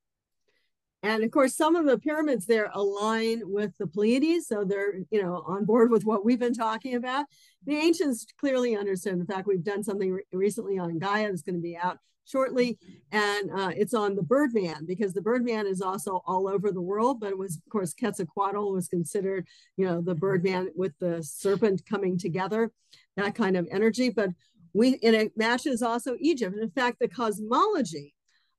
And 1.03 1.21
of 1.21 1.31
course, 1.31 1.53
some 1.53 1.75
of 1.75 1.85
the 1.85 1.99
pyramids 1.99 2.45
there 2.45 2.71
align 2.73 3.41
with 3.43 3.77
the 3.77 3.85
Pleiades, 3.85 4.47
so 4.47 4.63
they're 4.63 4.95
you 5.11 5.21
know 5.21 5.43
on 5.45 5.65
board 5.65 5.91
with 5.91 6.05
what 6.05 6.23
we've 6.23 6.39
been 6.39 6.53
talking 6.53 6.95
about. 6.95 7.25
The 7.65 7.75
ancients 7.75 8.25
clearly 8.39 8.77
understood. 8.77 9.13
In 9.13 9.25
fact, 9.25 9.45
we've 9.45 9.63
done 9.63 9.83
something 9.83 10.13
re- 10.13 10.23
recently 10.31 10.79
on 10.79 10.99
Gaia 10.99 11.27
that's 11.27 11.41
going 11.41 11.55
to 11.55 11.61
be 11.61 11.75
out 11.75 11.97
shortly, 12.25 12.77
and 13.11 13.51
uh, 13.51 13.71
it's 13.75 13.93
on 13.93 14.15
the 14.15 14.23
Birdman 14.23 14.85
because 14.85 15.11
the 15.11 15.21
Birdman 15.21 15.67
is 15.67 15.81
also 15.81 16.21
all 16.25 16.47
over 16.47 16.71
the 16.71 16.81
world. 16.81 17.19
But 17.19 17.31
it 17.31 17.37
was, 17.37 17.57
of 17.57 17.69
course, 17.69 17.93
Quetzalcoatl 17.93 18.71
was 18.71 18.87
considered, 18.87 19.45
you 19.75 19.85
know, 19.85 19.99
the 19.99 20.15
Birdman 20.15 20.69
with 20.73 20.97
the 20.99 21.21
serpent 21.21 21.85
coming 21.85 22.17
together, 22.17 22.71
that 23.17 23.35
kind 23.35 23.57
of 23.57 23.67
energy. 23.69 24.09
But 24.09 24.29
we 24.73 24.99
and 25.03 25.15
it 25.15 25.37
matches 25.37 25.81
also 25.81 26.15
Egypt. 26.19 26.57
In 26.59 26.69
fact, 26.71 26.97
the 26.99 27.07
cosmology 27.07 28.13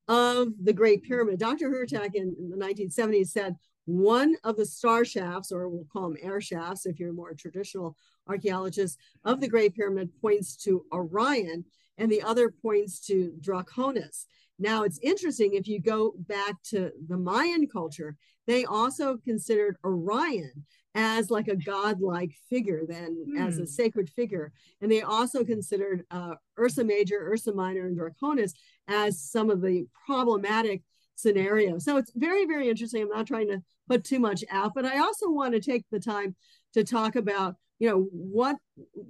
of 0.08 0.48
the 0.62 0.72
Great 0.72 1.02
Pyramid. 1.02 1.38
Dr. 1.38 1.70
Hurtak 1.70 2.14
in, 2.14 2.34
in 2.38 2.50
the 2.50 2.56
1970s 2.56 3.28
said 3.28 3.56
one 3.86 4.36
of 4.44 4.56
the 4.56 4.66
star 4.66 5.04
shafts, 5.04 5.52
or 5.52 5.68
we'll 5.68 5.86
call 5.92 6.08
them 6.08 6.18
air 6.22 6.40
shafts 6.40 6.86
if 6.86 6.98
you're 6.98 7.12
more 7.12 7.34
traditional 7.34 7.96
archaeologist, 8.28 8.98
of 9.24 9.40
the 9.40 9.48
Great 9.48 9.74
Pyramid 9.74 10.10
points 10.20 10.56
to 10.56 10.84
Orion 10.92 11.64
and 11.98 12.10
the 12.10 12.22
other 12.22 12.50
points 12.50 13.00
to 13.06 13.32
Draconis. 13.40 14.26
Now, 14.58 14.84
it's 14.84 14.98
interesting 15.02 15.54
if 15.54 15.66
you 15.66 15.80
go 15.80 16.14
back 16.16 16.54
to 16.70 16.90
the 17.08 17.16
Mayan 17.16 17.66
culture, 17.66 18.16
they 18.46 18.64
also 18.64 19.16
considered 19.16 19.76
Orion 19.84 20.64
as 20.94 21.30
like 21.30 21.48
a 21.48 21.56
godlike 21.56 22.32
figure 22.48 22.82
than 22.86 23.26
mm. 23.28 23.40
as 23.40 23.58
a 23.58 23.62
hmm. 23.62 23.66
sacred 23.66 24.08
figure. 24.10 24.52
And 24.80 24.90
they 24.90 25.02
also 25.02 25.44
considered 25.44 26.04
uh, 26.10 26.34
Ursa 26.58 26.84
Major, 26.84 27.30
Ursa 27.32 27.52
Minor, 27.52 27.86
and 27.86 27.98
Draconis 27.98 28.52
as 28.86 29.20
some 29.20 29.50
of 29.50 29.60
the 29.60 29.86
problematic 30.06 30.82
scenarios. 31.16 31.84
So 31.84 31.96
it's 31.96 32.12
very, 32.14 32.46
very 32.46 32.68
interesting. 32.68 33.02
I'm 33.02 33.08
not 33.08 33.26
trying 33.26 33.48
to 33.48 33.62
put 33.88 34.04
too 34.04 34.18
much 34.18 34.44
out, 34.50 34.72
but 34.74 34.84
I 34.84 34.98
also 34.98 35.30
want 35.30 35.54
to 35.54 35.60
take 35.60 35.84
the 35.90 36.00
time 36.00 36.36
to 36.74 36.84
talk 36.84 37.16
about 37.16 37.56
you 37.80 37.88
know 37.88 38.06
what 38.12 38.56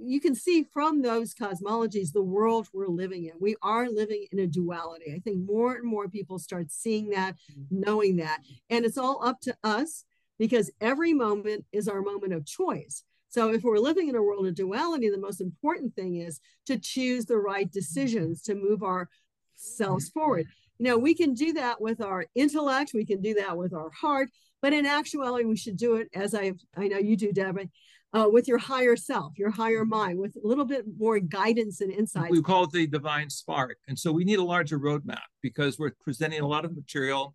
you 0.01 0.21
can 0.21 0.35
see 0.35 0.65
from 0.73 1.03
those 1.03 1.35
cosmologies 1.35 2.13
the 2.13 2.23
world 2.23 2.67
we're 2.73 2.89
living 2.89 3.27
in 3.27 3.33
we 3.39 3.55
are 3.63 3.89
living 3.91 4.27
in 4.33 4.39
a 4.39 4.47
duality 4.47 5.13
i 5.15 5.19
think 5.19 5.39
more 5.47 5.75
and 5.75 5.85
more 5.85 6.09
people 6.09 6.39
start 6.39 6.71
seeing 6.71 7.11
that 7.11 7.35
mm-hmm. 7.53 7.81
knowing 7.81 8.17
that 8.17 8.41
and 8.71 8.87
it's 8.87 8.97
all 8.97 9.23
up 9.23 9.39
to 9.41 9.55
us 9.63 10.05
because 10.39 10.71
every 10.81 11.13
moment 11.13 11.65
is 11.73 11.89
our 11.89 12.03
moment 12.03 12.33
of 12.33 12.47
choice 12.47 13.05
so 13.29 13.53
if 13.53 13.63
we're 13.63 13.79
living 13.79 14.09
in 14.09 14.15
a 14.15 14.23
world 14.23 14.47
of 14.47 14.55
duality 14.55 15.09
the 15.09 15.19
most 15.19 15.41
important 15.41 15.95
thing 15.95 16.17
is 16.17 16.41
to 16.67 16.79
choose 16.79 17.25
the 17.27 17.39
right 17.39 17.71
decisions 17.73 18.43
to 18.43 18.55
move 18.55 18.83
ourselves 18.83 20.09
forward 20.09 20.47
you 20.79 20.87
know 20.87 20.99
we 20.99 21.15
can 21.15 21.35
do 21.35 21.53
that 21.53 21.81
with 21.81 22.01
our 22.01 22.27
intellect 22.35 22.93
we 22.95 23.05
can 23.05 23.21
do 23.21 23.35
that 23.35 23.57
with 23.57 23.73
our 23.73 23.91
heart 23.91 24.29
but 24.63 24.73
in 24.73 24.87
actuality 24.87 25.45
we 25.45 25.57
should 25.57 25.77
do 25.77 25.97
it 25.97 26.09
as 26.15 26.35
i 26.35 26.53
i 26.77 26.89
know 26.89 26.99
you 26.99 27.17
do 27.17 27.33
debbi 27.33 27.69
uh, 28.15 28.29
with 28.31 28.47
your 28.47 28.59
higher 28.59 28.97
self, 28.97 29.37
your 29.37 29.51
higher 29.51 29.85
mind, 29.85 30.19
with 30.19 30.37
a 30.37 30.47
little 30.47 30.65
bit 30.65 30.85
more 30.99 31.19
guidance 31.19 31.81
and 31.81 31.91
insight. 31.91 32.31
We 32.31 32.41
call 32.43 32.65
it 32.65 32.71
the 32.71 32.87
divine 32.87 33.29
spark. 33.29 33.77
And 33.89 33.99
so 33.99 34.13
we 34.13 34.25
need 34.25 34.39
a 34.39 34.45
larger 34.45 34.79
roadmap 34.79 35.19
because 35.43 35.79
we're 35.79 35.93
presenting 36.01 36.41
a 36.41 36.47
lot 36.47 36.65
of 36.65 36.75
material 36.75 37.35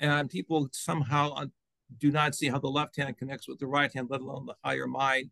and 0.00 0.28
people 0.28 0.68
somehow 0.72 1.34
uh, 1.34 1.46
do 1.96 2.10
not 2.10 2.34
see 2.34 2.48
how 2.48 2.58
the 2.58 2.68
left 2.68 2.96
hand 2.96 3.16
connects 3.16 3.48
with 3.48 3.58
the 3.58 3.66
right 3.66 3.92
hand, 3.92 4.08
let 4.10 4.20
alone 4.20 4.46
the 4.46 4.54
higher 4.62 4.86
mind. 4.86 5.30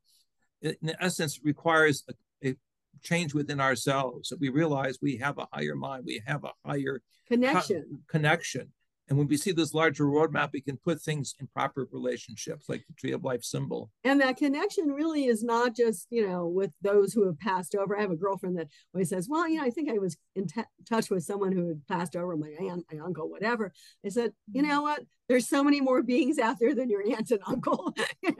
It, 0.62 0.78
in 0.82 0.94
essence, 1.00 1.40
requires 1.42 2.04
a, 2.08 2.48
a 2.48 2.56
change 3.02 3.34
within 3.34 3.60
ourselves 3.60 4.30
that 4.30 4.40
we 4.40 4.48
realize 4.48 4.98
we 5.00 5.18
have 5.18 5.38
a 5.38 5.48
higher 5.52 5.76
mind, 5.76 6.04
we 6.06 6.22
have 6.26 6.44
a 6.44 6.52
higher 6.64 7.02
connection. 7.28 7.82
Co- 7.82 7.98
connection. 8.08 8.72
And 9.08 9.16
when 9.16 9.28
we 9.28 9.36
see 9.36 9.52
this 9.52 9.72
larger 9.72 10.04
roadmap, 10.04 10.50
we 10.52 10.60
can 10.60 10.78
put 10.78 11.00
things 11.00 11.36
in 11.38 11.46
proper 11.54 11.86
relationships, 11.92 12.68
like 12.68 12.84
the 12.88 12.94
tree 12.94 13.12
of 13.12 13.22
life 13.22 13.44
symbol. 13.44 13.90
And 14.02 14.20
that 14.20 14.36
connection 14.36 14.88
really 14.88 15.26
is 15.26 15.44
not 15.44 15.76
just, 15.76 16.08
you 16.10 16.26
know, 16.26 16.46
with 16.48 16.72
those 16.82 17.12
who 17.12 17.24
have 17.26 17.38
passed 17.38 17.76
over. 17.76 17.96
I 17.96 18.00
have 18.00 18.10
a 18.10 18.16
girlfriend 18.16 18.58
that 18.58 18.66
always 18.92 19.10
says, 19.10 19.28
well, 19.30 19.48
you 19.48 19.58
know, 19.58 19.64
I 19.64 19.70
think 19.70 19.90
I 19.90 19.98
was 19.98 20.16
in 20.34 20.48
t- 20.48 20.62
touch 20.88 21.08
with 21.08 21.22
someone 21.22 21.52
who 21.52 21.68
had 21.68 21.86
passed 21.86 22.16
over, 22.16 22.36
my 22.36 22.50
aunt, 22.58 22.84
my 22.92 22.98
uncle, 22.98 23.30
whatever. 23.30 23.72
I 24.04 24.08
said, 24.08 24.32
you 24.52 24.62
mm-hmm. 24.62 24.70
know 24.72 24.82
what? 24.82 25.04
There's 25.28 25.48
so 25.48 25.62
many 25.62 25.80
more 25.80 26.02
beings 26.02 26.38
out 26.38 26.58
there 26.60 26.74
than 26.74 26.90
your 26.90 27.02
aunt 27.06 27.30
and 27.30 27.40
uncle 27.46 27.94
you 28.22 28.34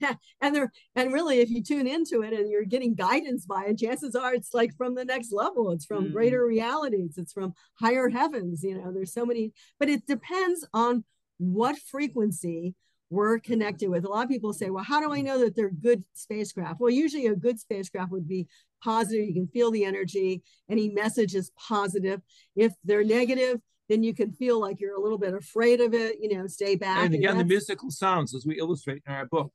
know? 0.00 0.14
And 0.40 0.54
they're 0.54 0.72
and 0.94 1.12
really 1.12 1.40
if 1.40 1.50
you 1.50 1.62
tune 1.62 1.86
into 1.86 2.22
it 2.22 2.32
and 2.32 2.50
you're 2.50 2.64
getting 2.64 2.94
guidance 2.94 3.46
by 3.46 3.66
it 3.66 3.78
chances 3.78 4.14
are 4.14 4.34
it's 4.34 4.54
like 4.54 4.76
from 4.76 4.94
the 4.94 5.04
next 5.04 5.32
level. 5.32 5.70
It's 5.72 5.86
from 5.86 6.06
mm. 6.06 6.12
greater 6.12 6.44
realities. 6.46 7.14
It's 7.16 7.32
from 7.32 7.54
higher 7.80 8.08
heavens 8.08 8.62
you 8.62 8.78
know? 8.78 8.92
There's 8.92 9.12
so 9.12 9.26
many 9.26 9.52
but 9.78 9.88
it 9.88 10.06
depends 10.06 10.66
on 10.72 11.04
what 11.38 11.78
frequency 11.78 12.74
we're 13.08 13.38
connected 13.38 13.88
with. 13.88 14.04
A 14.04 14.08
lot 14.08 14.24
of 14.24 14.30
people 14.30 14.52
say 14.52 14.70
well 14.70 14.84
how 14.84 15.00
do 15.00 15.12
i 15.12 15.20
know 15.20 15.38
that 15.40 15.54
they're 15.54 15.70
good 15.70 16.02
spacecraft? 16.14 16.80
Well 16.80 16.90
usually 16.90 17.26
a 17.26 17.36
good 17.36 17.60
spacecraft 17.60 18.10
would 18.12 18.28
be 18.28 18.46
positive. 18.82 19.26
You 19.26 19.34
can 19.34 19.48
feel 19.48 19.70
the 19.70 19.84
energy. 19.84 20.42
Any 20.70 20.88
message 20.88 21.34
is 21.34 21.50
positive. 21.56 22.20
If 22.54 22.72
they're 22.84 23.04
negative 23.04 23.60
then 23.88 24.02
you 24.02 24.14
can 24.14 24.32
feel 24.32 24.60
like 24.60 24.80
you're 24.80 24.96
a 24.96 25.00
little 25.00 25.18
bit 25.18 25.34
afraid 25.34 25.80
of 25.80 25.94
it, 25.94 26.16
you 26.20 26.36
know, 26.36 26.46
stay 26.46 26.76
back. 26.76 27.04
And 27.04 27.14
again, 27.14 27.32
and 27.32 27.40
the 27.40 27.44
musical 27.44 27.90
sounds, 27.90 28.34
as 28.34 28.44
we 28.46 28.58
illustrate 28.58 29.02
in 29.06 29.12
our 29.12 29.26
book, 29.26 29.52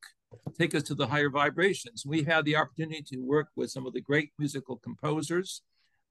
take 0.57 0.73
us 0.73 0.83
to 0.83 0.95
the 0.95 1.07
higher 1.07 1.29
vibrations. 1.29 2.05
We 2.05 2.23
had 2.23 2.45
the 2.45 2.55
opportunity 2.55 3.03
to 3.03 3.17
work 3.17 3.49
with 3.55 3.71
some 3.71 3.85
of 3.85 3.93
the 3.93 4.01
great 4.01 4.31
musical 4.39 4.77
composers 4.77 5.61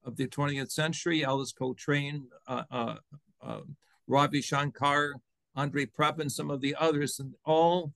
of 0.03 0.17
the 0.17 0.27
20th 0.27 0.71
century, 0.71 1.23
Alice 1.23 1.51
Coltrane, 1.51 2.27
uh, 2.47 2.63
uh, 2.71 2.95
uh, 3.41 3.61
Ravi 4.07 4.41
Shankar, 4.41 5.15
Andre 5.55 5.85
Previn, 5.85 6.29
some 6.29 6.49
of 6.49 6.61
the 6.61 6.75
others, 6.79 7.19
and 7.19 7.33
all 7.45 7.93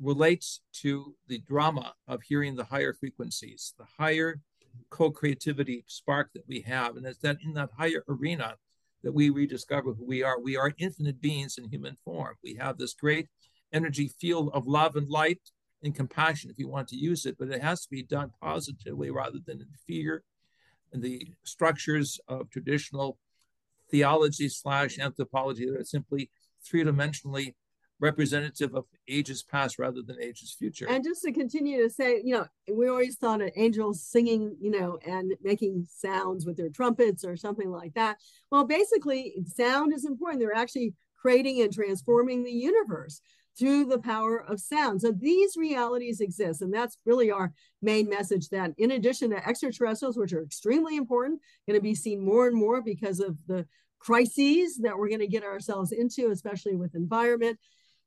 relates 0.00 0.60
to 0.72 1.14
the 1.26 1.38
drama 1.38 1.94
of 2.06 2.22
hearing 2.22 2.54
the 2.54 2.64
higher 2.64 2.92
frequencies, 2.92 3.74
the 3.78 3.86
higher 3.98 4.40
co-creativity 4.90 5.84
spark 5.86 6.30
that 6.34 6.46
we 6.46 6.60
have. 6.60 6.96
And 6.96 7.06
it's 7.06 7.18
that 7.18 7.38
in 7.44 7.54
that 7.54 7.70
higher 7.76 8.04
arena 8.08 8.54
that 9.02 9.12
we 9.12 9.30
rediscover 9.30 9.92
who 9.92 10.04
we 10.04 10.22
are. 10.22 10.40
We 10.40 10.56
are 10.56 10.72
infinite 10.78 11.20
beings 11.20 11.56
in 11.58 11.70
human 11.70 11.96
form. 12.04 12.34
We 12.42 12.54
have 12.60 12.78
this 12.78 12.94
great 12.94 13.28
energy 13.72 14.10
field 14.20 14.50
of 14.54 14.66
love 14.66 14.96
and 14.96 15.08
light 15.08 15.40
and 15.82 15.94
compassion 15.94 16.50
if 16.50 16.58
you 16.58 16.68
want 16.68 16.88
to 16.88 16.96
use 16.96 17.26
it, 17.26 17.36
but 17.38 17.50
it 17.50 17.62
has 17.62 17.82
to 17.82 17.90
be 17.90 18.02
done 18.02 18.32
positively 18.42 19.10
rather 19.10 19.38
than 19.44 19.60
in 19.60 19.68
fear. 19.86 20.24
And 20.92 21.02
the 21.02 21.28
structures 21.44 22.18
of 22.28 22.50
traditional 22.50 23.18
theology 23.90 24.48
slash 24.48 24.98
anthropology 24.98 25.66
that 25.66 25.80
are 25.80 25.84
simply 25.84 26.30
three 26.64 26.84
dimensionally 26.84 27.54
representative 28.00 28.74
of 28.74 28.84
ages 29.08 29.42
past 29.42 29.78
rather 29.78 30.02
than 30.02 30.20
ages 30.20 30.54
future. 30.56 30.86
And 30.88 31.02
just 31.04 31.22
to 31.22 31.32
continue 31.32 31.82
to 31.82 31.90
say, 31.90 32.20
you 32.24 32.34
know, 32.34 32.46
we 32.72 32.88
always 32.88 33.16
thought 33.16 33.42
of 33.42 33.50
angels 33.56 34.02
singing, 34.02 34.56
you 34.60 34.70
know, 34.70 34.98
and 35.06 35.32
making 35.42 35.86
sounds 35.90 36.46
with 36.46 36.56
their 36.56 36.68
trumpets 36.68 37.24
or 37.24 37.36
something 37.36 37.70
like 37.70 37.94
that. 37.94 38.18
Well, 38.50 38.64
basically, 38.64 39.34
sound 39.46 39.92
is 39.92 40.04
important. 40.04 40.40
They're 40.40 40.54
actually 40.54 40.94
creating 41.20 41.60
and 41.60 41.72
transforming 41.72 42.44
the 42.44 42.52
universe 42.52 43.20
through 43.58 43.86
the 43.86 43.98
power 43.98 44.38
of 44.38 44.60
sound. 44.60 45.00
So 45.00 45.10
these 45.10 45.56
realities 45.56 46.20
exist. 46.20 46.62
And 46.62 46.72
that's 46.72 46.96
really 47.04 47.32
our 47.32 47.52
main 47.82 48.08
message 48.08 48.48
that 48.50 48.70
in 48.78 48.92
addition 48.92 49.30
to 49.30 49.48
extraterrestrials, 49.48 50.16
which 50.16 50.32
are 50.32 50.42
extremely 50.42 50.96
important, 50.96 51.40
going 51.66 51.76
to 51.76 51.82
be 51.82 51.96
seen 51.96 52.24
more 52.24 52.46
and 52.46 52.56
more 52.56 52.80
because 52.80 53.18
of 53.18 53.36
the 53.48 53.66
crises 53.98 54.78
that 54.78 54.96
we're 54.96 55.08
going 55.08 55.18
to 55.18 55.26
get 55.26 55.42
ourselves 55.42 55.90
into, 55.90 56.30
especially 56.30 56.76
with 56.76 56.94
environment, 56.94 57.58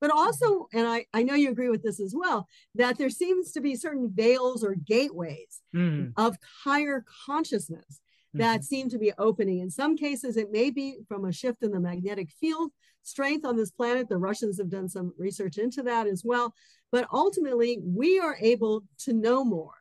but 0.02 0.12
also, 0.12 0.68
and 0.74 0.88
I, 0.88 1.06
I 1.14 1.24
know 1.24 1.36
you 1.36 1.52
agree 1.52 1.70
with 1.70 1.84
this 1.84 2.00
as 2.02 2.14
well, 2.18 2.48
that 2.76 2.98
there 2.98 3.10
seems 3.10 3.52
to 3.52 3.62
be 3.62 3.76
certain 3.76 4.12
veils 4.14 4.64
or 4.64 4.76
gateways 4.76 5.62
mm. 5.74 6.12
of 6.18 6.36
higher 6.64 7.06
consciousness 7.26 8.02
that 8.34 8.62
mm-hmm. 8.62 8.64
seem 8.64 8.90
to 8.90 8.98
be 8.98 9.14
opening. 9.18 9.60
In 9.60 9.70
some 9.70 9.96
cases, 9.96 10.38
it 10.38 10.52
may 10.52 10.72
be 10.72 10.98
from 11.08 11.26
a 11.26 11.32
shift 11.32 11.64
in 11.64 11.72
the 11.72 11.80
magnetic 11.80 12.30
field 12.32 12.72
strength 13.04 13.46
on 13.46 13.56
this 13.56 13.72
planet. 13.72 14.10
The 14.10 14.18
Russians 14.18 14.58
have 14.58 14.70
done 14.70 14.90
some 14.90 15.14
research 15.18 15.58
into 15.58 15.84
that 15.84 16.08
as 16.08 16.24
well. 16.26 16.54
But 16.92 17.08
ultimately, 17.14 17.80
we 17.84 18.20
are 18.20 18.38
able 18.40 18.84
to 19.00 19.14
know 19.14 19.44
more, 19.44 19.76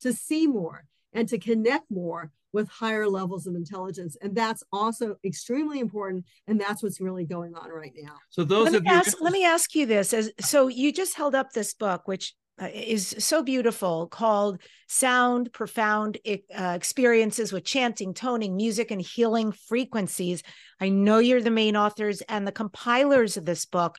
to 0.00 0.12
see 0.12 0.46
more, 0.46 0.84
and 1.12 1.28
to 1.28 1.38
connect 1.38 1.90
more 1.90 2.30
with 2.54 2.68
higher 2.68 3.08
levels 3.08 3.46
of 3.46 3.56
intelligence. 3.56 4.16
And 4.22 4.34
that's 4.34 4.62
also 4.72 5.16
extremely 5.24 5.80
important. 5.80 6.24
And 6.46 6.58
that's 6.58 6.82
what's 6.82 7.00
really 7.00 7.26
going 7.26 7.54
on 7.54 7.68
right 7.68 7.92
now. 8.00 8.14
So 8.30 8.44
those 8.44 8.66
let 8.66 8.74
of 8.76 8.84
me 8.84 8.90
you 8.90 8.96
ask, 8.96 9.20
let 9.20 9.32
me 9.32 9.44
ask 9.44 9.74
you 9.74 9.84
this 9.84 10.14
as 10.14 10.30
so 10.40 10.68
you 10.68 10.92
just 10.92 11.16
held 11.16 11.34
up 11.34 11.50
this 11.50 11.74
book, 11.74 12.06
which 12.06 12.32
uh, 12.62 12.68
is 12.72 13.16
so 13.18 13.42
beautiful 13.42 14.06
called 14.06 14.60
sound 14.86 15.52
profound 15.52 16.18
uh, 16.26 16.72
experiences 16.76 17.52
with 17.52 17.64
chanting 17.64 18.14
toning 18.14 18.54
music 18.54 18.92
and 18.92 19.00
healing 19.00 19.50
frequencies 19.50 20.40
i 20.80 20.88
know 20.88 21.18
you're 21.18 21.42
the 21.42 21.50
main 21.50 21.76
authors 21.76 22.20
and 22.28 22.46
the 22.46 22.52
compilers 22.52 23.36
of 23.36 23.44
this 23.44 23.66
book 23.66 23.96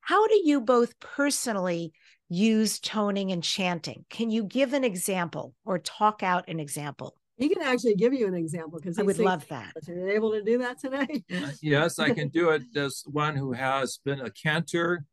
how 0.00 0.26
do 0.26 0.40
you 0.42 0.60
both 0.60 0.98
personally 0.98 1.92
use 2.28 2.80
toning 2.80 3.30
and 3.30 3.44
chanting 3.44 4.04
can 4.10 4.32
you 4.32 4.42
give 4.42 4.72
an 4.72 4.82
example 4.82 5.54
or 5.64 5.78
talk 5.78 6.24
out 6.24 6.48
an 6.48 6.58
example 6.58 7.14
he 7.42 7.48
can 7.48 7.62
actually 7.62 7.94
give 7.94 8.12
you 8.12 8.26
an 8.26 8.34
example 8.34 8.78
because 8.78 8.98
I 8.98 9.02
would 9.02 9.18
love 9.18 9.46
that. 9.48 9.72
Are 9.88 9.94
you 9.94 10.08
able 10.08 10.32
to 10.32 10.42
do 10.42 10.58
that 10.58 10.78
today? 10.78 11.24
Uh, 11.32 11.50
yes, 11.60 11.98
I 11.98 12.10
can 12.10 12.28
do 12.28 12.50
it. 12.50 12.62
As 12.76 13.02
one 13.06 13.36
who 13.36 13.52
has 13.52 13.98
been 14.04 14.20
a 14.20 14.30
cantor, 14.30 15.04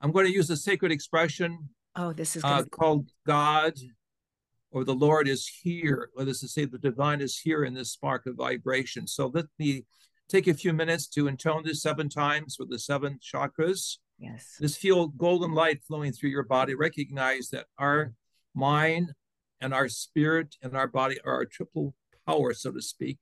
I'm 0.00 0.12
going 0.12 0.26
to 0.26 0.32
use 0.32 0.50
a 0.50 0.56
sacred 0.56 0.92
expression. 0.92 1.70
Oh, 1.96 2.12
this 2.12 2.36
is 2.36 2.44
uh, 2.44 2.64
called 2.70 3.10
God 3.26 3.74
or 4.72 4.84
the 4.84 4.94
Lord 4.94 5.28
is 5.28 5.46
here. 5.46 6.10
Let 6.16 6.28
us 6.28 6.40
say 6.40 6.64
the 6.64 6.78
divine 6.78 7.20
is 7.20 7.38
here 7.38 7.64
in 7.64 7.74
this 7.74 7.92
spark 7.92 8.26
of 8.26 8.36
vibration. 8.36 9.06
So 9.06 9.30
let 9.32 9.46
me 9.58 9.84
take 10.28 10.46
a 10.46 10.54
few 10.54 10.72
minutes 10.72 11.06
to 11.08 11.28
intone 11.28 11.62
this 11.64 11.82
seven 11.82 12.08
times 12.08 12.56
with 12.58 12.70
the 12.70 12.78
seven 12.78 13.18
chakras. 13.22 13.98
Yes. 14.18 14.56
Just 14.60 14.78
feel 14.78 15.08
golden 15.08 15.52
light 15.52 15.82
flowing 15.84 16.12
through 16.12 16.30
your 16.30 16.44
body. 16.44 16.74
Recognize 16.74 17.48
that 17.50 17.66
our 17.78 18.14
mind, 18.54 19.12
and 19.62 19.72
our 19.72 19.88
spirit 19.88 20.56
and 20.60 20.76
our 20.76 20.88
body 20.88 21.18
are 21.24 21.34
our 21.34 21.44
triple 21.44 21.94
power, 22.26 22.52
so 22.52 22.72
to 22.72 22.82
speak, 22.82 23.20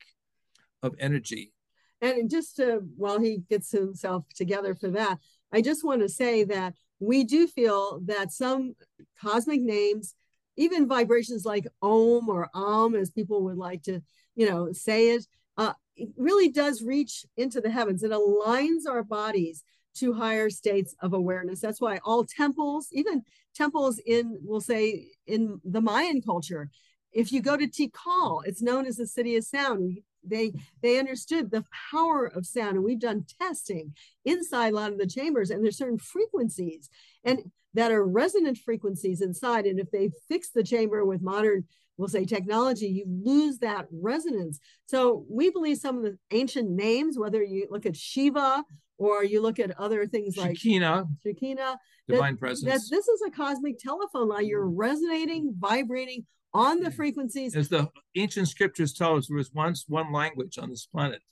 of 0.82 0.94
energy. 0.98 1.52
And 2.00 2.30
just 2.30 2.56
to, 2.56 2.80
while 2.96 3.20
he 3.20 3.42
gets 3.50 3.70
himself 3.70 4.24
together 4.34 4.74
for 4.74 4.88
that, 4.88 5.18
I 5.52 5.60
just 5.60 5.84
want 5.84 6.00
to 6.00 6.08
say 6.08 6.44
that 6.44 6.74
we 6.98 7.24
do 7.24 7.46
feel 7.46 8.00
that 8.06 8.32
some 8.32 8.74
cosmic 9.20 9.60
names, 9.60 10.14
even 10.56 10.88
vibrations 10.88 11.44
like 11.44 11.66
Om 11.82 12.28
or 12.28 12.48
Om, 12.54 12.94
as 12.94 13.10
people 13.10 13.44
would 13.44 13.58
like 13.58 13.82
to, 13.82 14.00
you 14.34 14.48
know, 14.48 14.72
say 14.72 15.10
it, 15.10 15.26
uh, 15.58 15.74
it 15.96 16.08
really 16.16 16.48
does 16.48 16.82
reach 16.82 17.26
into 17.36 17.60
the 17.60 17.70
heavens. 17.70 18.02
It 18.02 18.12
aligns 18.12 18.86
our 18.88 19.02
bodies 19.02 19.62
to 19.96 20.12
higher 20.12 20.50
states 20.50 20.94
of 21.00 21.12
awareness. 21.12 21.60
That's 21.60 21.80
why 21.80 22.00
all 22.04 22.24
temples, 22.24 22.88
even 22.92 23.22
temples 23.54 24.00
in, 24.04 24.38
we'll 24.42 24.60
say, 24.60 25.08
in 25.26 25.60
the 25.64 25.80
Mayan 25.80 26.22
culture, 26.22 26.70
if 27.12 27.32
you 27.32 27.42
go 27.42 27.56
to 27.56 27.66
Tikal, 27.66 28.42
it's 28.44 28.62
known 28.62 28.86
as 28.86 28.96
the 28.96 29.06
city 29.06 29.36
of 29.36 29.44
sound. 29.44 29.98
They 30.22 30.52
they 30.82 30.98
understood 30.98 31.50
the 31.50 31.64
power 31.90 32.26
of 32.26 32.46
sound, 32.46 32.76
and 32.76 32.84
we've 32.84 33.00
done 33.00 33.24
testing 33.40 33.94
inside 34.24 34.72
a 34.72 34.76
lot 34.76 34.92
of 34.92 34.98
the 34.98 35.06
chambers, 35.06 35.50
and 35.50 35.64
there's 35.64 35.78
certain 35.78 35.98
frequencies 35.98 36.90
and 37.24 37.50
that 37.74 37.92
are 37.92 38.04
resonant 38.04 38.58
frequencies 38.58 39.20
inside. 39.20 39.66
And 39.66 39.78
if 39.78 39.90
they 39.90 40.10
fix 40.28 40.50
the 40.50 40.62
chamber 40.62 41.04
with 41.04 41.22
modern, 41.22 41.64
we'll 41.96 42.08
say 42.08 42.24
technology, 42.24 42.88
you 42.88 43.04
lose 43.06 43.58
that 43.58 43.86
resonance. 43.92 44.58
So 44.86 45.24
we 45.28 45.50
believe 45.50 45.78
some 45.78 45.98
of 45.98 46.02
the 46.02 46.18
ancient 46.30 46.70
names, 46.70 47.18
whether 47.18 47.42
you 47.42 47.68
look 47.70 47.86
at 47.86 47.96
Shiva 47.96 48.64
or 49.00 49.24
you 49.24 49.40
look 49.40 49.58
at 49.58 49.76
other 49.80 50.06
things 50.06 50.36
like 50.36 50.58
Shekinah, 50.58 51.06
Shekinah, 51.22 51.78
divine 52.06 52.34
that, 52.34 52.38
presence. 52.38 52.70
that 52.70 52.94
this 52.94 53.08
is 53.08 53.22
a 53.26 53.30
cosmic 53.30 53.78
telephone 53.78 54.28
line. 54.28 54.46
You're 54.46 54.68
resonating, 54.68 55.54
vibrating 55.58 56.26
on 56.52 56.80
the 56.80 56.90
frequencies. 56.90 57.56
As 57.56 57.70
the 57.70 57.88
ancient 58.14 58.48
scriptures 58.48 58.92
tell 58.92 59.16
us, 59.16 59.28
there 59.28 59.38
was 59.38 59.52
once 59.54 59.86
one 59.88 60.12
language 60.12 60.58
on 60.58 60.68
this 60.68 60.84
planet, 60.84 61.22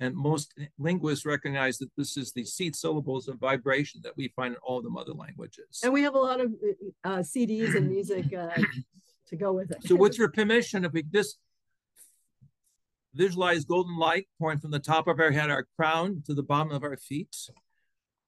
and 0.00 0.16
most 0.16 0.54
linguists 0.78 1.26
recognize 1.26 1.76
that 1.78 1.90
this 1.98 2.16
is 2.16 2.32
the 2.32 2.46
seed 2.46 2.74
syllables 2.74 3.28
of 3.28 3.38
vibration 3.38 4.00
that 4.04 4.16
we 4.16 4.32
find 4.34 4.54
in 4.54 4.60
all 4.62 4.80
the 4.80 4.88
mother 4.88 5.12
languages. 5.12 5.80
And 5.84 5.92
we 5.92 6.02
have 6.02 6.14
a 6.14 6.18
lot 6.18 6.40
of 6.40 6.54
uh, 7.04 7.18
CDs 7.18 7.76
and 7.76 7.90
music 7.90 8.32
uh, 8.32 8.48
to 9.28 9.36
go 9.36 9.52
with 9.52 9.70
it. 9.70 9.86
So, 9.86 9.96
with 9.96 10.16
your 10.16 10.30
permission, 10.30 10.86
if 10.86 10.92
we 10.92 11.02
just 11.02 11.36
visualize 13.18 13.64
golden 13.64 13.98
light 13.98 14.28
pouring 14.38 14.60
from 14.60 14.70
the 14.70 14.78
top 14.78 15.08
of 15.08 15.18
our 15.18 15.32
head, 15.32 15.50
our 15.50 15.66
crown, 15.76 16.22
to 16.24 16.34
the 16.34 16.42
bottom 16.42 16.70
of 16.70 16.84
our 16.84 16.96
feet, 16.96 17.34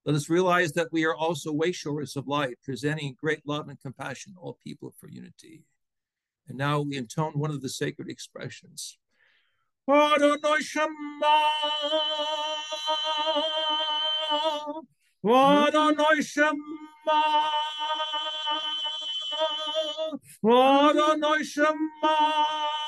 let 0.04 0.16
us 0.16 0.28
realize 0.28 0.72
that 0.72 0.88
we 0.90 1.04
are 1.04 1.14
also 1.14 1.52
way 1.52 1.70
showers 1.70 2.16
of 2.16 2.26
light, 2.26 2.56
presenting 2.64 3.16
great 3.20 3.46
love 3.46 3.68
and 3.68 3.80
compassion 3.80 4.32
to 4.32 4.40
all 4.40 4.58
people 4.64 4.92
for 4.98 5.08
unity. 5.08 5.62
And 6.48 6.58
now 6.58 6.80
we 6.80 6.96
intone 6.96 7.38
one 7.38 7.50
of 7.50 7.62
the 7.62 7.68
sacred 7.68 8.08
expressions. 8.08 8.98
Adonai 9.88 10.60
Shema, 10.60 10.88
Adonai 15.24 16.22
Shema, 16.22 16.52
Adonai 20.44 21.42
Shema, 21.44 22.79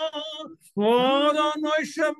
Adonai 0.00 1.84
Shema, 1.84 2.14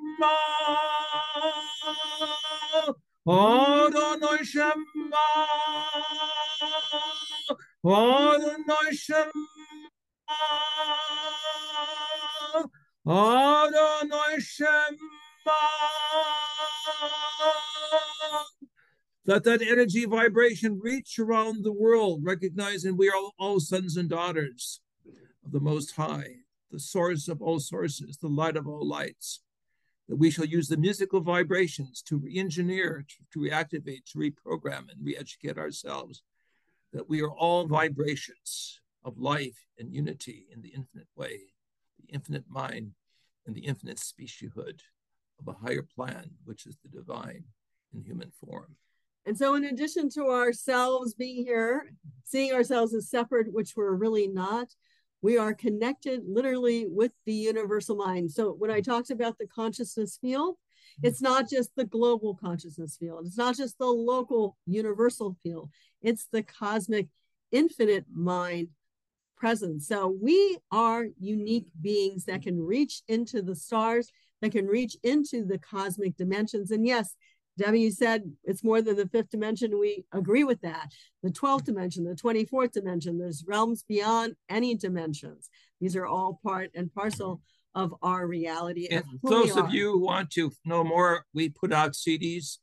Adonai 3.27 4.43
Shema, 4.43 4.73
Adonai 7.85 8.91
Shema. 8.93 9.31
Adonai 13.07 14.39
Shema. 14.39 14.97
Let 19.25 19.43
that 19.45 19.61
energy 19.61 20.05
vibration 20.05 20.79
reach 20.81 21.17
around 21.17 21.63
the 21.63 21.71
world, 21.71 22.21
recognizing 22.23 22.97
we 22.97 23.09
are 23.09 23.15
all, 23.15 23.33
all 23.39 23.59
sons 23.59 23.97
and 23.97 24.09
daughters 24.09 24.81
of 25.45 25.51
the 25.51 25.59
Most 25.59 25.95
High, 25.95 26.40
the 26.71 26.79
source 26.79 27.27
of 27.27 27.41
all 27.41 27.59
sources, 27.59 28.17
the 28.17 28.27
light 28.27 28.57
of 28.57 28.67
all 28.67 28.87
lights. 28.87 29.41
That 30.09 30.17
we 30.17 30.31
shall 30.31 30.45
use 30.45 30.67
the 30.67 30.77
musical 30.77 31.21
vibrations 31.21 32.01
to 32.03 32.17
re 32.17 32.37
engineer, 32.37 33.05
to, 33.07 33.15
to 33.33 33.49
reactivate, 33.49 34.05
to 34.11 34.17
reprogram, 34.17 34.89
and 34.89 35.03
re 35.03 35.15
educate 35.17 35.57
ourselves. 35.57 36.23
That 36.91 37.07
we 37.07 37.21
are 37.21 37.31
all 37.31 37.67
vibrations 37.67 38.81
of 39.05 39.17
life 39.17 39.65
and 39.77 39.93
unity 39.93 40.47
in 40.51 40.61
the 40.61 40.69
infinite 40.69 41.07
way, 41.15 41.39
the 41.99 42.13
infinite 42.13 42.45
mind 42.49 42.91
and 43.45 43.55
the 43.55 43.65
infinite 43.65 43.97
specieshood 43.97 44.81
of 45.39 45.47
a 45.47 45.65
higher 45.65 45.83
plan, 45.95 46.31
which 46.43 46.65
is 46.65 46.77
the 46.83 46.89
divine 46.89 47.45
in 47.93 48.03
human 48.03 48.31
form. 48.31 48.75
And 49.25 49.37
so, 49.37 49.53
in 49.55 49.65
addition 49.65 50.09
to 50.11 50.29
ourselves 50.29 51.13
being 51.13 51.45
here, 51.45 51.91
seeing 52.23 52.53
ourselves 52.53 52.93
as 52.93 53.09
separate, 53.09 53.53
which 53.53 53.73
we're 53.75 53.93
really 53.93 54.27
not, 54.27 54.67
we 55.21 55.37
are 55.37 55.53
connected 55.53 56.21
literally 56.27 56.87
with 56.87 57.11
the 57.25 57.33
universal 57.33 57.95
mind. 57.95 58.31
So, 58.31 58.51
when 58.51 58.71
I 58.71 58.81
talked 58.81 59.11
about 59.11 59.37
the 59.37 59.47
consciousness 59.47 60.17
field, 60.21 60.57
it's 61.03 61.21
not 61.21 61.49
just 61.49 61.71
the 61.75 61.85
global 61.85 62.35
consciousness 62.35 62.97
field, 62.97 63.25
it's 63.25 63.37
not 63.37 63.55
just 63.55 63.77
the 63.77 63.85
local 63.85 64.57
universal 64.65 65.37
field, 65.43 65.69
it's 66.01 66.27
the 66.31 66.43
cosmic 66.43 67.07
infinite 67.51 68.05
mind 68.13 68.69
presence. 69.41 69.87
So 69.87 70.15
we 70.21 70.59
are 70.71 71.07
unique 71.19 71.65
beings 71.81 72.25
that 72.25 72.43
can 72.43 72.61
reach 72.61 73.01
into 73.07 73.41
the 73.41 73.55
stars, 73.55 74.11
that 74.41 74.51
can 74.51 74.67
reach 74.67 74.95
into 75.03 75.43
the 75.43 75.57
cosmic 75.57 76.15
dimensions. 76.15 76.69
And 76.69 76.85
yes, 76.85 77.15
Debbi 77.61 77.91
said 77.91 78.23
it's 78.43 78.63
more 78.63 78.81
than 78.81 78.95
the 78.95 79.07
fifth 79.07 79.29
dimension. 79.29 79.79
We 79.79 80.05
agree 80.11 80.43
with 80.43 80.61
that. 80.61 80.91
The 81.23 81.29
12th 81.29 81.65
dimension, 81.65 82.03
the 82.03 82.15
24th 82.15 82.71
dimension, 82.71 83.17
there's 83.17 83.43
realms 83.47 83.83
beyond 83.83 84.35
any 84.49 84.75
dimensions. 84.75 85.49
These 85.79 85.95
are 85.95 86.05
all 86.05 86.39
part 86.43 86.71
and 86.75 86.93
parcel 86.93 87.41
of 87.75 87.93
our 88.01 88.27
reality. 88.27 88.87
And 88.89 89.03
those 89.23 89.55
of 89.55 89.73
you 89.73 89.93
who 89.93 89.99
want 89.99 90.31
to 90.31 90.51
know 90.65 90.83
more, 90.83 91.25
we 91.33 91.49
put 91.49 91.71
out 91.71 91.93
CDs, 91.93 92.57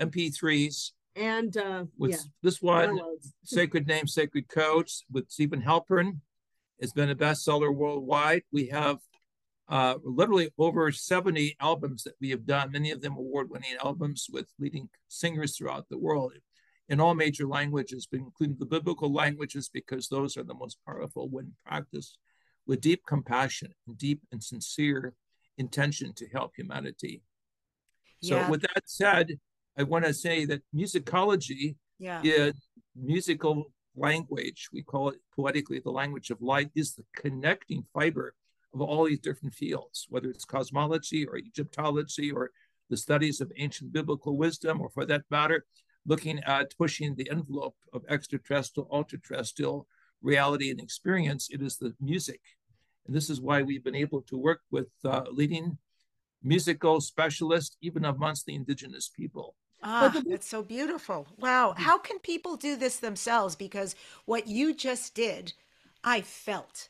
MP3s, 0.00 0.90
and 1.16 1.56
uh, 1.56 1.84
with 1.96 2.12
yeah, 2.12 2.18
this 2.42 2.60
one, 2.60 2.98
Sacred 3.44 3.86
Name, 3.86 4.06
Sacred 4.06 4.48
Codes, 4.48 5.04
with 5.10 5.30
Steven 5.30 5.62
Halpern. 5.62 6.18
It's 6.78 6.92
been 6.92 7.10
a 7.10 7.14
bestseller 7.14 7.74
worldwide. 7.74 8.42
We 8.52 8.66
have 8.68 8.98
uh, 9.68 9.94
literally 10.02 10.50
over 10.58 10.92
70 10.92 11.56
albums 11.60 12.02
that 12.04 12.14
we 12.20 12.30
have 12.30 12.46
done, 12.46 12.72
many 12.72 12.90
of 12.90 13.00
them 13.00 13.16
award 13.16 13.48
winning 13.50 13.76
albums 13.82 14.26
with 14.30 14.46
leading 14.58 14.88
singers 15.08 15.56
throughout 15.56 15.86
the 15.88 15.98
world 15.98 16.32
in 16.88 17.00
all 17.00 17.14
major 17.14 17.46
languages, 17.46 18.06
but 18.10 18.20
including 18.20 18.56
the 18.58 18.66
biblical 18.66 19.12
languages, 19.12 19.70
because 19.72 20.08
those 20.08 20.36
are 20.36 20.42
the 20.42 20.54
most 20.54 20.78
powerful 20.86 21.28
when 21.28 21.52
practiced 21.64 22.18
with 22.66 22.80
deep 22.80 23.02
compassion 23.06 23.72
and 23.86 23.96
deep 23.96 24.20
and 24.32 24.42
sincere 24.42 25.14
intention 25.56 26.12
to 26.14 26.28
help 26.28 26.52
humanity. 26.56 27.22
So, 28.22 28.36
yeah. 28.36 28.50
with 28.50 28.62
that 28.62 28.82
said, 28.84 29.38
I 29.78 29.82
want 29.82 30.04
to 30.04 30.14
say 30.14 30.44
that 30.46 30.62
musicology 30.74 31.76
yeah. 31.98 32.20
is 32.22 32.54
musical 32.94 33.72
language. 33.96 34.68
We 34.72 34.82
call 34.82 35.10
it 35.10 35.18
poetically 35.34 35.80
the 35.80 35.90
language 35.90 36.30
of 36.30 36.40
light, 36.40 36.70
is 36.74 36.94
the 36.94 37.04
connecting 37.16 37.84
fiber 37.92 38.34
of 38.74 38.80
all 38.80 39.04
these 39.04 39.20
different 39.20 39.54
fields, 39.54 40.06
whether 40.08 40.28
it's 40.28 40.44
cosmology 40.44 41.24
or 41.26 41.36
Egyptology 41.38 42.30
or 42.30 42.50
the 42.90 42.96
studies 42.96 43.40
of 43.40 43.50
ancient 43.56 43.92
biblical 43.92 44.36
wisdom, 44.36 44.80
or 44.80 44.90
for 44.90 45.06
that 45.06 45.22
matter, 45.30 45.64
looking 46.06 46.40
at 46.40 46.76
pushing 46.76 47.14
the 47.14 47.30
envelope 47.30 47.76
of 47.92 48.02
extraterrestrial, 48.08 48.88
ultra-terrestrial 48.92 49.86
reality 50.22 50.70
and 50.70 50.80
experience. 50.80 51.48
It 51.50 51.62
is 51.62 51.76
the 51.78 51.94
music. 52.00 52.40
And 53.06 53.14
this 53.14 53.30
is 53.30 53.40
why 53.40 53.62
we've 53.62 53.84
been 53.84 53.94
able 53.94 54.22
to 54.22 54.36
work 54.36 54.60
with 54.70 54.88
uh, 55.04 55.22
leading 55.30 55.78
musical 56.42 57.00
specialists, 57.00 57.76
even 57.80 58.04
amongst 58.04 58.44
the 58.44 58.54
indigenous 58.54 59.08
people. 59.08 59.54
Ah, 59.82 60.22
that's 60.26 60.48
so 60.48 60.62
beautiful. 60.62 61.26
Wow. 61.38 61.74
How 61.76 61.98
can 61.98 62.18
people 62.18 62.56
do 62.56 62.76
this 62.76 62.96
themselves? 62.98 63.54
Because 63.54 63.94
what 64.24 64.46
you 64.46 64.74
just 64.74 65.14
did, 65.14 65.52
I 66.02 66.22
felt. 66.22 66.88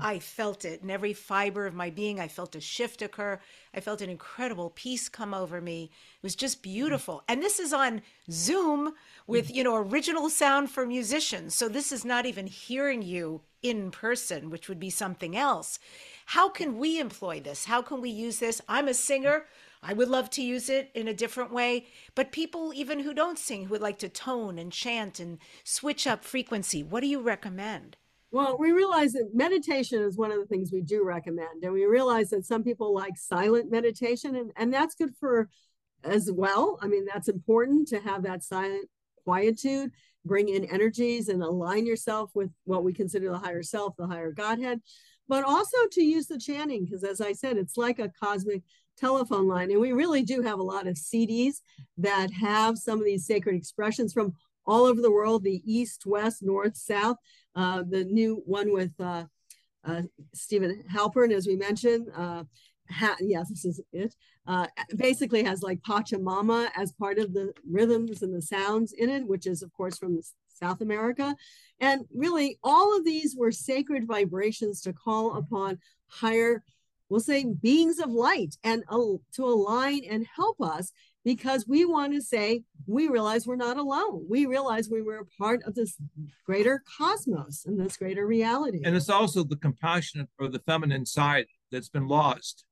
I 0.00 0.18
felt 0.18 0.64
it 0.64 0.82
in 0.82 0.90
every 0.90 1.12
fiber 1.12 1.64
of 1.64 1.74
my 1.74 1.90
being. 1.90 2.18
I 2.18 2.26
felt 2.26 2.56
a 2.56 2.60
shift 2.60 3.02
occur. 3.02 3.38
I 3.72 3.80
felt 3.80 4.00
an 4.00 4.10
incredible 4.10 4.70
peace 4.70 5.08
come 5.08 5.32
over 5.32 5.60
me. 5.60 5.84
It 6.16 6.22
was 6.22 6.34
just 6.34 6.62
beautiful. 6.62 7.22
And 7.28 7.40
this 7.40 7.60
is 7.60 7.72
on 7.72 8.02
Zoom 8.30 8.94
with, 9.28 9.54
you 9.54 9.62
know, 9.62 9.76
original 9.76 10.28
sound 10.28 10.70
for 10.70 10.86
musicians. 10.86 11.54
So 11.54 11.68
this 11.68 11.92
is 11.92 12.04
not 12.04 12.26
even 12.26 12.48
hearing 12.48 13.00
you 13.00 13.42
in 13.62 13.92
person, 13.92 14.50
which 14.50 14.68
would 14.68 14.80
be 14.80 14.90
something 14.90 15.36
else. 15.36 15.78
How 16.26 16.48
can 16.48 16.78
we 16.78 16.98
employ 16.98 17.40
this? 17.40 17.66
How 17.66 17.80
can 17.80 18.00
we 18.00 18.10
use 18.10 18.40
this? 18.40 18.60
I'm 18.68 18.88
a 18.88 18.94
singer. 18.94 19.46
I 19.82 19.92
would 19.92 20.08
love 20.08 20.30
to 20.30 20.42
use 20.42 20.68
it 20.68 20.90
in 20.94 21.06
a 21.06 21.14
different 21.14 21.52
way, 21.52 21.86
but 22.16 22.32
people 22.32 22.72
even 22.74 23.00
who 23.00 23.14
don't 23.14 23.38
sing 23.38 23.64
who 23.64 23.70
would 23.70 23.80
like 23.80 23.98
to 23.98 24.08
tone 24.08 24.58
and 24.58 24.72
chant 24.72 25.20
and 25.20 25.38
switch 25.62 26.08
up 26.08 26.24
frequency, 26.24 26.82
what 26.82 27.02
do 27.02 27.06
you 27.06 27.20
recommend? 27.20 27.96
Well, 28.32 28.58
we 28.58 28.72
realize 28.72 29.12
that 29.12 29.30
meditation 29.34 30.02
is 30.02 30.16
one 30.16 30.32
of 30.32 30.38
the 30.38 30.46
things 30.46 30.72
we 30.72 30.82
do 30.82 31.04
recommend. 31.04 31.62
And 31.62 31.72
we 31.72 31.86
realize 31.86 32.30
that 32.30 32.44
some 32.44 32.62
people 32.64 32.92
like 32.92 33.16
silent 33.16 33.70
meditation, 33.70 34.36
and, 34.36 34.50
and 34.56 34.74
that's 34.74 34.94
good 34.94 35.14
for 35.18 35.48
as 36.04 36.30
well. 36.30 36.78
I 36.82 36.88
mean, 36.88 37.06
that's 37.06 37.28
important 37.28 37.88
to 37.88 38.00
have 38.00 38.22
that 38.24 38.42
silent 38.42 38.88
quietude, 39.24 39.90
bring 40.24 40.48
in 40.48 40.64
energies 40.66 41.28
and 41.28 41.42
align 41.42 41.86
yourself 41.86 42.30
with 42.34 42.50
what 42.64 42.84
we 42.84 42.92
consider 42.92 43.30
the 43.30 43.38
higher 43.38 43.62
self, 43.62 43.94
the 43.96 44.06
higher 44.06 44.32
Godhead. 44.32 44.80
but 45.28 45.44
also 45.44 45.76
to 45.92 46.02
use 46.02 46.26
the 46.26 46.38
chanting, 46.38 46.84
because 46.84 47.02
as 47.04 47.20
I 47.20 47.32
said, 47.32 47.56
it's 47.56 47.76
like 47.76 47.98
a 47.98 48.12
cosmic 48.20 48.62
telephone 48.96 49.46
line. 49.48 49.70
And 49.70 49.80
we 49.80 49.92
really 49.92 50.22
do 50.22 50.42
have 50.42 50.58
a 50.58 50.62
lot 50.62 50.86
of 50.86 50.94
CDs 50.94 51.56
that 51.98 52.30
have 52.30 52.78
some 52.78 52.98
of 52.98 53.04
these 53.04 53.26
sacred 53.26 53.56
expressions 53.56 54.12
from 54.12 54.34
all 54.66 54.84
over 54.84 55.00
the 55.00 55.10
world 55.10 55.44
the 55.44 55.62
east, 55.64 56.04
west, 56.06 56.42
north, 56.42 56.76
south. 56.76 57.16
Uh, 57.54 57.82
the 57.88 58.04
new 58.04 58.42
one 58.44 58.72
with 58.72 58.92
uh, 59.00 59.24
uh, 59.84 60.02
Steven 60.34 60.84
Halpern, 60.92 61.32
as 61.32 61.46
we 61.46 61.56
mentioned. 61.56 62.08
Uh, 62.14 62.44
ha- 62.90 63.16
yes, 63.20 63.48
this 63.48 63.64
is 63.64 63.80
it. 63.92 64.14
Uh, 64.46 64.66
basically 64.96 65.42
has 65.42 65.62
like 65.62 65.80
Pachamama 65.82 66.68
as 66.76 66.92
part 66.92 67.18
of 67.18 67.32
the 67.32 67.52
rhythms 67.68 68.22
and 68.22 68.34
the 68.34 68.42
sounds 68.42 68.92
in 68.92 69.10
it, 69.10 69.26
which 69.26 69.46
is, 69.46 69.62
of 69.62 69.72
course, 69.72 69.98
from 69.98 70.20
South 70.48 70.80
America. 70.80 71.34
And 71.80 72.02
really, 72.14 72.58
all 72.62 72.96
of 72.96 73.04
these 73.04 73.36
were 73.36 73.52
sacred 73.52 74.06
vibrations 74.06 74.80
to 74.82 74.92
call 74.92 75.36
upon 75.36 75.78
higher, 76.08 76.62
we'll 77.08 77.20
say, 77.20 77.44
beings 77.44 77.98
of 77.98 78.10
light 78.10 78.56
and 78.64 78.82
uh, 78.88 79.18
to 79.34 79.44
align 79.44 80.02
and 80.08 80.26
help 80.34 80.60
us 80.60 80.92
because 81.26 81.66
we 81.66 81.84
want 81.84 82.12
to 82.12 82.22
say 82.22 82.62
we 82.86 83.08
realize 83.08 83.48
we're 83.48 83.56
not 83.56 83.76
alone. 83.76 84.24
We 84.30 84.46
realize 84.46 84.88
we 84.88 85.02
were 85.02 85.18
a 85.18 85.42
part 85.42 85.60
of 85.64 85.74
this 85.74 85.96
greater 86.46 86.84
cosmos 86.96 87.64
and 87.66 87.80
this 87.80 87.96
greater 87.96 88.24
reality. 88.28 88.82
And 88.84 88.94
it's 88.94 89.10
also 89.10 89.42
the 89.42 89.56
compassionate 89.56 90.28
or 90.38 90.46
the 90.46 90.60
feminine 90.60 91.04
side 91.04 91.46
that's 91.72 91.88
been 91.88 92.06
lost 92.06 92.64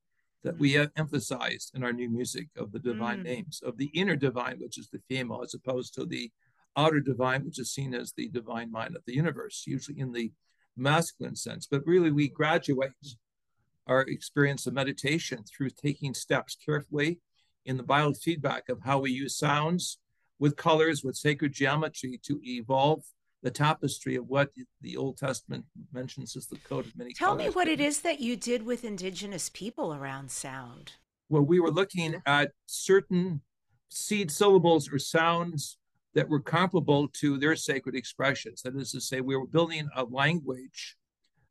that 0.45 0.57
we 0.57 0.71
have 0.75 0.93
emphasized 0.97 1.73
in 1.75 1.83
our 1.83 1.93
new 1.93 2.09
music 2.09 2.47
of 2.57 2.71
the 2.71 2.79
divine 2.79 3.21
mm. 3.21 3.25
names, 3.25 3.61
of 3.67 3.77
the 3.77 3.87
inner 3.87 4.15
divine, 4.15 4.61
which 4.61 4.79
is 4.79 4.89
the 4.89 5.03
female, 5.09 5.43
as 5.43 5.55
opposed 5.55 5.93
to 5.95 6.07
the 6.07 6.31
outer 6.77 7.01
divine, 7.01 7.45
which 7.45 7.59
is 7.59 7.75
seen 7.75 7.93
as 7.93 8.13
the 8.13 8.29
divine 8.29 8.71
mind 8.71 8.95
of 8.95 9.03
the 9.05 9.15
universe, 9.15 9.65
usually 9.67 9.99
in 9.99 10.13
the 10.13 10.31
masculine 10.77 11.35
sense. 11.35 11.67
But 11.67 11.85
really, 11.87 12.13
we 12.13 12.29
graduate 12.29 12.93
our 13.89 14.03
experience 14.03 14.65
of 14.69 14.75
meditation 14.75 15.43
through 15.43 15.71
taking 15.71 16.15
steps 16.15 16.57
carefully 16.65 17.19
in 17.65 17.77
the 17.77 17.83
biofeedback 17.83 18.69
of 18.69 18.79
how 18.85 18.99
we 18.99 19.11
use 19.11 19.37
sounds 19.37 19.99
with 20.39 20.57
colors, 20.57 21.03
with 21.03 21.17
sacred 21.17 21.53
geometry 21.53 22.21
to 22.25 22.41
evolve 22.45 23.03
the 23.43 23.51
tapestry 23.51 24.17
of 24.17 24.27
what 24.27 24.51
the 24.81 24.97
Old 24.97 25.19
Testament 25.19 25.65
mentions 25.93 26.35
as 26.35 26.47
the 26.47 26.57
code 26.59 26.87
of 26.87 26.97
many 26.97 27.13
Tell 27.13 27.37
colors. 27.37 27.47
me 27.47 27.51
what 27.51 27.69
it 27.69 27.81
is 27.81 28.01
that 28.01 28.21
you 28.21 28.37
did 28.37 28.65
with 28.65 28.85
indigenous 28.85 29.51
people 29.51 29.95
around 29.95 30.31
sound. 30.31 30.93
Well, 31.29 31.43
we 31.43 31.61
were 31.61 31.71
looking 31.71 32.23
at 32.27 32.53
certain 32.67 33.43
seed 33.91 34.31
syllables 34.31 34.91
or 34.91 34.99
sounds 34.99 35.79
that 36.15 36.29
were 36.29 36.41
comparable 36.41 37.09
to 37.09 37.39
their 37.39 37.57
sacred 37.57 37.95
expressions. 37.95 38.63
That 38.63 38.77
is 38.77 38.93
to 38.93 39.01
say, 39.01 39.21
we 39.21 39.37
were 39.37 39.47
building 39.47 39.89
a 39.95 40.05
language 40.05 40.97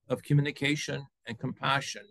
of 0.08 0.24
communication 0.24 1.06
and 1.28 1.38
compassion 1.38 2.04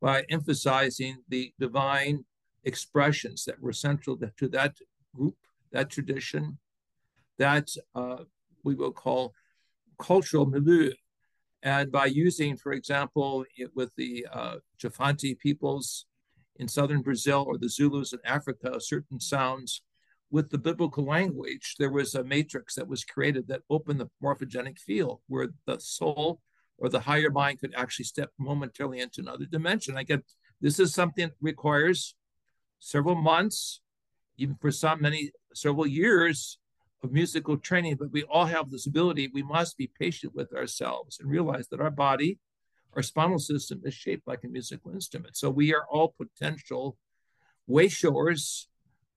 by 0.00 0.24
emphasizing 0.30 1.18
the 1.28 1.52
divine 1.60 2.24
expressions 2.64 3.44
that 3.44 3.60
were 3.60 3.72
central 3.72 4.16
to 4.38 4.48
that 4.48 4.76
group, 5.14 5.36
that 5.72 5.90
tradition, 5.90 6.58
that 7.38 7.68
uh, 7.94 8.18
we 8.64 8.74
will 8.74 8.92
call 8.92 9.32
cultural 9.98 10.46
milieu. 10.46 10.92
And 11.62 11.92
by 11.92 12.06
using, 12.06 12.56
for 12.56 12.72
example, 12.72 13.44
it, 13.56 13.70
with 13.74 13.94
the 13.96 14.26
uh, 14.32 14.56
peoples 15.40 16.06
in 16.56 16.68
southern 16.68 17.02
Brazil 17.02 17.44
or 17.46 17.56
the 17.56 17.68
Zulus 17.68 18.12
in 18.12 18.18
Africa, 18.24 18.80
certain 18.80 19.20
sounds 19.20 19.82
with 20.30 20.50
the 20.50 20.58
biblical 20.58 21.04
language, 21.04 21.76
there 21.78 21.90
was 21.90 22.14
a 22.14 22.24
matrix 22.24 22.74
that 22.74 22.88
was 22.88 23.04
created 23.04 23.46
that 23.48 23.60
opened 23.68 24.00
the 24.00 24.10
morphogenic 24.22 24.78
field 24.78 25.20
where 25.28 25.48
the 25.66 25.78
soul 25.78 26.40
or 26.78 26.88
the 26.88 27.00
higher 27.00 27.30
mind 27.30 27.60
could 27.60 27.74
actually 27.76 28.06
step 28.06 28.30
momentarily 28.38 28.98
into 28.98 29.20
another 29.20 29.44
dimension. 29.44 29.96
Again, 29.96 30.22
this 30.60 30.80
is 30.80 30.94
something 30.94 31.28
that 31.28 31.36
requires 31.40 32.14
several 32.82 33.14
months, 33.14 33.80
even 34.36 34.56
for 34.60 34.72
some, 34.72 35.00
many, 35.00 35.30
several 35.54 35.86
years 35.86 36.58
of 37.04 37.12
musical 37.12 37.56
training, 37.56 37.96
but 37.98 38.10
we 38.10 38.24
all 38.24 38.44
have 38.44 38.70
this 38.70 38.86
ability. 38.86 39.30
We 39.32 39.42
must 39.42 39.78
be 39.78 39.88
patient 39.98 40.34
with 40.34 40.52
ourselves 40.52 41.18
and 41.20 41.30
realize 41.30 41.68
that 41.68 41.80
our 41.80 41.90
body, 41.90 42.38
our 42.94 43.02
spinal 43.02 43.38
system 43.38 43.82
is 43.84 43.94
shaped 43.94 44.26
like 44.26 44.42
a 44.44 44.48
musical 44.48 44.92
instrument. 44.92 45.36
So 45.36 45.48
we 45.48 45.72
are 45.72 45.86
all 45.88 46.14
potential 46.18 46.96
way 47.68 47.88
showers 47.88 48.68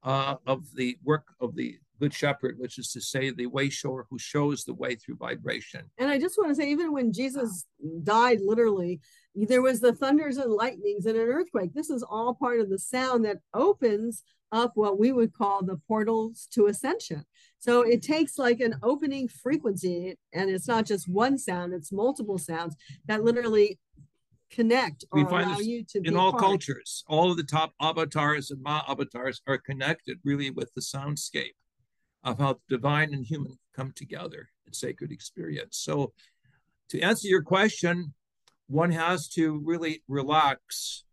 uh, 0.04 0.36
of 0.46 0.76
the 0.76 0.98
work 1.04 1.26
of 1.42 1.56
the 1.56 1.80
Good 2.00 2.14
Shepherd, 2.14 2.60
which 2.60 2.78
is 2.78 2.92
to 2.92 3.02
say, 3.02 3.32
the 3.32 3.48
way 3.48 3.70
shower 3.70 4.06
who 4.10 4.20
shows 4.20 4.64
the 4.64 4.74
way 4.74 4.96
through 4.96 5.16
vibration. 5.16 5.90
And 5.98 6.10
I 6.10 6.20
just 6.20 6.38
want 6.38 6.50
to 6.52 6.56
say, 6.56 6.70
even 6.70 6.92
when 6.92 7.14
Jesus 7.14 7.66
died, 8.04 8.40
literally, 8.42 9.00
there 9.36 9.62
was 9.62 9.82
the 9.82 9.94
thunders 9.94 10.38
and 10.38 10.52
lightnings 10.52 11.06
and 11.06 11.18
an 11.18 11.28
earthquake. 11.28 11.74
This 11.74 11.90
is 11.90 12.04
all 12.04 12.34
part 12.34 12.60
of 12.60 12.70
the 12.70 12.80
sound 12.80 13.26
that 13.26 13.40
opens 13.54 14.24
up 14.52 14.72
what 14.76 14.98
we 14.98 15.12
would 15.12 15.34
call 15.34 15.64
the 15.64 15.80
portals 15.88 16.48
to 16.54 16.68
ascension. 16.68 17.26
So 17.60 17.82
it 17.82 18.02
takes 18.02 18.38
like 18.38 18.62
an 18.62 18.76
opening 18.84 19.28
frequency, 19.28 20.18
and 20.34 20.50
it's 20.50 20.68
not 20.68 20.86
just 20.86 21.10
one 21.10 21.38
sound, 21.38 21.74
it's 21.74 21.92
multiple 21.92 22.38
sounds 22.38 22.76
that 23.08 23.24
literally 23.24 23.80
connect 24.52 25.04
or 25.12 25.24
we 25.24 25.30
find 25.30 25.50
allow 25.50 25.60
you 25.60 25.84
to 25.84 26.02
in 26.04 26.16
all 26.16 26.32
part. 26.32 26.44
cultures. 26.44 27.04
All 27.08 27.32
of 27.32 27.38
the 27.38 27.44
top 27.44 27.74
avatars 27.82 28.52
and 28.52 28.62
ma 28.62 28.84
avatars 28.88 29.42
are 29.48 29.58
connected 29.58 30.20
really 30.24 30.52
with 30.52 30.74
the 30.76 30.82
soundscape 30.82 31.56
of 32.24 32.40
how 32.40 32.60
divine 32.70 33.14
and 33.14 33.26
human 33.26 33.58
come 33.76 33.92
together 33.94 34.50
in 34.66 34.74
sacred 34.74 35.12
experience. 35.12 35.78
So 35.78 36.14
to 36.90 37.02
answer 37.02 37.28
your 37.28 37.42
question, 37.42 38.14
one 38.68 38.92
has 38.92 39.28
to 39.30 39.62
really 39.64 40.04
relax, 40.08 41.04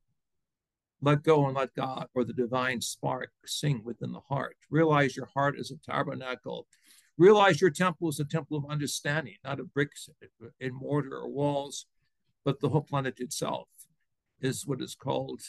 let 1.00 1.22
go 1.22 1.46
and 1.46 1.56
let 1.56 1.74
God 1.74 2.06
or 2.14 2.24
the 2.24 2.32
divine 2.32 2.80
spark 2.80 3.30
sing 3.44 3.82
within 3.84 4.12
the 4.12 4.20
heart. 4.20 4.56
Realize 4.70 5.16
your 5.16 5.28
heart 5.34 5.58
is 5.58 5.70
a 5.70 5.90
tabernacle. 5.90 6.66
Realize 7.18 7.60
your 7.60 7.70
temple 7.70 8.08
is 8.08 8.20
a 8.20 8.24
temple 8.24 8.56
of 8.56 8.70
understanding, 8.70 9.36
not 9.44 9.60
of 9.60 9.74
bricks 9.74 10.08
and 10.60 10.74
mortar 10.74 11.16
or 11.16 11.28
walls, 11.28 11.86
but 12.44 12.60
the 12.60 12.70
whole 12.70 12.82
planet 12.82 13.20
itself 13.20 13.68
is 14.40 14.66
what 14.66 14.80
is 14.80 14.94
called 14.94 15.40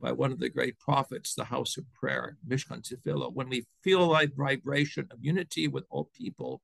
by 0.00 0.12
one 0.12 0.32
of 0.32 0.38
the 0.38 0.48
great 0.48 0.78
prophets, 0.78 1.34
the 1.34 1.44
house 1.44 1.76
of 1.76 1.92
prayer, 1.92 2.36
Mishkan 2.46 2.82
Tefillah. 2.82 3.32
When 3.32 3.48
we 3.48 3.66
feel 3.82 4.06
like 4.06 4.34
vibration 4.34 5.08
of 5.10 5.18
unity 5.20 5.68
with 5.68 5.84
all 5.90 6.10
people, 6.16 6.62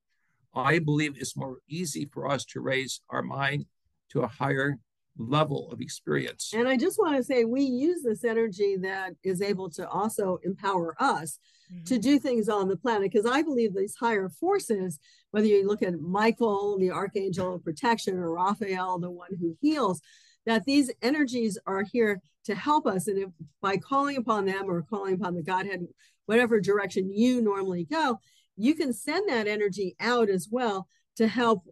I 0.54 0.78
believe 0.78 1.16
it's 1.16 1.36
more 1.36 1.58
easy 1.68 2.08
for 2.12 2.30
us 2.30 2.44
to 2.46 2.60
raise 2.60 3.00
our 3.10 3.22
mind 3.22 3.66
to 4.10 4.22
a 4.22 4.26
higher 4.26 4.78
level 5.18 5.70
of 5.72 5.80
experience. 5.80 6.52
And 6.54 6.68
I 6.68 6.76
just 6.76 6.98
want 6.98 7.16
to 7.16 7.22
say 7.22 7.44
we 7.44 7.62
use 7.62 8.02
this 8.02 8.24
energy 8.24 8.76
that 8.82 9.14
is 9.22 9.40
able 9.40 9.70
to 9.70 9.88
also 9.88 10.38
empower 10.44 10.94
us 11.00 11.38
mm-hmm. 11.72 11.84
to 11.84 11.98
do 11.98 12.18
things 12.18 12.48
on 12.48 12.68
the 12.68 12.76
planet 12.76 13.10
because 13.10 13.26
I 13.26 13.42
believe 13.42 13.74
these 13.74 13.96
higher 13.96 14.28
forces, 14.28 14.98
whether 15.30 15.46
you 15.46 15.66
look 15.66 15.82
at 15.82 16.00
Michael, 16.00 16.78
the 16.78 16.90
archangel 16.90 17.54
of 17.54 17.64
protection, 17.64 18.18
or 18.18 18.32
Raphael, 18.32 18.98
the 18.98 19.10
one 19.10 19.34
who 19.40 19.56
heals, 19.60 20.00
that 20.44 20.64
these 20.64 20.92
energies 21.02 21.58
are 21.66 21.82
here 21.82 22.20
to 22.44 22.54
help 22.54 22.86
us. 22.86 23.08
And 23.08 23.18
if 23.18 23.30
by 23.60 23.76
calling 23.76 24.16
upon 24.16 24.44
them 24.44 24.68
or 24.68 24.82
calling 24.82 25.14
upon 25.14 25.34
the 25.34 25.42
Godhead, 25.42 25.86
whatever 26.26 26.60
direction 26.60 27.12
you 27.12 27.42
normally 27.42 27.84
go, 27.84 28.18
you 28.56 28.74
can 28.74 28.92
send 28.92 29.28
that 29.28 29.48
energy 29.48 29.96
out 30.00 30.28
as 30.28 30.48
well 30.50 30.88
to 31.16 31.26
help 31.26 31.64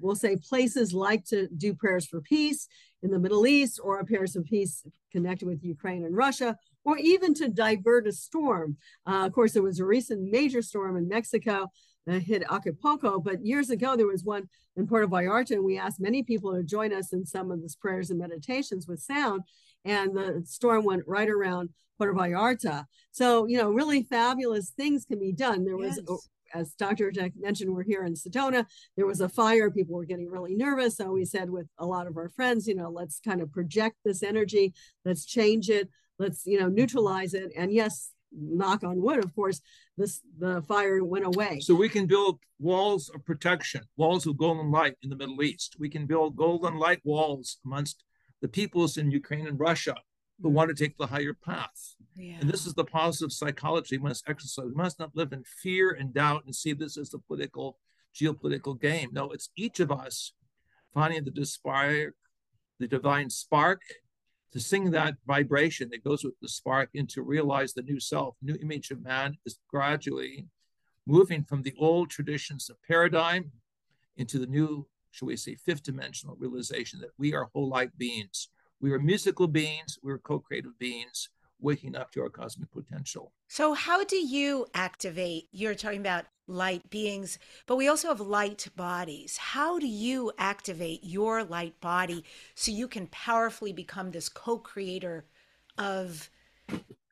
we'll 0.00 0.14
say 0.14 0.36
places 0.36 0.92
like 0.92 1.24
to 1.26 1.48
do 1.56 1.74
prayers 1.74 2.06
for 2.06 2.20
peace 2.20 2.68
in 3.02 3.10
the 3.10 3.18
Middle 3.18 3.46
East 3.46 3.80
or 3.82 3.98
a 3.98 4.04
prayers 4.04 4.36
of 4.36 4.44
peace 4.44 4.84
connected 5.12 5.46
with 5.46 5.64
Ukraine 5.64 6.04
and 6.04 6.16
Russia, 6.16 6.56
or 6.84 6.98
even 6.98 7.34
to 7.34 7.48
divert 7.48 8.06
a 8.06 8.12
storm. 8.12 8.76
Uh, 9.06 9.26
of 9.26 9.32
course, 9.32 9.52
there 9.52 9.62
was 9.62 9.80
a 9.80 9.84
recent 9.84 10.30
major 10.30 10.62
storm 10.62 10.96
in 10.96 11.08
Mexico 11.08 11.70
that 12.06 12.22
hit 12.22 12.44
Acapulco, 12.50 13.18
but 13.18 13.44
years 13.44 13.70
ago 13.70 13.96
there 13.96 14.06
was 14.06 14.24
one 14.24 14.48
in 14.76 14.86
Puerto 14.86 15.08
Vallarta, 15.08 15.52
and 15.52 15.64
we 15.64 15.78
asked 15.78 16.00
many 16.00 16.22
people 16.22 16.54
to 16.54 16.62
join 16.62 16.92
us 16.92 17.12
in 17.12 17.24
some 17.24 17.50
of 17.50 17.60
these 17.60 17.76
prayers 17.76 18.10
and 18.10 18.18
meditations 18.18 18.86
with 18.86 19.00
sound, 19.00 19.42
and 19.84 20.16
the 20.16 20.42
storm 20.44 20.84
went 20.84 21.02
right 21.06 21.28
around 21.28 21.70
Puerto 21.98 22.14
Vallarta. 22.14 22.84
So, 23.10 23.46
you 23.46 23.56
know, 23.56 23.70
really 23.70 24.02
fabulous 24.02 24.70
things 24.70 25.04
can 25.04 25.18
be 25.18 25.32
done. 25.32 25.64
There 25.64 25.76
was 25.76 25.96
yes 25.96 26.28
as 26.56 26.72
Dr. 26.72 27.10
Jack 27.10 27.32
mentioned, 27.38 27.72
we're 27.72 27.82
here 27.82 28.04
in 28.04 28.14
Sedona. 28.14 28.66
There 28.96 29.06
was 29.06 29.20
a 29.20 29.28
fire. 29.28 29.70
People 29.70 29.96
were 29.96 30.04
getting 30.04 30.30
really 30.30 30.54
nervous. 30.54 30.96
So 30.96 31.12
we 31.12 31.24
said 31.24 31.50
with 31.50 31.66
a 31.78 31.86
lot 31.86 32.06
of 32.06 32.16
our 32.16 32.28
friends, 32.28 32.66
you 32.66 32.74
know, 32.74 32.90
let's 32.90 33.20
kind 33.20 33.40
of 33.40 33.52
project 33.52 33.96
this 34.04 34.22
energy. 34.22 34.74
Let's 35.04 35.24
change 35.24 35.68
it. 35.68 35.88
Let's, 36.18 36.46
you 36.46 36.58
know, 36.58 36.68
neutralize 36.68 37.34
it. 37.34 37.52
And 37.56 37.72
yes, 37.72 38.10
knock 38.32 38.84
on 38.84 39.02
wood, 39.02 39.22
of 39.24 39.34
course, 39.34 39.60
this 39.96 40.20
the 40.38 40.62
fire 40.62 41.02
went 41.04 41.26
away. 41.26 41.60
So 41.60 41.74
we 41.74 41.88
can 41.88 42.06
build 42.06 42.40
walls 42.58 43.10
of 43.14 43.24
protection, 43.24 43.82
walls 43.96 44.26
of 44.26 44.36
golden 44.36 44.70
light 44.70 44.94
in 45.02 45.10
the 45.10 45.16
Middle 45.16 45.42
East. 45.42 45.76
We 45.78 45.88
can 45.88 46.06
build 46.06 46.36
golden 46.36 46.76
light 46.78 47.00
walls 47.04 47.58
amongst 47.64 48.02
the 48.42 48.48
peoples 48.48 48.96
in 48.96 49.10
Ukraine 49.10 49.46
and 49.46 49.58
Russia 49.58 49.96
who 50.40 50.48
want 50.48 50.68
to 50.68 50.74
take 50.74 50.96
the 50.98 51.06
higher 51.06 51.34
path. 51.34 51.96
Yeah. 52.14 52.36
And 52.40 52.50
this 52.50 52.66
is 52.66 52.74
the 52.74 52.84
positive 52.84 53.32
psychology 53.32 53.98
we 53.98 54.08
must 54.08 54.28
exercise. 54.28 54.66
We 54.66 54.74
must 54.74 54.98
not 54.98 55.14
live 55.14 55.32
in 55.32 55.44
fear 55.44 55.92
and 55.92 56.12
doubt 56.12 56.44
and 56.44 56.54
see 56.54 56.72
this 56.72 56.96
as 56.96 57.12
a 57.14 57.18
political, 57.18 57.78
geopolitical 58.14 58.80
game. 58.80 59.10
No, 59.12 59.30
it's 59.30 59.50
each 59.56 59.80
of 59.80 59.90
us 59.90 60.32
finding 60.94 61.24
the 61.24 61.30
desire, 61.30 62.14
the 62.78 62.88
divine 62.88 63.30
spark, 63.30 63.82
to 64.52 64.60
sing 64.60 64.90
that 64.90 65.16
vibration 65.26 65.90
that 65.90 66.04
goes 66.04 66.24
with 66.24 66.34
the 66.40 66.48
spark, 66.48 66.88
and 66.94 67.08
to 67.10 67.20
realize 67.20 67.74
the 67.74 67.82
new 67.82 68.00
self, 68.00 68.36
new 68.40 68.56
image 68.62 68.90
of 68.90 69.02
man 69.02 69.36
is 69.44 69.58
gradually 69.68 70.46
moving 71.06 71.44
from 71.44 71.62
the 71.62 71.74
old 71.78 72.08
traditions 72.10 72.70
of 72.70 72.76
paradigm 72.82 73.50
into 74.16 74.38
the 74.38 74.46
new, 74.46 74.86
shall 75.10 75.28
we 75.28 75.36
say, 75.36 75.54
fifth 75.54 75.82
dimensional 75.82 76.36
realization 76.36 77.00
that 77.00 77.10
we 77.18 77.34
are 77.34 77.50
whole 77.52 77.68
light 77.68 77.96
beings. 77.98 78.48
We 78.80 78.92
are 78.92 78.98
musical 78.98 79.48
beings, 79.48 79.98
we're 80.02 80.18
co 80.18 80.38
creative 80.38 80.78
beings, 80.78 81.30
waking 81.60 81.96
up 81.96 82.10
to 82.12 82.22
our 82.22 82.28
cosmic 82.28 82.70
potential. 82.72 83.32
So, 83.48 83.72
how 83.72 84.04
do 84.04 84.16
you 84.16 84.66
activate? 84.74 85.48
You're 85.50 85.74
talking 85.74 86.00
about 86.00 86.26
light 86.46 86.88
beings, 86.90 87.38
but 87.66 87.76
we 87.76 87.88
also 87.88 88.08
have 88.08 88.20
light 88.20 88.68
bodies. 88.76 89.38
How 89.38 89.78
do 89.78 89.86
you 89.86 90.30
activate 90.38 91.00
your 91.02 91.42
light 91.42 91.80
body 91.80 92.24
so 92.54 92.70
you 92.70 92.86
can 92.86 93.06
powerfully 93.06 93.72
become 93.72 94.10
this 94.10 94.28
co 94.28 94.58
creator 94.58 95.24
of, 95.78 96.28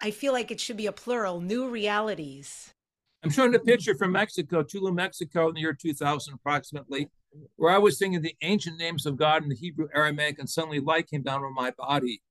I 0.02 0.10
feel 0.10 0.34
like 0.34 0.50
it 0.50 0.60
should 0.60 0.76
be 0.76 0.86
a 0.86 0.92
plural, 0.92 1.40
new 1.40 1.68
realities? 1.68 2.74
I'm 3.22 3.30
showing 3.30 3.54
a 3.54 3.58
picture 3.58 3.94
from 3.94 4.12
Mexico, 4.12 4.62
Tula, 4.62 4.92
Mexico, 4.92 5.48
in 5.48 5.54
the 5.54 5.62
year 5.62 5.72
2000, 5.72 6.34
approximately, 6.34 7.08
where 7.56 7.72
I 7.72 7.78
was 7.78 7.98
singing 7.98 8.22
the 8.22 8.36
ancient 8.42 8.78
names 8.78 9.06
of 9.06 9.16
God 9.16 9.42
in 9.42 9.48
the 9.48 9.54
Hebrew 9.54 9.88
Aramaic, 9.94 10.38
and 10.38 10.48
suddenly 10.48 10.80
light 10.80 11.10
came 11.10 11.22
down 11.22 11.42
on 11.42 11.54
my 11.54 11.70
body. 11.70 12.22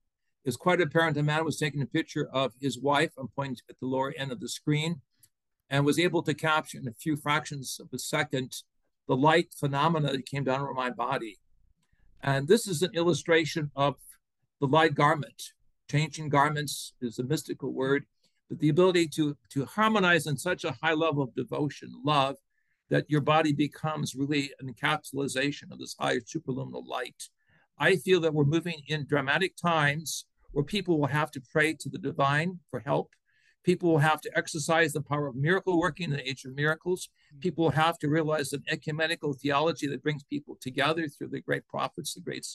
It's 0.45 0.57
quite 0.57 0.81
apparent 0.81 1.17
a 1.17 1.23
man 1.23 1.45
was 1.45 1.57
taking 1.57 1.81
a 1.81 1.85
picture 1.85 2.27
of 2.31 2.53
his 2.59 2.79
wife. 2.79 3.11
I'm 3.17 3.29
pointing 3.29 3.57
at 3.69 3.79
the 3.79 3.85
lower 3.85 4.13
end 4.17 4.31
of 4.31 4.39
the 4.39 4.49
screen, 4.49 5.01
and 5.69 5.85
was 5.85 5.99
able 5.99 6.23
to 6.23 6.33
capture 6.33 6.77
in 6.77 6.87
a 6.87 6.93
few 6.93 7.15
fractions 7.15 7.79
of 7.79 7.87
a 7.93 7.99
second 7.99 8.63
the 9.07 9.15
light 9.15 9.53
phenomena 9.57 10.11
that 10.11 10.25
came 10.25 10.43
down 10.43 10.61
on 10.61 10.75
my 10.75 10.89
body. 10.89 11.39
And 12.21 12.47
this 12.47 12.67
is 12.67 12.81
an 12.81 12.91
illustration 12.93 13.71
of 13.75 13.95
the 14.59 14.67
light 14.67 14.95
garment. 14.95 15.51
Changing 15.89 16.29
garments 16.29 16.93
is 17.01 17.19
a 17.19 17.23
mystical 17.23 17.73
word 17.73 18.05
but 18.53 18.59
the 18.59 18.69
ability 18.69 19.07
to 19.07 19.35
to 19.49 19.65
harmonize 19.65 20.27
in 20.27 20.37
such 20.37 20.63
a 20.63 20.75
high 20.81 20.93
level 20.93 21.23
of 21.23 21.33
devotion, 21.33 21.91
love, 22.05 22.35
that 22.89 23.09
your 23.09 23.21
body 23.21 23.53
becomes 23.53 24.15
really 24.15 24.51
an 24.59 24.73
encapsulation 24.73 25.71
of 25.71 25.79
this 25.79 25.95
higher 25.99 26.19
superluminal 26.19 26.85
light. 26.85 27.29
I 27.77 27.95
feel 27.95 28.19
that 28.21 28.33
we're 28.33 28.43
moving 28.43 28.81
in 28.87 29.05
dramatic 29.05 29.55
times 29.55 30.25
where 30.51 30.63
people 30.63 30.99
will 30.99 31.07
have 31.07 31.31
to 31.31 31.41
pray 31.51 31.73
to 31.73 31.89
the 31.89 31.97
divine 31.97 32.59
for 32.69 32.79
help. 32.79 33.13
People 33.63 33.91
will 33.91 33.99
have 33.99 34.21
to 34.21 34.37
exercise 34.37 34.93
the 34.93 35.01
power 35.01 35.27
of 35.27 35.35
miracle 35.35 35.79
working 35.79 36.11
in 36.11 36.17
the 36.17 36.29
age 36.29 36.45
of 36.45 36.53
miracles. 36.53 37.07
Mm-hmm. 37.07 37.39
People 37.39 37.63
will 37.65 37.71
have 37.71 37.97
to 37.99 38.09
realize 38.09 38.53
an 38.53 38.63
ecumenical 38.69 39.33
theology 39.33 39.87
that 39.87 40.03
brings 40.03 40.23
people 40.23 40.57
together 40.61 41.07
through 41.07 41.29
the 41.29 41.41
great 41.41 41.67
prophets, 41.67 42.13
the 42.13 42.21
great 42.21 42.45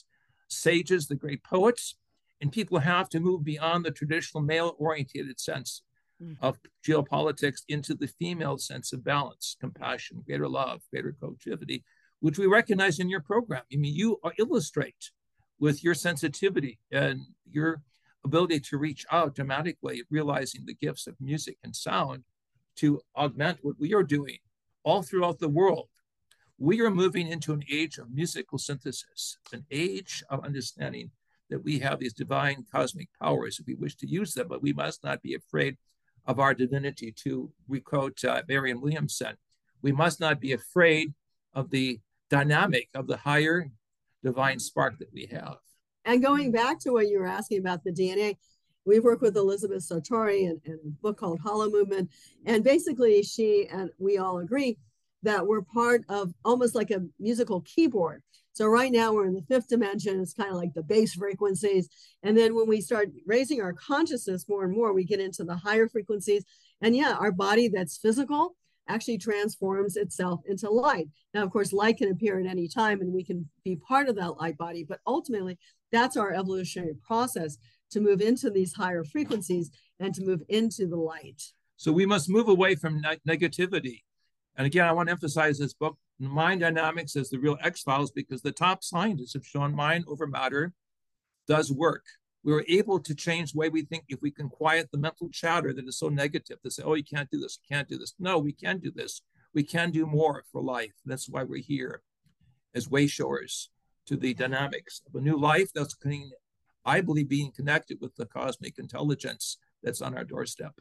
sages, 0.47 1.07
the 1.07 1.15
great 1.15 1.43
poets 1.43 1.95
and 2.41 2.51
people 2.51 2.79
have 2.79 3.09
to 3.09 3.19
move 3.19 3.43
beyond 3.43 3.85
the 3.85 3.91
traditional 3.91 4.41
male 4.41 4.75
oriented 4.77 5.39
sense. 5.39 5.83
Mm-hmm. 6.21 6.45
of 6.45 6.57
geopolitics 6.85 7.61
into 7.69 7.93
the 7.93 8.07
female 8.07 8.57
sense 8.57 8.91
of 8.91 9.05
balance, 9.05 9.55
compassion, 9.61 10.21
greater 10.25 10.49
love, 10.49 10.81
greater 10.91 11.15
coactivity, 11.17 11.81
which 12.19 12.37
we 12.37 12.45
recognize 12.45 12.99
in 12.99 13.09
your 13.09 13.21
program. 13.21 13.61
I 13.71 13.77
mean, 13.77 13.95
you 13.95 14.19
illustrate 14.37 15.11
with 15.59 15.81
your 15.81 15.93
sensitivity 15.93 16.77
and 16.91 17.21
your 17.49 17.81
ability 18.25 18.59
to 18.59 18.77
reach 18.77 19.05
out 19.13 19.33
dramatically, 19.33 20.03
realizing 20.09 20.65
the 20.65 20.73
gifts 20.73 21.07
of 21.07 21.15
music 21.21 21.57
and 21.63 21.73
sound 21.73 22.25
to 22.75 22.99
augment 23.15 23.59
what 23.61 23.79
we 23.79 23.93
are 23.93 24.03
doing 24.03 24.39
all 24.83 25.01
throughout 25.01 25.39
the 25.39 25.47
world. 25.47 25.87
We 26.57 26.81
are 26.81 26.91
moving 26.91 27.29
into 27.29 27.53
an 27.53 27.63
age 27.71 27.97
of 27.97 28.11
musical 28.11 28.57
synthesis, 28.57 29.37
an 29.53 29.65
age 29.71 30.21
of 30.29 30.43
understanding 30.43 31.11
that 31.49 31.63
we 31.63 31.79
have 31.79 31.99
these 31.99 32.13
divine 32.13 32.65
cosmic 32.69 33.07
powers 33.21 33.57
if 33.57 33.67
we 33.67 33.75
wish 33.75 33.95
to 33.95 34.05
use 34.05 34.33
them, 34.33 34.49
but 34.49 34.61
we 34.61 34.73
must 34.73 35.01
not 35.01 35.21
be 35.21 35.33
afraid 35.33 35.77
of 36.25 36.39
our 36.39 36.53
divinity. 36.53 37.11
To 37.23 37.51
requote 37.67 38.23
uh, 38.23 38.41
Marianne 38.47 38.81
Williamson, 38.81 39.35
we 39.81 39.91
must 39.91 40.19
not 40.19 40.39
be 40.39 40.53
afraid 40.53 41.13
of 41.53 41.69
the 41.69 41.99
dynamic 42.29 42.89
of 42.93 43.07
the 43.07 43.17
higher 43.17 43.69
divine 44.23 44.59
spark 44.59 44.99
that 44.99 45.11
we 45.13 45.27
have. 45.31 45.57
And 46.05 46.21
going 46.21 46.51
back 46.51 46.79
to 46.81 46.91
what 46.91 47.09
you 47.09 47.19
were 47.19 47.27
asking 47.27 47.59
about 47.59 47.83
the 47.83 47.91
DNA, 47.91 48.37
we 48.85 48.99
work 48.99 49.21
with 49.21 49.35
Elisabet 49.35 49.81
Sahtouris 49.81 50.41
in, 50.41 50.61
in 50.65 50.79
a 50.85 50.89
book 51.01 51.17
called 51.17 51.39
Holomovement. 51.41 52.09
And 52.45 52.63
basically, 52.63 53.21
she 53.23 53.67
and 53.71 53.89
we 53.99 54.17
all 54.17 54.39
agree 54.39 54.77
that 55.23 55.45
we're 55.45 55.61
part 55.61 56.03
of 56.09 56.33
almost 56.45 56.75
like 56.75 56.91
a 56.91 57.05
musical 57.19 57.61
keyboard. 57.61 58.21
So 58.53 58.67
right 58.67 58.91
now 58.91 59.13
we're 59.13 59.27
in 59.27 59.33
the 59.33 59.45
fifth 59.47 59.69
dimension. 59.69 60.19
It's 60.19 60.33
kind 60.33 60.49
of 60.49 60.57
like 60.57 60.73
the 60.73 60.83
base 60.83 61.13
frequencies. 61.13 61.89
And 62.23 62.37
then 62.37 62.55
when 62.55 62.67
we 62.67 62.81
start 62.81 63.09
raising 63.25 63.61
our 63.61 63.73
consciousness 63.73 64.49
more 64.49 64.65
and 64.65 64.73
more, 64.73 64.93
we 64.93 65.05
get 65.05 65.19
into 65.19 65.43
the 65.43 65.55
higher 65.55 65.87
frequencies. 65.87 66.43
And 66.81 66.95
yeah, 66.95 67.15
our 67.19 67.31
body 67.31 67.69
that's 67.69 67.97
physical 67.97 68.55
actually 68.87 69.17
transforms 69.17 69.95
itself 69.95 70.41
into 70.45 70.69
light. 70.69 71.07
Now, 71.33 71.43
of 71.43 71.51
course, 71.51 71.71
light 71.71 71.97
can 71.97 72.11
appear 72.11 72.39
at 72.39 72.47
any 72.47 72.67
time 72.67 73.01
and 73.01 73.13
we 73.13 73.23
can 73.23 73.47
be 73.63 73.75
part 73.75 74.09
of 74.09 74.15
that 74.15 74.31
light 74.31 74.57
body, 74.57 74.83
but 74.83 74.99
ultimately 75.05 75.57
that's 75.91 76.17
our 76.17 76.33
evolutionary 76.33 76.95
process 77.05 77.57
to 77.91 78.01
move 78.01 78.21
into 78.21 78.49
these 78.49 78.73
higher 78.73 79.03
frequencies 79.03 79.71
and 79.99 80.13
to 80.15 80.23
move 80.23 80.41
into 80.49 80.87
the 80.87 80.97
light. 80.97 81.41
So 81.77 81.91
we 81.91 82.05
must 82.05 82.29
move 82.29 82.49
away 82.49 82.75
from 82.75 83.01
ne- 83.01 83.19
negativity. 83.27 84.01
And 84.59 84.65
again, 84.65 84.85
I 84.85 84.91
want 84.91 85.07
to 85.07 85.13
emphasize 85.13 85.57
this 85.57 85.73
book 85.73 85.97
mind 86.19 86.59
dynamics 86.59 87.15
as 87.15 87.29
the 87.29 87.39
real 87.39 87.57
X 87.63 87.81
Files 87.81 88.11
because 88.11 88.41
the 88.41 88.51
top 88.51 88.83
scientists 88.83 89.33
have 89.33 89.45
shown 89.45 89.73
mind 89.73 90.03
over 90.05 90.27
matter 90.27 90.73
does 91.47 91.71
work. 91.71 92.03
We 92.43 92.51
were 92.51 92.65
able 92.67 92.99
to 92.99 93.15
change 93.15 93.53
the 93.53 93.59
way 93.59 93.69
we 93.69 93.83
think 93.83 94.03
if 94.09 94.21
we 94.21 94.31
can 94.31 94.49
quiet 94.49 94.89
the 94.91 94.97
mental 94.97 95.29
chatter 95.29 95.73
that 95.73 95.87
is 95.87 95.97
so 95.97 96.09
negative 96.09 96.61
to 96.61 96.71
say, 96.71 96.83
oh, 96.83 96.95
you 96.95 97.05
can't 97.05 97.29
do 97.31 97.39
this, 97.39 97.57
you 97.63 97.73
can't 97.73 97.87
do 97.87 97.97
this. 97.97 98.15
No, 98.19 98.37
we 98.37 98.51
can 98.51 98.79
do 98.79 98.91
this. 98.91 99.21
We 99.53 99.63
can 99.63 99.91
do 99.91 100.05
more 100.05 100.43
for 100.51 100.61
life. 100.61 100.91
That's 101.05 101.29
why 101.29 101.43
we're 101.43 101.63
here 101.63 102.01
as 102.75 102.89
wayshowers 102.89 103.67
to 104.07 104.17
the 104.17 104.33
dynamics 104.33 105.01
of 105.07 105.15
a 105.15 105.23
new 105.23 105.37
life 105.37 105.71
that's, 105.73 105.95
I 106.83 106.99
believe, 106.99 107.29
being 107.29 107.53
connected 107.55 107.99
with 108.01 108.13
the 108.17 108.25
cosmic 108.25 108.77
intelligence 108.77 109.57
that's 109.81 110.01
on 110.01 110.17
our 110.17 110.25
doorstep. 110.25 110.73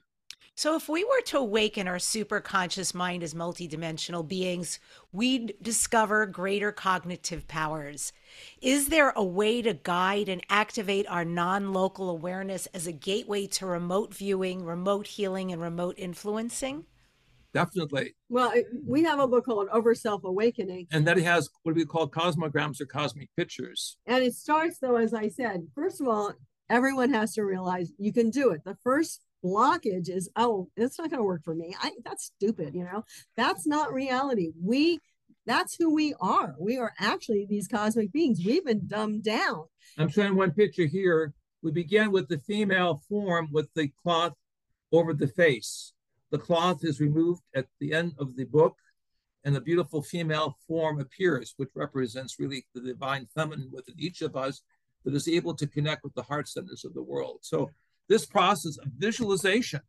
So, 0.59 0.75
if 0.75 0.89
we 0.89 1.05
were 1.05 1.21
to 1.27 1.39
awaken 1.39 1.87
our 1.87 1.99
superconscious 1.99 2.93
mind 2.93 3.23
as 3.23 3.33
multidimensional 3.33 4.27
beings, 4.27 4.81
we'd 5.13 5.55
discover 5.63 6.27
greater 6.27 6.73
cognitive 6.73 7.47
powers. 7.47 8.13
Is 8.61 8.89
there 8.89 9.13
a 9.15 9.23
way 9.23 9.63
to 9.63 9.75
guide 9.75 10.29
and 10.29 10.45
activate 10.51 11.07
our 11.09 11.25
non 11.25 11.73
local 11.73 12.11
awareness 12.11 12.67
as 12.75 12.89
a 12.89 12.93
gateway 12.93 13.47
to 13.47 13.67
remote 13.67 14.13
viewing, 14.13 14.65
remote 14.65 15.07
healing, 15.07 15.53
and 15.53 15.63
remote 15.63 15.95
influencing? 15.97 16.87
Definitely. 17.55 18.17
Well, 18.29 18.53
we 18.85 19.05
have 19.05 19.21
a 19.21 19.29
book 19.29 19.45
called 19.45 19.69
Over 19.71 19.95
Self 19.95 20.25
Awakening. 20.25 20.89
And 20.91 21.07
that 21.07 21.19
has 21.19 21.49
what 21.63 21.77
we 21.77 21.85
call 21.85 22.11
cosmograms 22.11 22.81
or 22.81 22.87
cosmic 22.87 23.29
pictures. 23.37 23.97
And 24.07 24.25
it 24.25 24.35
starts, 24.35 24.81
though, 24.81 24.97
as 24.97 25.15
I 25.15 25.29
said, 25.29 25.69
first 25.77 26.01
of 26.01 26.09
all, 26.09 26.33
everyone 26.69 27.15
has 27.15 27.35
to 27.35 27.45
realize 27.45 27.93
you 27.97 28.13
can 28.13 28.31
do 28.31 28.51
it. 28.51 28.65
The 28.65 28.77
first 28.83 29.21
blockage 29.45 30.09
is 30.09 30.29
oh 30.37 30.69
it's 30.77 30.99
not 30.99 31.11
going 31.11 31.21
to 31.21 31.25
work 31.25 31.43
for 31.45 31.55
me. 31.55 31.75
I, 31.81 31.93
that's 32.05 32.33
stupid 32.37 32.75
you 32.75 32.85
know? 32.85 33.05
That's 33.37 33.67
not 33.67 33.93
reality. 33.93 34.51
We 34.61 35.01
that's 35.47 35.77
who 35.77 35.95
we 35.95 36.15
are. 36.21 36.55
We 36.59 36.77
are 36.77 36.93
actually 36.99 37.47
these 37.49 37.69
cosmic 37.69 38.13
beings. 38.13 38.41
We've 38.45 38.65
been 38.65 38.87
dumbed 38.87 39.25
down. 39.25 39.65
I'm 39.97 40.09
showing 40.09 40.37
one 40.37 40.51
picture 40.51 40.85
here. 40.87 41.33
We 41.63 41.73
begin 41.73 42.13
with 42.13 42.29
the 42.29 42.39
female 42.39 43.03
form 43.09 43.49
with 43.51 43.69
the 43.75 43.91
cloth 44.03 44.35
over 44.93 45.15
the 45.15 45.27
face. 45.27 45.93
The 46.31 46.39
cloth 46.39 46.85
is 46.85 47.01
removed 47.01 47.43
at 47.55 47.67
the 47.81 47.95
end 47.95 48.13
of 48.19 48.37
the 48.37 48.45
book 48.45 48.77
and 49.45 49.55
the 49.55 49.61
beautiful 49.61 50.03
female 50.03 50.59
form 50.67 51.01
appears 51.01 51.55
which 51.57 51.71
represents 51.75 52.39
really 52.39 52.67
the 52.75 52.83
divine 52.83 53.27
feminine 53.35 53.71
within 53.73 53.95
each 53.99 54.21
of 54.21 54.37
us 54.37 54.63
that 55.05 55.15
is 55.15 55.29
able 55.29 55.55
to 55.55 55.67
connect 55.67 56.05
with 56.05 56.15
the 56.15 56.23
heart 56.23 56.49
centers 56.49 56.85
of 56.85 56.93
the 56.93 57.03
world. 57.03 57.39
So 57.41 57.71
this 58.09 58.27
process 58.27 58.79
of 58.79 58.91
visualization 58.97 59.81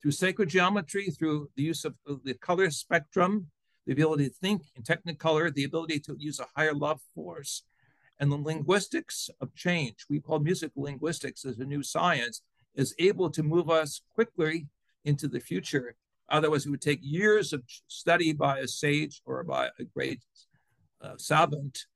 through 0.00 0.12
sacred 0.12 0.48
geometry, 0.48 1.06
through 1.10 1.50
the 1.56 1.62
use 1.62 1.84
of 1.84 1.94
the 2.24 2.34
color 2.34 2.70
spectrum, 2.70 3.48
the 3.86 3.92
ability 3.92 4.28
to 4.28 4.34
think 4.34 4.62
in 4.74 4.82
technicolor, 4.82 5.52
the 5.52 5.64
ability 5.64 6.00
to 6.00 6.16
use 6.18 6.40
a 6.40 6.46
higher 6.54 6.74
love 6.74 7.00
force, 7.14 7.62
and 8.18 8.30
the 8.30 8.36
linguistics 8.36 9.30
of 9.40 9.54
change, 9.54 10.06
we 10.08 10.20
call 10.20 10.38
musical 10.38 10.82
linguistics 10.82 11.44
as 11.44 11.58
a 11.58 11.64
new 11.64 11.82
science, 11.82 12.42
is 12.74 12.94
able 12.98 13.30
to 13.30 13.42
move 13.42 13.70
us 13.70 14.00
quickly 14.14 14.66
into 15.04 15.28
the 15.28 15.40
future. 15.40 15.94
Otherwise, 16.28 16.66
it 16.66 16.70
would 16.70 16.80
take 16.80 16.98
years 17.02 17.52
of 17.52 17.62
study 17.86 18.32
by 18.32 18.58
a 18.58 18.68
sage 18.68 19.22
or 19.24 19.44
by 19.44 19.68
a 19.78 19.84
great 19.84 20.20
uh, 21.00 21.14
savant, 21.16 21.86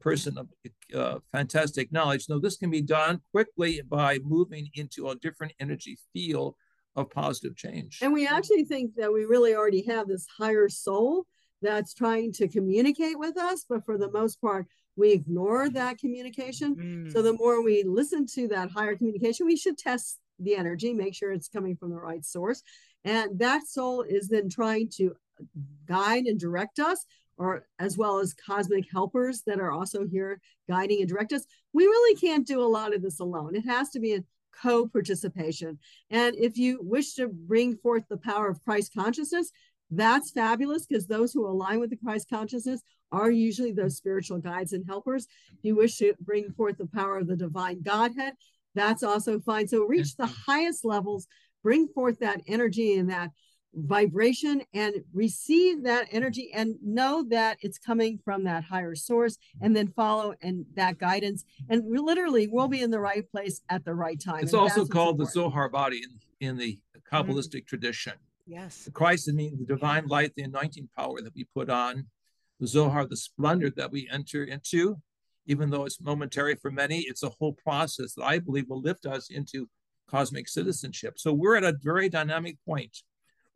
person 0.00 0.38
of 0.38 0.48
uh, 0.94 1.18
fantastic 1.32 1.92
knowledge. 1.92 2.26
No, 2.28 2.38
this 2.38 2.56
can 2.56 2.70
be 2.70 2.82
done 2.82 3.20
quickly 3.32 3.80
by 3.88 4.18
moving 4.24 4.68
into 4.74 5.08
a 5.08 5.16
different 5.16 5.52
energy 5.60 5.98
field 6.12 6.54
of 6.96 7.10
positive 7.10 7.56
change. 7.56 8.00
And 8.02 8.12
we 8.12 8.26
actually 8.26 8.64
think 8.64 8.94
that 8.96 9.12
we 9.12 9.24
really 9.24 9.54
already 9.54 9.82
have 9.86 10.08
this 10.08 10.26
higher 10.38 10.68
soul 10.68 11.26
that's 11.62 11.94
trying 11.94 12.32
to 12.32 12.48
communicate 12.48 13.18
with 13.18 13.36
us, 13.36 13.64
but 13.68 13.84
for 13.84 13.98
the 13.98 14.10
most 14.10 14.40
part, 14.40 14.66
we 14.96 15.12
ignore 15.12 15.68
that 15.70 15.98
communication. 15.98 16.76
Mm. 16.76 17.12
So 17.12 17.22
the 17.22 17.32
more 17.32 17.62
we 17.62 17.84
listen 17.84 18.26
to 18.34 18.48
that 18.48 18.70
higher 18.70 18.96
communication, 18.96 19.46
we 19.46 19.56
should 19.56 19.78
test 19.78 20.18
the 20.40 20.56
energy, 20.56 20.92
make 20.92 21.14
sure 21.14 21.32
it's 21.32 21.48
coming 21.48 21.76
from 21.76 21.90
the 21.90 21.96
right 21.96 22.24
source. 22.24 22.62
And 23.04 23.38
that 23.38 23.66
soul 23.66 24.02
is 24.02 24.28
then 24.28 24.48
trying 24.48 24.90
to 24.96 25.16
guide 25.86 26.24
and 26.24 26.38
direct 26.38 26.78
us, 26.78 27.04
or 27.38 27.66
as 27.78 27.96
well 27.96 28.18
as 28.18 28.34
cosmic 28.34 28.84
helpers 28.90 29.42
that 29.46 29.60
are 29.60 29.72
also 29.72 30.06
here 30.06 30.40
guiding 30.68 31.00
and 31.00 31.08
direct 31.08 31.32
us. 31.32 31.46
We 31.72 31.84
really 31.84 32.16
can't 32.16 32.46
do 32.46 32.60
a 32.60 32.66
lot 32.66 32.94
of 32.94 33.02
this 33.02 33.20
alone. 33.20 33.54
It 33.54 33.66
has 33.66 33.90
to 33.90 34.00
be 34.00 34.14
a 34.14 34.24
co-participation. 34.62 35.78
And 36.10 36.34
if 36.36 36.58
you 36.58 36.80
wish 36.82 37.14
to 37.14 37.28
bring 37.28 37.76
forth 37.76 38.04
the 38.08 38.16
power 38.16 38.48
of 38.48 38.62
Christ 38.64 38.92
consciousness, 38.92 39.52
that's 39.90 40.32
fabulous 40.32 40.84
because 40.84 41.06
those 41.06 41.32
who 41.32 41.46
align 41.46 41.80
with 41.80 41.90
the 41.90 41.96
Christ 41.96 42.28
consciousness 42.28 42.82
are 43.10 43.30
usually 43.30 43.72
those 43.72 43.96
spiritual 43.96 44.38
guides 44.38 44.72
and 44.72 44.84
helpers. 44.86 45.26
If 45.52 45.58
you 45.62 45.76
wish 45.76 45.96
to 45.98 46.14
bring 46.20 46.52
forth 46.52 46.76
the 46.76 46.86
power 46.86 47.18
of 47.18 47.26
the 47.26 47.36
divine 47.36 47.82
Godhead, 47.82 48.34
that's 48.74 49.02
also 49.02 49.40
fine. 49.40 49.66
So 49.66 49.84
reach 49.84 50.16
the 50.16 50.26
highest 50.26 50.84
levels, 50.84 51.26
bring 51.62 51.88
forth 51.88 52.18
that 52.18 52.42
energy 52.46 52.96
and 52.96 53.08
that 53.10 53.30
vibration 53.74 54.62
and 54.74 54.94
receive 55.12 55.84
that 55.84 56.08
energy 56.10 56.50
and 56.54 56.76
know 56.82 57.24
that 57.28 57.58
it's 57.60 57.78
coming 57.78 58.18
from 58.24 58.44
that 58.44 58.64
higher 58.64 58.94
source 58.94 59.38
and 59.60 59.76
then 59.76 59.88
follow 59.88 60.34
and 60.42 60.64
that 60.74 60.98
guidance. 60.98 61.44
And 61.68 61.84
we 61.84 61.98
literally 61.98 62.48
we'll 62.48 62.68
be 62.68 62.82
in 62.82 62.90
the 62.90 63.00
right 63.00 63.30
place 63.30 63.60
at 63.68 63.84
the 63.84 63.94
right 63.94 64.20
time. 64.20 64.42
It's 64.42 64.54
also 64.54 64.86
called 64.86 65.18
the 65.18 65.26
zohar 65.26 65.68
body 65.68 66.02
in, 66.40 66.48
in 66.48 66.56
the 66.56 66.78
kabbalistic 67.12 67.62
mm-hmm. 67.62 67.66
tradition. 67.66 68.14
Yes. 68.46 68.84
The 68.84 68.90
christ 68.90 69.28
mean 69.28 69.58
the 69.58 69.66
divine 69.66 70.06
light 70.06 70.32
the 70.34 70.42
anointing 70.42 70.88
power 70.96 71.20
that 71.20 71.34
we 71.34 71.44
put 71.54 71.68
on 71.68 72.06
the 72.60 72.66
zohar 72.66 73.04
the 73.04 73.16
splendor 73.16 73.70
that 73.76 73.92
we 73.92 74.08
enter 74.10 74.42
into 74.42 74.96
even 75.46 75.68
though 75.68 75.84
it's 75.84 76.00
momentary 76.00 76.54
for 76.54 76.70
many 76.70 77.00
it's 77.00 77.22
a 77.22 77.28
whole 77.28 77.52
process 77.52 78.14
that 78.14 78.24
i 78.24 78.38
believe 78.38 78.64
will 78.70 78.80
lift 78.80 79.04
us 79.04 79.28
into 79.28 79.68
cosmic 80.08 80.48
citizenship. 80.48 81.18
So 81.18 81.32
we're 81.32 81.56
at 81.56 81.64
a 81.64 81.76
very 81.82 82.08
dynamic 82.08 82.56
point 82.66 83.02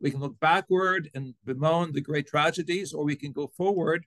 we 0.01 0.11
can 0.11 0.19
look 0.19 0.39
backward 0.39 1.09
and 1.13 1.33
bemoan 1.45 1.91
the 1.91 2.01
great 2.01 2.27
tragedies, 2.27 2.93
or 2.93 3.03
we 3.03 3.15
can 3.15 3.31
go 3.31 3.47
forward 3.47 4.05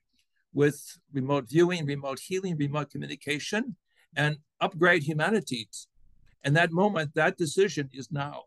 with 0.53 0.97
remote 1.13 1.49
viewing, 1.49 1.85
remote 1.85 2.19
healing, 2.19 2.57
remote 2.57 2.89
communication, 2.89 3.75
and 4.15 4.37
upgrade 4.61 5.03
humanity. 5.03 5.67
And 6.43 6.55
that 6.55 6.71
moment, 6.71 7.13
that 7.15 7.37
decision 7.37 7.89
is 7.93 8.11
now. 8.11 8.43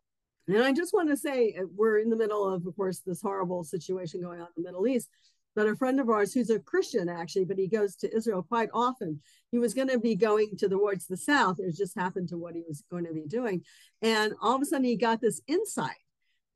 And 0.49 0.63
I 0.63 0.73
just 0.73 0.93
want 0.93 1.09
to 1.11 1.17
say, 1.17 1.55
uh, 1.59 1.65
we're 1.77 1.99
in 1.99 2.11
the 2.11 2.17
middle 2.17 2.49
of, 2.53 2.67
of 2.67 2.75
course, 2.77 3.01
this 3.01 3.23
horrible 3.23 3.63
situation 3.63 4.23
going 4.23 4.41
on 4.41 4.49
in 4.57 4.63
the 4.63 4.69
Middle 4.69 4.87
East. 4.89 5.09
But 5.55 5.69
a 5.69 5.77
friend 5.77 6.01
of 6.01 6.09
ours 6.09 6.33
who's 6.33 6.51
a 6.51 6.61
Christian, 6.61 7.09
actually, 7.09 7.45
but 7.45 7.59
he 7.59 7.67
goes 7.67 7.97
to 7.97 8.17
Israel 8.17 8.43
quite 8.43 8.71
often. 8.73 9.21
He 9.51 9.59
was 9.59 9.75
going 9.75 9.89
to 9.89 9.99
be 9.99 10.15
going 10.15 10.57
towards 10.57 11.07
the 11.07 11.17
south. 11.17 11.59
It 11.59 11.77
just 11.77 11.99
happened 11.99 12.29
to 12.29 12.39
what 12.39 12.55
he 12.55 12.63
was 12.67 12.85
going 12.91 13.05
to 13.05 13.13
be 13.13 13.27
doing. 13.27 13.63
And 14.01 14.35
all 14.41 14.55
of 14.55 14.63
a 14.63 14.65
sudden, 14.65 14.85
he 14.85 14.97
got 14.97 15.21
this 15.21 15.41
insight 15.47 15.99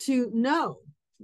to 0.01 0.31
know 0.33 0.79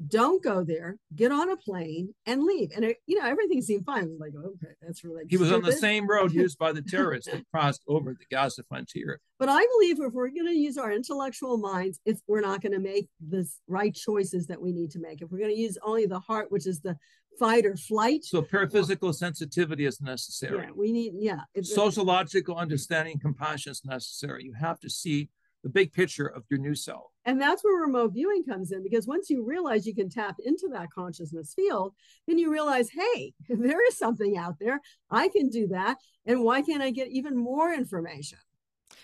don't 0.09 0.43
go 0.43 0.65
there 0.65 0.97
get 1.15 1.33
on 1.33 1.51
a 1.51 1.57
plane 1.57 2.15
and 2.27 2.45
leave. 2.45 2.71
And 2.75 2.85
it, 2.85 2.99
you 3.07 3.19
know 3.19 3.27
everything 3.27 3.61
seemed 3.61 3.85
fine. 3.85 4.05
I 4.05 4.07
was 4.07 4.21
like 4.21 4.33
okay 4.35 4.75
that's 4.81 5.05
really 5.05 5.25
he 5.29 5.37
was 5.37 5.49
stupid. 5.49 5.65
on 5.65 5.71
the 5.71 5.77
same 5.77 6.09
road 6.09 6.33
used 6.33 6.59
by 6.59 6.73
the 6.73 6.83
terrorists 6.89 7.31
that 7.31 7.43
crossed 7.53 7.83
over 7.87 8.13
the 8.13 8.25
gaza 8.31 8.63
frontier. 8.69 9.21
But 9.39 9.49
i 9.49 9.67
believe 9.79 10.01
if 10.01 10.13
we're 10.13 10.29
going 10.29 10.47
to 10.47 10.57
use 10.57 10.79
our 10.79 10.93
intellectual 10.93 11.59
minds 11.59 12.01
if 12.05 12.21
we're 12.27 12.41
not 12.41 12.63
going 12.63 12.73
to 12.73 12.79
make 12.79 13.09
the 13.27 13.49
right 13.67 13.95
choices 13.95 14.47
that 14.47 14.61
we 14.61 14.73
need 14.73 14.91
to 14.93 15.01
make. 15.01 15.23
If 15.23 15.31
we're 15.31 15.39
going 15.39 15.55
to 15.55 15.61
use 15.61 15.77
only 15.83 16.07
the 16.07 16.21
heart 16.21 16.51
which 16.51 16.67
is 16.67 16.81
the 16.81 16.97
fight 17.39 17.65
or 17.65 17.77
flight 17.77 18.25
so 18.25 18.43
paraphysical 18.43 19.03
well, 19.03 19.13
sensitivity 19.13 19.87
is 19.87 20.01
necessary. 20.01 20.65
Yeah 20.65 20.71
we 20.75 20.93
need 20.93 21.13
yeah 21.17 21.41
sociological 21.63 22.57
understanding 22.57 23.19
compassion 23.19 23.73
is 23.73 23.85
necessary. 23.85 24.45
You 24.45 24.55
have 24.55 24.81
to 24.81 24.91
see 24.91 25.29
the 25.63 25.69
big 25.69 25.93
picture 25.93 26.27
of 26.27 26.45
your 26.49 26.59
new 26.59 26.75
self. 26.75 27.10
And 27.25 27.41
that's 27.41 27.63
where 27.63 27.83
remote 27.83 28.13
viewing 28.15 28.45
comes 28.45 28.73
in 28.73 28.83
because 28.83 29.07
once 29.07 29.29
you 29.29 29.45
realize 29.45 29.87
you 29.87 29.95
can 29.95 30.09
tap 30.09 30.37
into 30.45 30.69
that 30.73 30.91
consciousness 30.91 31.53
field, 31.55 31.93
then 32.27 32.39
you 32.39 32.51
realize, 32.51 32.89
hey, 32.91 33.35
there 33.49 33.87
is 33.87 33.99
something 33.99 34.37
out 34.37 34.57
there. 34.59 34.81
I 35.11 35.29
can 35.29 35.49
do 35.49 35.69
that. 35.69 35.99
And 36.27 36.43
why 36.43 36.63
can't 36.63 36.83
I 36.83 36.91
get 36.91 37.09
even 37.09 37.37
more 37.37 37.73
information? 37.73 38.39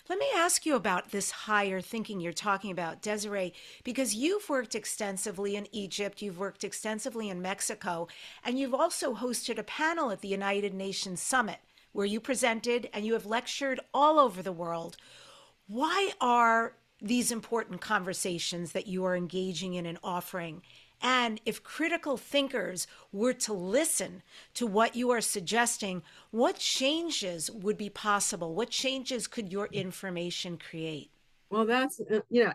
Let 0.09 0.19
me 0.19 0.27
ask 0.37 0.65
you 0.65 0.77
about 0.77 1.11
this 1.11 1.31
higher 1.33 1.81
thinking 1.81 2.21
you're 2.21 2.33
talking 2.33 2.71
about, 2.71 3.03
Desiree, 3.03 3.55
because 3.83 4.15
you've 4.15 4.49
worked 4.49 4.75
extensively 4.75 5.57
in 5.57 5.67
Egypt, 5.73 6.23
you've 6.23 6.39
worked 6.39 6.63
extensively 6.65 7.29
in 7.29 7.43
Mexico, 7.43 8.07
and 8.45 8.59
you've 8.59 8.75
also 8.75 9.15
hosted 9.15 9.59
a 9.59 9.65
panel 9.65 10.11
at 10.11 10.21
the 10.21 10.29
United 10.29 10.75
Nations 10.75 11.21
Summit 11.21 11.59
where 11.93 12.07
you 12.07 12.21
presented 12.21 12.89
and 12.93 13.07
you 13.07 13.15
have 13.15 13.27
lectured 13.27 13.81
all 13.95 14.19
over 14.19 14.43
the 14.43 14.53
world. 14.53 14.97
Why 15.67 16.13
are 16.21 16.75
these 17.01 17.31
important 17.31 17.81
conversations 17.81 18.73
that 18.73 18.87
you 18.87 19.05
are 19.05 19.17
engaging 19.17 19.75
in 19.75 19.87
and 19.87 19.99
offering? 20.03 20.63
And 21.03 21.41
if 21.45 21.63
critical 21.63 22.17
thinkers 22.17 22.87
were 23.13 23.35
to 23.35 23.53
listen 23.53 24.23
to 24.55 24.67
what 24.67 24.97
you 24.97 25.11
are 25.11 25.21
suggesting, 25.21 26.03
what 26.31 26.57
changes 26.57 27.51
would 27.51 27.77
be 27.77 27.91
possible? 27.91 28.55
What 28.55 28.71
changes 28.71 29.27
could 29.27 29.53
your 29.53 29.67
information 29.73 30.57
create? 30.57 31.11
Well, 31.51 31.67
that's, 31.67 32.01
uh, 32.01 32.21
you 32.31 32.45
know, 32.45 32.53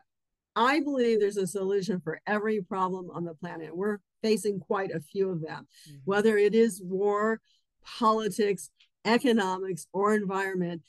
I 0.56 0.80
believe 0.80 1.20
there's 1.20 1.38
a 1.38 1.48
solution 1.48 2.02
for 2.02 2.20
every 2.26 2.62
problem 2.62 3.10
on 3.12 3.24
the 3.24 3.36
planet. 3.36 3.76
We're 3.76 4.00
facing 4.24 4.60
quite 4.60 4.92
a 4.92 5.00
few 5.00 5.30
of 5.30 5.42
them, 5.42 5.68
mm-hmm. 5.88 5.98
whether 6.06 6.38
it 6.38 6.56
is 6.56 6.82
war, 6.84 7.40
politics, 7.86 8.72
economics, 9.06 9.88
or 9.94 10.14
environment 10.16 10.82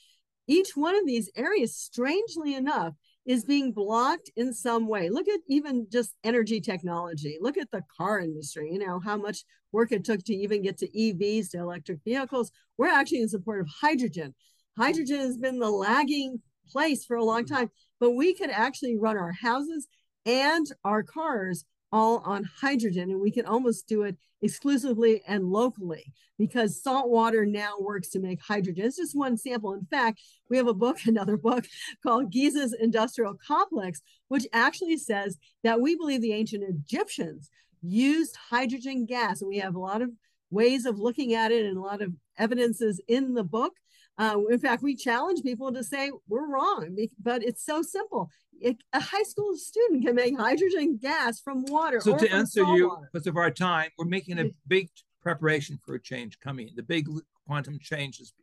each 0.47 0.75
one 0.75 0.95
of 0.95 1.05
these 1.05 1.29
areas, 1.35 1.75
strangely 1.75 2.55
enough, 2.55 2.93
is 3.25 3.45
being 3.45 3.71
blocked 3.71 4.29
in 4.35 4.53
some 4.53 4.87
way. 4.87 5.09
Look 5.09 5.27
at 5.27 5.39
even 5.47 5.87
just 5.91 6.13
energy 6.23 6.59
technology. 6.59 7.37
Look 7.39 7.57
at 7.57 7.71
the 7.71 7.83
car 7.97 8.19
industry, 8.19 8.69
you 8.71 8.79
know, 8.79 8.99
how 8.99 9.17
much 9.17 9.43
work 9.71 9.91
it 9.91 10.03
took 10.03 10.23
to 10.25 10.35
even 10.35 10.61
get 10.61 10.77
to 10.79 10.87
EVs, 10.87 11.51
to 11.51 11.59
electric 11.59 11.99
vehicles. 12.03 12.51
We're 12.77 12.87
actually 12.87 13.21
in 13.21 13.29
support 13.29 13.61
of 13.61 13.67
hydrogen. 13.67 14.35
Hydrogen 14.77 15.19
has 15.19 15.37
been 15.37 15.59
the 15.59 15.69
lagging 15.69 16.41
place 16.69 17.05
for 17.05 17.15
a 17.15 17.23
long 17.23 17.43
mm. 17.45 17.49
time, 17.49 17.71
but 17.99 18.11
we 18.11 18.33
could 18.33 18.49
actually 18.49 18.97
run 18.97 19.17
our 19.17 19.31
houses 19.31 19.87
and 20.25 20.65
our 20.83 21.03
cars 21.03 21.65
all 21.93 22.23
on 22.25 22.43
hydrogen, 22.59 23.11
and 23.11 23.21
we 23.21 23.31
can 23.31 23.45
almost 23.45 23.87
do 23.87 24.01
it 24.01 24.17
exclusively 24.41 25.21
and 25.27 25.45
locally 25.45 26.11
because 26.39 26.81
salt 26.81 27.07
water 27.07 27.45
now 27.45 27.75
works 27.79 28.09
to 28.09 28.19
make 28.19 28.41
hydrogen. 28.41 28.85
It's 28.85 28.97
just 28.97 29.15
one 29.15 29.37
sample. 29.37 29.73
In 29.73 29.85
fact, 29.85 30.19
we 30.49 30.57
have 30.57 30.67
a 30.67 30.73
book, 30.73 30.97
another 31.05 31.37
book 31.37 31.65
called 32.01 32.31
Giza's 32.31 32.73
Industrial 32.73 33.35
Complex, 33.47 34.01
which 34.27 34.47
actually 34.51 34.97
says 34.97 35.37
that 35.63 35.79
we 35.79 35.95
believe 35.95 36.21
the 36.21 36.33
ancient 36.33 36.63
Egyptians 36.63 37.51
used 37.83 38.35
hydrogen 38.49 39.05
gas. 39.05 39.41
And 39.41 39.49
we 39.49 39.59
have 39.59 39.75
a 39.75 39.79
lot 39.79 40.01
of 40.01 40.09
ways 40.49 40.87
of 40.87 40.99
looking 40.99 41.35
at 41.35 41.51
it 41.51 41.63
and 41.63 41.77
a 41.77 41.81
lot 41.81 42.01
of 42.01 42.11
evidences 42.39 42.99
in 43.07 43.35
the 43.35 43.43
book. 43.43 43.73
Uh, 44.17 44.37
in 44.49 44.59
fact, 44.59 44.83
we 44.83 44.95
challenge 44.95 45.41
people 45.41 45.71
to 45.73 45.83
say 45.83 46.11
we're 46.27 46.47
wrong, 46.47 46.95
but 47.21 47.43
it's 47.43 47.65
so 47.65 47.81
simple. 47.81 48.29
It, 48.61 48.77
a 48.93 48.99
high 48.99 49.23
school 49.23 49.55
student 49.55 50.05
can 50.05 50.15
make 50.15 50.37
hydrogen 50.37 50.97
gas 51.01 51.39
from 51.39 51.65
water. 51.65 51.99
So 51.99 52.17
to 52.17 52.31
answer 52.31 52.61
you, 52.61 52.89
water. 52.89 53.09
because 53.11 53.27
of 53.27 53.37
our 53.37 53.49
time, 53.49 53.89
we're 53.97 54.05
making 54.05 54.39
a 54.39 54.51
big 54.67 54.89
preparation 55.21 55.79
for 55.83 55.95
a 55.95 56.01
change 56.01 56.39
coming. 56.39 56.69
The 56.75 56.83
big 56.83 57.07
quantum 57.47 57.79
changes, 57.81 58.33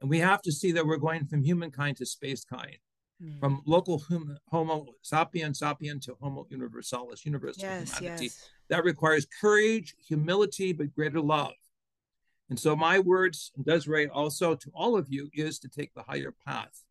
and 0.00 0.10
we 0.10 0.18
have 0.18 0.42
to 0.42 0.52
see 0.52 0.72
that 0.72 0.86
we're 0.86 0.98
going 0.98 1.26
from 1.26 1.42
humankind 1.42 1.96
to 1.96 2.06
space 2.06 2.44
kind, 2.44 2.76
mm. 3.22 3.40
from 3.40 3.62
local 3.66 4.00
hum, 4.00 4.36
Homo 4.50 4.86
sapiens 5.02 5.60
sapiens 5.60 6.04
to 6.06 6.16
Homo 6.20 6.46
universalis, 6.50 7.24
universal 7.24 7.62
yes, 7.62 7.98
humanity. 7.98 8.24
Yes. 8.26 8.48
That 8.68 8.84
requires 8.84 9.26
courage, 9.40 9.94
humility, 10.06 10.74
but 10.74 10.94
greater 10.94 11.20
love. 11.20 11.52
And 12.48 12.58
so 12.58 12.76
my 12.76 12.98
words, 12.98 13.50
and 13.56 13.64
Desiree 13.64 14.08
also 14.08 14.54
to 14.54 14.70
all 14.74 14.96
of 14.96 15.06
you, 15.08 15.28
is 15.34 15.58
to 15.60 15.68
take 15.68 15.92
the 15.94 16.04
higher 16.04 16.34
path. 16.46 16.84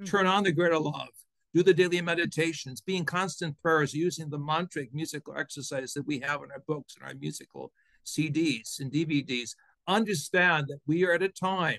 Mm-hmm. 0.00 0.04
Turn 0.04 0.26
on 0.26 0.44
the 0.44 0.52
greater 0.52 0.78
love. 0.78 1.08
Do 1.54 1.62
the 1.62 1.72
daily 1.72 2.02
meditations. 2.02 2.82
Be 2.82 2.96
in 2.96 3.06
constant 3.06 3.58
prayers 3.62 3.94
using 3.94 4.28
the 4.28 4.38
mantric 4.38 4.92
musical 4.92 5.36
exercise 5.36 5.94
that 5.94 6.06
we 6.06 6.18
have 6.20 6.42
in 6.42 6.50
our 6.50 6.62
books 6.66 6.94
and 6.96 7.08
our 7.08 7.14
musical 7.14 7.72
CDs 8.04 8.80
and 8.80 8.92
DVDs. 8.92 9.54
Understand 9.86 10.66
that 10.68 10.80
we 10.86 11.04
are 11.06 11.12
at 11.12 11.22
a 11.22 11.28
time 11.28 11.78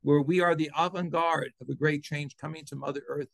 where 0.00 0.22
we 0.22 0.40
are 0.40 0.54
the 0.54 0.70
avant-garde 0.76 1.52
of 1.60 1.68
a 1.68 1.74
great 1.74 2.02
change 2.02 2.36
coming 2.38 2.64
to 2.64 2.74
Mother 2.74 3.02
Earth. 3.06 3.28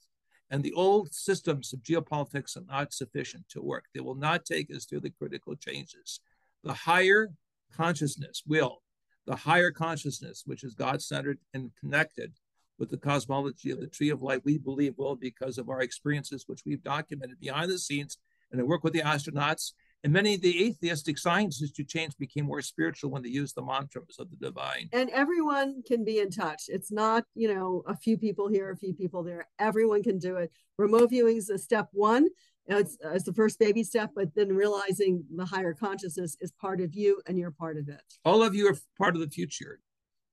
And 0.51 0.63
the 0.63 0.73
old 0.73 1.15
systems 1.15 1.73
of 1.73 1.83
geopolitics 1.83 2.57
are 2.57 2.65
not 2.67 2.93
sufficient 2.93 3.49
to 3.51 3.63
work. 3.63 3.85
They 3.95 4.01
will 4.01 4.15
not 4.15 4.45
take 4.45 4.75
us 4.75 4.85
through 4.85 5.01
the 5.01 5.11
critical 5.11 5.55
changes. 5.55 6.21
The 6.65 6.73
higher 6.73 7.31
consciousness 7.73 8.43
will 8.47 8.83
the 9.29 9.37
higher 9.37 9.71
consciousness, 9.71 10.43
which 10.47 10.65
is 10.65 10.75
God 10.75 11.03
centered 11.03 11.39
and 11.53 11.71
connected 11.79 12.33
with 12.79 12.89
the 12.89 12.97
cosmology 12.97 13.71
of 13.71 13.79
the 13.79 13.87
tree 13.87 14.09
of 14.09 14.23
life, 14.23 14.41
we 14.45 14.57
believe 14.57 14.95
will 14.97 15.17
because 15.17 15.59
of 15.59 15.69
our 15.69 15.83
experiences, 15.83 16.45
which 16.47 16.63
we've 16.65 16.83
documented 16.83 17.39
behind 17.39 17.71
the 17.71 17.79
scenes 17.79 18.17
and 18.51 18.61
I 18.61 18.65
work 18.65 18.85
with 18.85 18.93
the 18.93 19.01
astronauts 19.01 19.73
And 20.05 20.13
many 20.13 20.35
of 20.35 20.43
the 20.43 20.65
atheistic 20.65 21.19
scientists 21.19 21.73
to 21.73 21.85
change 21.85 22.17
became 22.17 22.47
more 22.47 22.63
spiritual 22.63 23.11
when 23.11 23.23
they 23.23 23.29
used 23.29 23.57
the 23.57 23.63
mantras 23.63 24.17
of 24.19 24.31
the 24.31 24.37
divine. 24.37 24.89
And 24.93 25.11
everyone 25.11 25.83
can 25.83 26.05
be 26.05 26.21
in 26.21 26.31
touch. 26.31 26.65
It's 26.69 26.93
not, 26.93 27.25
you 27.35 27.53
know, 27.53 27.83
a 27.87 27.97
few 27.97 28.17
people 28.17 28.49
here, 28.49 28.71
a 28.71 28.77
few 28.77 28.95
people 28.95 29.25
there. 29.25 29.49
Everyone 29.59 30.03
can 30.05 30.19
do 30.19 30.37
it. 30.37 30.53
Remote 30.79 31.11
viewing 31.11 31.37
is 31.37 31.51
a 31.51 31.59
step 31.59 31.89
one. 31.93 32.29
It's, 32.69 32.99
it's 33.03 33.25
the 33.25 33.33
first 33.33 33.59
baby 33.59 33.83
step, 33.83 34.11
but 34.15 34.35
then 34.35 34.55
realizing 34.55 35.25
the 35.35 35.45
higher 35.45 35.73
consciousness 35.73 36.37
is 36.41 36.53
part 36.53 36.81
of 36.81 36.95
you 36.95 37.21
and 37.27 37.39
you're 37.39 37.51
part 37.51 37.79
of 37.79 37.89
it. 37.89 38.03
All 38.25 38.43
of 38.43 38.55
you 38.55 38.69
are 38.69 38.77
part 38.99 39.15
of 39.15 39.23
the 39.23 39.31
future. 39.31 39.81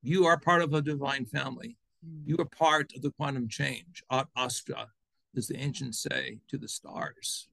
You 0.03 0.25
are 0.25 0.37
part 0.37 0.61
of 0.61 0.73
a 0.73 0.81
divine 0.81 1.25
family. 1.25 1.77
Mm. 2.05 2.27
You 2.27 2.37
are 2.39 2.45
part 2.45 2.91
of 2.93 3.01
the 3.01 3.11
quantum 3.11 3.47
change. 3.47 4.03
Astra, 4.35 4.89
as 5.35 5.47
the 5.47 5.57
ancients 5.57 5.99
say, 5.99 6.39
to 6.49 6.57
the 6.57 6.67
stars. 6.67 7.47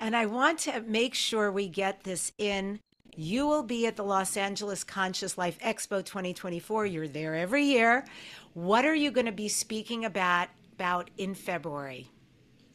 And 0.00 0.16
I 0.16 0.24
want 0.24 0.58
to 0.60 0.80
make 0.80 1.14
sure 1.14 1.52
we 1.52 1.68
get 1.68 2.02
this 2.02 2.32
in. 2.38 2.80
You 3.14 3.46
will 3.46 3.62
be 3.62 3.86
at 3.86 3.96
the 3.96 4.04
Los 4.04 4.36
Angeles 4.36 4.82
Conscious 4.82 5.36
Life 5.36 5.58
Expo 5.58 6.02
2024. 6.02 6.86
You're 6.86 7.06
there 7.06 7.34
every 7.34 7.64
year. 7.64 8.06
What 8.54 8.86
are 8.86 8.94
you 8.94 9.10
going 9.10 9.26
to 9.26 9.32
be 9.32 9.48
speaking 9.48 10.06
about 10.06 10.48
about 10.72 11.10
in 11.18 11.34
February? 11.34 12.08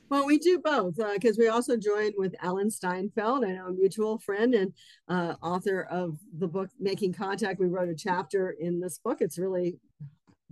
Well, 0.09 0.25
we 0.25 0.37
do 0.37 0.59
both 0.59 0.95
because 0.95 1.37
uh, 1.37 1.41
we 1.41 1.47
also 1.47 1.77
joined 1.77 2.13
with 2.17 2.35
Alan 2.41 2.69
Steinfeld, 2.69 3.43
I 3.43 3.53
know 3.53 3.67
a 3.67 3.73
mutual 3.73 4.19
friend 4.19 4.53
and 4.53 4.73
uh, 5.07 5.35
author 5.41 5.83
of 5.83 6.19
the 6.37 6.47
book 6.47 6.69
Making 6.79 7.13
Contact. 7.13 7.59
We 7.59 7.67
wrote 7.67 7.89
a 7.89 7.95
chapter 7.95 8.51
in 8.59 8.79
this 8.79 8.99
book. 8.99 9.17
It's 9.21 9.39
really 9.39 9.79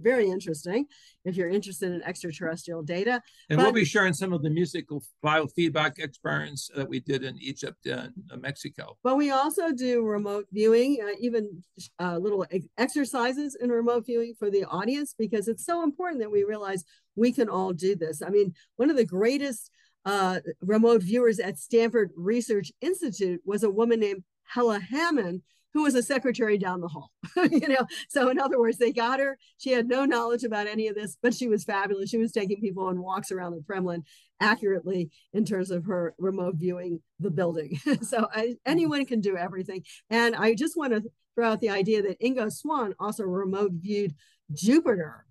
very 0.04 0.30
interesting 0.30 0.86
if 1.26 1.36
you're 1.36 1.50
interested 1.50 1.92
in 1.92 2.04
extraterrestrial 2.04 2.84
data. 2.84 3.22
And 3.50 3.58
but, 3.58 3.64
we'll 3.64 3.72
be 3.74 3.86
sharing 3.86 4.14
some 4.14 4.34
of 4.34 4.42
the 4.44 4.50
musical 4.50 5.04
biofeedback 5.24 6.00
experiments 6.00 6.70
that 6.76 6.88
we 6.88 7.00
did 7.00 7.24
in 7.24 7.38
Egypt 7.40 7.86
and 7.86 8.12
Mexico. 8.40 8.98
But 9.04 9.18
we 9.18 9.32
also 9.32 9.72
do 9.72 10.04
remote 10.04 10.48
viewing, 10.52 10.98
uh, 11.04 11.16
even 11.20 11.64
uh, 12.00 12.18
little 12.18 12.46
exercises 12.78 13.56
in 13.60 13.70
remote 13.70 14.06
viewing 14.06 14.34
for 14.38 14.52
the 14.52 14.66
audience, 14.66 15.16
because 15.18 15.48
it's 15.48 15.66
so 15.66 15.84
important 15.84 16.20
that 16.22 16.32
we 16.32 16.44
realize 16.44 16.84
we 17.16 17.32
can 17.32 17.50
all 17.50 17.74
do 17.74 17.96
this. 17.96 18.22
I 18.22 18.30
mean, 18.30 18.54
one 18.76 18.90
of 18.90 18.98
the 18.98 19.06
greatest 19.06 19.72
uh, 20.06 20.40
remote 20.62 21.02
viewers 21.02 21.40
at 21.40 21.58
Stanford 21.58 22.12
Research 22.16 22.72
Institute 22.82 23.42
was 23.46 23.64
a 23.64 23.70
woman 23.70 24.00
named 24.00 24.24
Hella 24.44 24.80
Hammid, 24.80 25.42
who 25.74 25.84
was 25.84 25.96
a 25.96 26.04
secretary 26.04 26.58
down 26.58 26.82
the 26.82 26.88
hall. 26.88 27.12
you 27.52 27.68
know, 27.68 27.86
so 28.10 28.30
in 28.30 28.40
other 28.40 28.60
words, 28.60 28.78
they 28.78 28.92
got 28.92 29.20
her. 29.20 29.38
She 29.58 29.72
had 29.72 29.88
no 29.88 30.06
knowledge 30.06 30.44
about 30.44 30.68
any 30.68 30.88
of 30.88 30.96
this, 30.96 31.18
but 31.22 31.34
she 31.34 31.48
was 31.48 31.64
fabulous. 31.64 32.10
She 32.10 32.18
was 32.18 32.32
taking 32.32 32.62
people 32.62 32.86
on 32.86 33.02
walks 33.02 33.32
around 33.32 33.54
the 33.54 33.64
Kremlin 33.66 34.04
accurately 34.40 35.10
in 35.34 35.46
terms 35.46 35.72
of 35.72 35.86
her 35.86 36.14
remote 36.18 36.56
viewing 36.56 37.02
the 37.20 37.32
building. 37.32 37.80
so 38.02 38.28
I, 38.32 38.56
anyone 38.66 39.06
can 39.06 39.22
do 39.22 39.38
everything. 39.38 39.84
And 40.10 40.36
I 40.36 40.54
just 40.54 40.78
want 40.78 40.94
to 40.94 41.04
throw 41.36 41.52
out 41.52 41.62
the 41.62 41.70
idea 41.70 42.04
that 42.04 42.22
Ingo 42.22 42.52
Swann 42.52 42.94
also 43.00 43.24
remote 43.24 43.72
viewed 43.74 44.14
Jupiter 44.54 45.26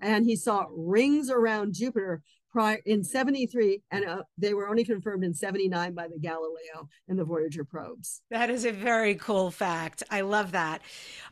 and 0.00 0.24
he 0.24 0.36
saw 0.36 0.66
rings 0.70 1.30
around 1.30 1.74
Jupiter 1.74 2.22
prior 2.50 2.78
in 2.86 3.04
73 3.04 3.82
and 3.90 4.04
uh, 4.04 4.22
they 4.38 4.54
were 4.54 4.68
only 4.68 4.84
confirmed 4.84 5.24
in 5.24 5.34
79 5.34 5.94
by 5.94 6.08
the 6.08 6.18
galileo 6.18 6.88
and 7.08 7.18
the 7.18 7.24
voyager 7.24 7.64
probes 7.64 8.22
that 8.30 8.50
is 8.50 8.64
a 8.64 8.72
very 8.72 9.14
cool 9.14 9.50
fact 9.50 10.02
i 10.10 10.20
love 10.20 10.52
that 10.52 10.82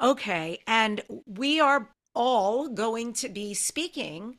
okay 0.00 0.58
and 0.66 1.02
we 1.26 1.60
are 1.60 1.88
all 2.14 2.68
going 2.68 3.12
to 3.12 3.28
be 3.28 3.54
speaking 3.54 4.38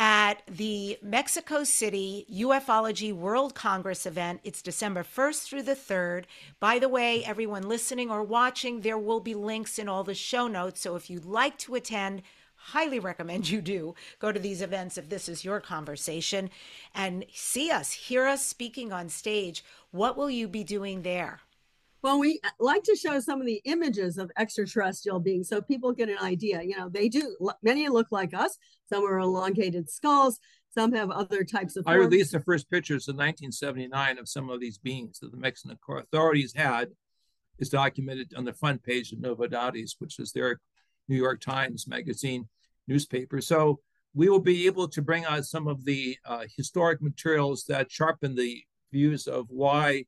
at 0.00 0.42
the 0.46 0.96
Mexico 1.02 1.62
City 1.62 2.24
UFOlogy 2.32 3.12
World 3.12 3.54
Congress 3.54 4.06
event. 4.06 4.40
It's 4.42 4.62
December 4.62 5.04
1st 5.04 5.42
through 5.44 5.62
the 5.64 5.74
3rd. 5.74 6.24
By 6.58 6.78
the 6.78 6.88
way, 6.88 7.22
everyone 7.22 7.68
listening 7.68 8.10
or 8.10 8.22
watching, 8.22 8.80
there 8.80 8.96
will 8.96 9.20
be 9.20 9.34
links 9.34 9.78
in 9.78 9.90
all 9.90 10.02
the 10.02 10.14
show 10.14 10.48
notes. 10.48 10.80
So 10.80 10.96
if 10.96 11.10
you'd 11.10 11.26
like 11.26 11.58
to 11.58 11.74
attend, 11.74 12.22
highly 12.60 12.98
recommend 12.98 13.48
you 13.48 13.60
do 13.60 13.94
go 14.18 14.30
to 14.30 14.38
these 14.38 14.62
events 14.62 14.98
if 14.98 15.08
this 15.08 15.28
is 15.28 15.44
your 15.44 15.60
conversation 15.60 16.50
and 16.94 17.24
see 17.32 17.70
us, 17.70 17.92
hear 17.92 18.26
us 18.26 18.44
speaking 18.44 18.92
on 18.92 19.08
stage. 19.08 19.64
What 19.90 20.16
will 20.16 20.30
you 20.30 20.46
be 20.46 20.62
doing 20.62 21.02
there? 21.02 21.40
Well, 22.02 22.18
we 22.18 22.40
uh, 22.44 22.48
like 22.58 22.82
to 22.84 22.96
show 22.96 23.20
some 23.20 23.40
of 23.40 23.46
the 23.46 23.60
images 23.64 24.16
of 24.16 24.30
extraterrestrial 24.38 25.20
beings 25.20 25.48
so 25.48 25.60
people 25.60 25.92
get 25.92 26.08
an 26.08 26.18
idea. 26.18 26.62
You 26.62 26.78
know, 26.78 26.88
they 26.88 27.08
do, 27.08 27.36
many 27.62 27.88
look 27.88 28.08
like 28.10 28.32
us. 28.32 28.56
Some 28.88 29.04
are 29.04 29.18
elongated 29.18 29.90
skulls, 29.90 30.38
some 30.72 30.92
have 30.92 31.10
other 31.10 31.44
types 31.44 31.76
of. 31.76 31.84
I 31.86 31.94
released 31.94 32.32
the 32.32 32.40
first 32.40 32.70
pictures 32.70 33.08
in 33.08 33.16
1979 33.16 34.18
of 34.18 34.28
some 34.28 34.48
of 34.48 34.60
these 34.60 34.78
beings 34.78 35.18
that 35.18 35.30
the 35.30 35.36
Mexican 35.36 35.76
authorities 35.88 36.52
had. 36.54 36.88
Is 37.58 37.68
documented 37.68 38.32
on 38.38 38.46
the 38.46 38.54
front 38.54 38.82
page 38.82 39.12
of 39.12 39.18
Novedades, 39.18 39.96
which 39.98 40.18
is 40.18 40.32
their 40.32 40.58
New 41.10 41.16
York 41.16 41.40
Times 41.40 41.86
Magazine 41.86 42.48
newspaper. 42.86 43.40
So 43.40 43.80
we 44.14 44.28
will 44.28 44.40
be 44.40 44.66
able 44.66 44.88
to 44.88 45.02
bring 45.02 45.24
out 45.24 45.44
some 45.44 45.68
of 45.68 45.84
the 45.84 46.16
uh, 46.24 46.44
historic 46.56 47.02
materials 47.02 47.64
that 47.68 47.90
sharpen 47.90 48.34
the 48.34 48.62
views 48.92 49.26
of 49.26 49.46
why 49.48 50.04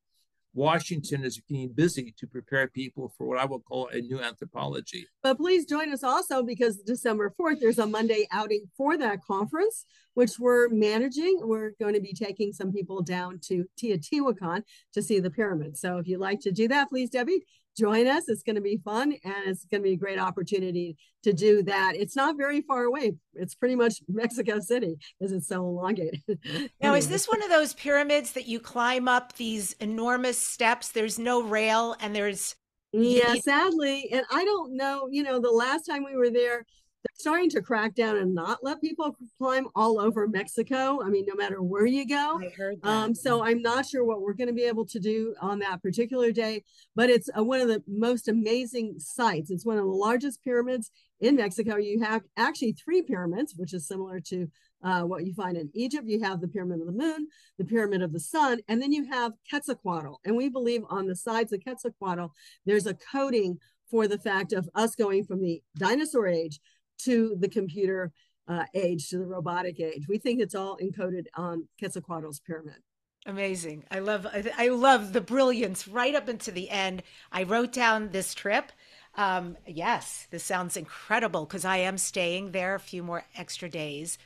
Washington 0.55 1.25
is 1.25 1.41
being 1.49 1.73
busy 1.73 2.15
to 2.19 2.27
prepare 2.27 2.69
people 2.69 3.13
for 3.17 3.27
what 3.27 3.39
I 3.39 3.47
will 3.47 3.61
call 3.61 3.89
a 3.89 4.01
new 4.01 4.21
anthropology. 4.21 5.07
But 5.23 5.39
please 5.39 5.65
join 5.65 5.93
us 5.93 6.05
also 6.05 6.43
because 6.43 6.77
December 6.79 7.33
4th, 7.41 7.61
there's 7.61 7.79
a 7.79 7.87
Monday 7.87 8.27
outing 8.31 8.65
for 8.77 8.99
that 8.99 9.25
conference, 9.25 9.87
which 10.13 10.39
we're 10.39 10.69
managing. 10.69 11.39
We're 11.43 11.73
going 11.81 11.95
to 11.95 12.01
be 12.01 12.13
taking 12.13 12.53
some 12.53 12.71
people 12.71 13.03
down 13.03 13.41
to 13.45 13.65
Teotihuacan 13.81 14.63
to 14.93 15.03
see 15.03 15.21
the 15.21 15.31
pyramids. 15.31 15.81
So 15.81 15.97
if 15.99 16.07
you'd 16.07 16.21
like 16.21 16.41
to 16.41 16.53
do 16.53 16.69
that, 16.69 16.91
please, 16.91 17.11
Debbi, 17.11 17.39
join 17.77 18.07
us. 18.07 18.29
It's 18.29 18.43
going 18.43 18.57
to 18.57 18.63
be 18.63 18.81
fun 18.85 19.15
and 19.25 19.35
it's 19.47 19.65
going 19.65 19.83
to 19.83 19.89
be 19.89 19.95
a 19.95 19.97
great 19.97 20.19
opportunity 20.19 20.97
to 21.23 21.33
do 21.33 21.63
that. 21.65 21.95
It's 21.97 22.17
not 22.17 22.37
very 22.37 22.61
far 22.63 22.85
away. 22.85 23.15
It's 23.35 23.55
pretty 23.55 23.77
much 23.77 24.01
Mexico 24.09 24.61
City 24.61 24.97
because 25.19 25.33
it's 25.33 25.49
so 25.49 25.65
elongated. 25.65 26.21
now, 26.83 26.95
is 26.95 27.09
this 27.09 27.27
one 27.27 27.43
of 27.43 27.49
those 27.49 27.75
pyramids 27.75 28.33
that 28.33 28.47
you 28.47 28.61
climb 28.61 29.09
up 29.09 29.35
these 29.37 29.73
enormous 29.75 30.39
steps? 30.39 30.91
There's 30.91 31.19
no 31.19 31.43
rail 31.43 31.97
and 32.01 32.15
there's. 32.15 32.57
Yeah, 32.95 33.37
sadly. 33.37 34.11
And 34.13 34.27
I 34.31 34.45
don't 34.45 34.77
know, 34.77 35.09
you 35.11 35.23
know, 35.23 35.41
the 35.41 35.51
last 35.51 35.85
time 35.85 36.05
we 36.05 36.15
were 36.15 36.29
there, 36.29 36.67
they're 37.03 37.17
starting 37.19 37.51
to 37.51 37.61
crack 37.61 37.95
down 37.95 38.17
and 38.17 38.35
not 38.35 38.59
let 38.63 38.81
people 38.81 39.17
climb 39.39 39.67
all 39.75 39.99
over 39.99 40.29
Mexico. 40.29 41.03
I 41.03 41.09
mean, 41.09 41.25
no 41.27 41.35
matter 41.35 41.61
where 41.61 41.87
you 41.87 42.07
go. 42.07 42.41
I 42.41 42.51
heard 42.57 42.81
that. 42.83 42.89
Um, 42.89 43.15
so 43.15 43.45
I'm 43.45 43.61
not 43.61 43.87
sure 43.87 44.05
what 44.05 44.21
we're 44.21 44.35
going 44.35 44.49
to 44.49 44.55
be 44.55 44.65
able 44.65 44.87
to 44.87 45.01
do 45.01 45.35
on 45.41 45.59
that 45.61 45.83
particular 45.83 46.31
day, 46.31 46.63
but 46.95 47.11
it's 47.11 47.29
uh, 47.37 47.43
one 47.43 47.61
of 47.61 47.69
the 47.69 47.83
most 47.89 48.29
amazing 48.29 48.95
sites. 48.99 49.51
It's 49.51 49.67
one 49.67 49.79
of 49.79 49.85
the 49.85 49.91
largest 49.91 50.45
pyramids 50.45 50.91
in 51.21 51.37
Mexico. 51.37 51.77
You 51.77 52.03
have 52.03 52.23
actually 52.37 52.73
three 52.73 53.03
pyramids, 53.03 53.55
which 53.57 53.75
is 53.75 53.87
similar 53.89 54.21
to 54.21 54.49
uh, 54.85 55.03
what 55.03 55.25
you 55.25 55.35
find 55.35 55.57
in 55.57 55.71
Egypt. 55.75 56.07
You 56.07 56.23
have 56.23 56.41
the 56.41 56.49
Pyramid 56.49 56.81
of 56.81 56.87
the 56.87 56.93
Moon, 56.93 57.27
the 57.59 57.65
Pyramid 57.65 58.03
of 58.03 58.13
the 58.13 58.21
Sun, 58.21 58.61
and 58.69 58.81
then 58.81 58.93
you 58.93 59.07
have 59.11 59.33
Quetzalcoatl. 59.49 60.21
And 60.25 60.37
we 60.37 60.49
believe 60.49 60.83
on 60.89 61.07
the 61.07 61.17
sides 61.17 61.53
of 61.53 61.63
Quetzalcoatl, 61.65 62.33
there's 62.67 62.87
a 62.87 62.95
coding 62.95 63.59
for 63.91 64.09
the 64.09 64.19
fact 64.19 64.53
of 64.53 64.69
us 64.75 64.97
going 64.97 65.25
from 65.25 65.43
the 65.43 65.63
dinosaur 65.77 66.27
age 66.27 66.61
to 67.01 67.37
the 67.39 67.49
computer 67.49 68.13
uh, 68.49 68.65
age, 68.75 69.09
to 69.11 69.19
the 69.19 69.27
robotic 69.27 69.81
age. 69.81 70.07
We 70.09 70.19
think 70.19 70.41
it's 70.41 70.55
all 70.55 70.79
encoded 70.83 71.27
on 71.37 71.69
Quetzalcoatl's 71.81 72.41
pyramid. 72.41 72.77
Amazing. 73.25 73.85
I 73.91 74.01
love 74.01 74.27
I 74.59 74.69
love 74.69 75.13
the 75.13 75.21
brilliance 75.21 75.87
right 75.87 76.15
up 76.15 76.29
into 76.29 76.51
the 76.51 76.71
end. 76.71 77.05
I 77.31 77.45
wrote 77.45 77.73
down 77.73 78.11
this 78.11 78.35
trip. 78.35 78.73
Um, 79.15 79.59
yes, 79.67 80.27
this 80.31 80.43
sounds 80.43 80.77
incredible 80.77 81.45
because 81.45 81.65
I 81.67 81.77
am 81.79 81.99
staying 81.99 82.53
there 82.53 82.75
a 82.75 82.81
few 82.81 83.03
more 83.03 83.25
extra 83.37 83.69
days. 83.69 84.17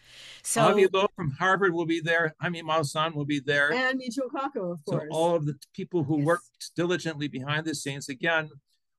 So 0.43 0.63
Avi 0.63 0.87
Loeb 0.87 1.11
from 1.17 1.33
Harvard 1.33 1.75
will 1.75 1.87
be 1.87 2.01
there. 2.01 2.35
Jaime 2.41 2.63
Maussan 2.63 3.15
will 3.15 3.25
be 3.25 3.41
there. 3.41 3.73
And 3.73 4.01
Michio 4.01 4.31
Kaku, 4.33 4.73
of 4.73 4.85
course. 4.85 5.03
So 5.03 5.09
all 5.11 5.35
of 5.35 5.45
the 5.45 5.57
people 5.75 6.05
who 6.05 6.19
yes. 6.19 6.27
worked 6.27 6.71
diligently 6.77 7.27
behind 7.27 7.67
the 7.67 7.75
scenes. 7.75 8.09
Again, 8.09 8.49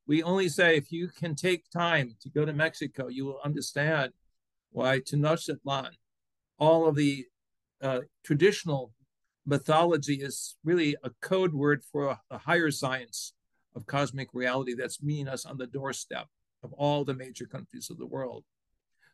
we 0.08 0.24
only 0.24 0.47
say 0.47 0.78
if 0.78 0.91
you 0.91 1.10
can 1.10 1.36
take 1.36 1.70
time 1.70 2.16
to 2.22 2.30
go 2.30 2.45
to 2.45 2.53
Mexico, 2.53 3.08
you 3.10 3.26
will 3.26 3.39
understand 3.43 4.14
why 4.72 4.99
Tenochtitlan, 4.99 5.89
all 6.58 6.88
of 6.88 6.95
the 6.95 7.26
uh, 7.82 8.01
traditional 8.24 8.91
mythology 9.45 10.16
is 10.16 10.55
really 10.64 10.95
a 11.03 11.12
code 11.22 11.53
word 11.53 11.84
for 11.91 12.18
a, 12.30 12.38
higher 12.38 12.72
science 12.72 13.34
of 13.76 13.86
cosmic 13.86 14.30
reality 14.34 14.74
that's 14.74 15.03
meeting 15.03 15.28
us 15.28 15.45
on 15.45 15.58
the 15.58 15.68
doorstep 15.68 16.28
of 16.64 16.74
all 16.74 17.05
the 17.05 17.14
major 17.14 17.45
countries 17.45 17.89
of 17.89 17.97
the 17.97 18.05
world. 18.05 18.43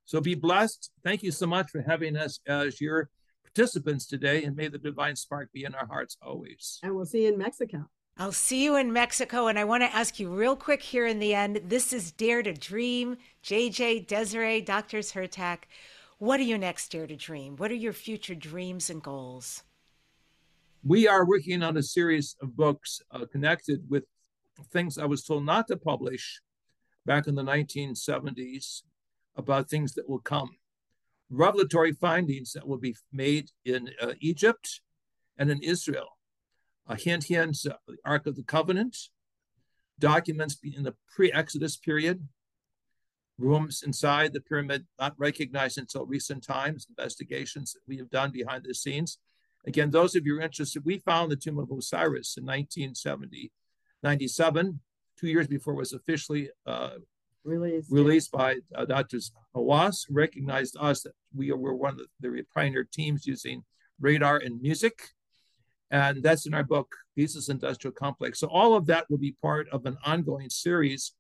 So 0.06 0.22
be 0.22 0.36
blessed. 0.36 0.92
Thank 1.04 1.24
you 1.24 1.32
so 1.32 1.46
much 1.46 1.70
for 1.70 1.82
having 1.82 2.16
us 2.18 2.40
as 2.48 2.82
your 2.82 3.10
participants 3.44 4.08
today, 4.08 4.44
and 4.44 4.56
may 4.56 4.68
the 4.68 4.78
divine 4.78 5.16
spark 5.16 5.52
be 5.54 5.66
in 5.66 5.76
our 5.76 5.86
hearts 5.86 6.18
always. 6.22 6.80
And 6.84 6.96
we'll 6.96 7.06
see 7.06 7.24
you 7.24 7.34
in 7.34 7.38
Mexico. 7.38 7.90
I'll 8.18 8.32
see 8.32 8.64
you 8.64 8.76
in 8.76 8.94
Mexico. 8.94 9.48
And 9.48 9.58
I 9.58 9.64
want 9.64 9.84
to 9.84 9.96
ask 9.96 10.20
you 10.20 10.30
real 10.30 10.56
quick 10.56 10.84
here 10.84 11.06
in 11.06 11.20
the 11.20 11.34
end. 11.34 11.62
This 11.66 11.92
is 11.92 12.12
Dare 12.12 12.44
to 12.44 12.54
Dream. 12.54 13.18
JJ, 13.44 14.08
Desiree, 14.08 14.62
Dr. 14.62 15.00
Hurtak. 15.00 15.64
What 16.20 16.40
are 16.40 16.44
you 16.44 16.58
next, 16.58 16.92
Dare 16.92 17.08
to 17.08 17.16
Dream? 17.16 17.56
What 17.58 17.72
are 17.72 17.76
your 17.76 17.94
future 17.94 18.36
dreams 18.36 18.90
and 18.90 19.02
goals? 19.02 19.64
we 20.86 21.08
are 21.08 21.26
working 21.26 21.64
on 21.64 21.78
a 21.78 21.84
series 21.84 22.36
of 22.42 22.58
books 22.58 23.02
uh, 23.12 23.26
connected 23.32 23.90
with 23.90 24.04
things 24.72 24.98
I 24.98 25.06
was 25.06 25.24
told 25.24 25.46
not 25.46 25.68
to 25.70 25.78
publish 25.78 26.42
back 27.06 27.28
in 27.28 27.36
the 27.36 27.44
1970s 27.44 28.84
about 29.38 29.70
things 29.70 29.94
that 29.94 30.10
will 30.10 30.20
come. 30.20 30.50
Revelatory 31.30 31.94
findings 31.94 32.52
that 32.52 32.68
will 32.68 32.78
be 32.78 32.96
made 33.14 33.50
in 33.64 33.90
uh, 34.02 34.14
Egypt 34.20 34.82
and 35.38 35.50
in 35.50 35.64
Israel. 35.64 36.18
A 36.88 36.96
hint, 36.96 37.26
hint, 37.26 37.58
the 37.64 37.78
Ark 38.04 38.28
of 38.28 38.36
the 38.36 38.44
Covenant, 38.44 38.98
documents 40.00 40.58
in 40.64 40.84
the 40.84 40.96
pre 41.16 41.32
Exodus 41.32 41.78
period, 41.78 42.28
rooms 43.38 43.84
inside 43.84 44.34
the 44.34 44.42
pyramid 44.42 44.86
not 45.00 45.14
recognized 45.18 45.78
until 45.78 46.06
recent 46.06 46.44
times, 46.44 46.88
investigations 46.90 47.74
that 47.74 47.82
we 47.88 47.98
have 47.98 48.10
done 48.10 48.32
behind 48.32 48.64
the 48.64 48.74
scenes. 48.74 49.18
Again, 49.66 49.92
those 49.92 50.16
of 50.16 50.26
you 50.26 50.42
interested, 50.42 50.84
we 50.86 50.98
found 51.00 51.32
the 51.32 51.36
tomb 51.38 51.58
of 51.58 51.72
Osiris 51.72 52.38
in 52.38 52.46
1970, 52.46 53.52
97, 54.04 54.80
two 55.18 55.28
years 55.28 55.48
before 55.48 55.74
it 55.74 55.78
was 55.78 55.94
officially 55.94 56.50
uh, 56.66 56.98
released, 57.44 57.92
released 57.92 58.32
by 58.32 58.58
uh, 58.76 58.86
Dr. 58.86 59.20
Hawass, 59.56 60.06
recognized 60.10 60.76
us 60.80 61.04
that 61.04 61.14
we 61.34 61.52
were 61.52 61.76
one 61.76 61.94
of 61.94 62.00
the, 62.20 62.30
the 62.30 62.44
pioneer 62.54 62.84
teams 62.84 63.26
using 63.26 63.64
radar 64.00 64.38
and 64.38 64.62
music. 64.62 65.10
And 65.94 66.24
that's 66.24 66.48
in 66.48 66.56
our 66.56 66.64
book, 66.64 66.96
Giza's 67.16 67.50
Industrial 67.50 67.94
Complex. 67.94 68.40
So 68.40 68.48
all 68.48 68.76
of 68.76 68.88
that 68.88 69.08
will 69.12 69.20
be 69.20 69.36
part 69.44 69.70
of 69.70 69.86
an 69.86 69.96
ongoing 70.04 70.50
series 70.50 71.14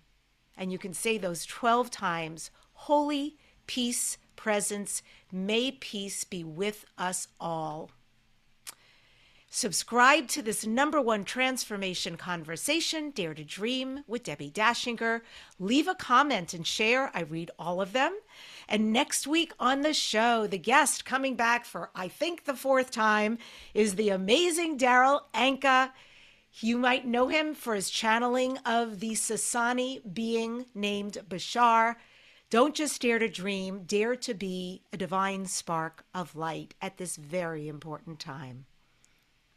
And 0.56 0.72
you 0.72 0.78
can 0.78 0.94
say 0.94 1.18
those 1.18 1.44
12 1.46 1.90
times 1.90 2.50
Holy 2.72 3.36
Peace, 3.66 4.18
Presence, 4.36 5.02
may 5.32 5.72
peace 5.72 6.24
be 6.24 6.44
with 6.44 6.84
us 6.98 7.28
all. 7.40 7.90
Subscribe 9.48 10.28
to 10.28 10.42
this 10.42 10.66
number 10.66 11.00
one 11.00 11.24
transformation 11.24 12.16
conversation, 12.16 13.10
Dare 13.10 13.32
to 13.32 13.42
Dream 13.42 14.04
with 14.06 14.24
Debbi 14.24 14.52
Dachinger. 14.52 15.22
Leave 15.58 15.88
a 15.88 15.94
comment 15.94 16.52
and 16.52 16.66
share. 16.66 17.10
I 17.14 17.22
read 17.22 17.50
all 17.58 17.80
of 17.80 17.94
them. 17.94 18.14
And 18.68 18.92
next 18.92 19.26
week 19.26 19.52
on 19.58 19.80
the 19.80 19.94
show, 19.94 20.46
the 20.46 20.58
guest 20.58 21.06
coming 21.06 21.36
back 21.36 21.64
for, 21.64 21.90
I 21.94 22.08
think, 22.08 22.44
the 22.44 22.54
fourth 22.54 22.90
time 22.90 23.38
is 23.72 23.94
the 23.94 24.10
amazing 24.10 24.76
Daryl 24.78 25.20
Anka. 25.32 25.90
You 26.60 26.78
might 26.78 27.06
know 27.06 27.28
him 27.28 27.54
for 27.54 27.74
his 27.74 27.90
channeling 27.90 28.56
of 28.58 29.00
the 29.00 29.12
Sasani 29.12 30.00
being 30.14 30.64
named 30.74 31.18
Bashar. 31.28 31.96
Don't 32.48 32.74
just 32.74 33.02
dare 33.02 33.18
to 33.18 33.28
dream, 33.28 33.82
dare 33.84 34.16
to 34.16 34.32
be 34.32 34.82
a 34.90 34.96
divine 34.96 35.44
spark 35.44 36.06
of 36.14 36.34
light 36.34 36.74
at 36.80 36.96
this 36.96 37.16
very 37.16 37.68
important 37.68 38.20
time. 38.20 38.64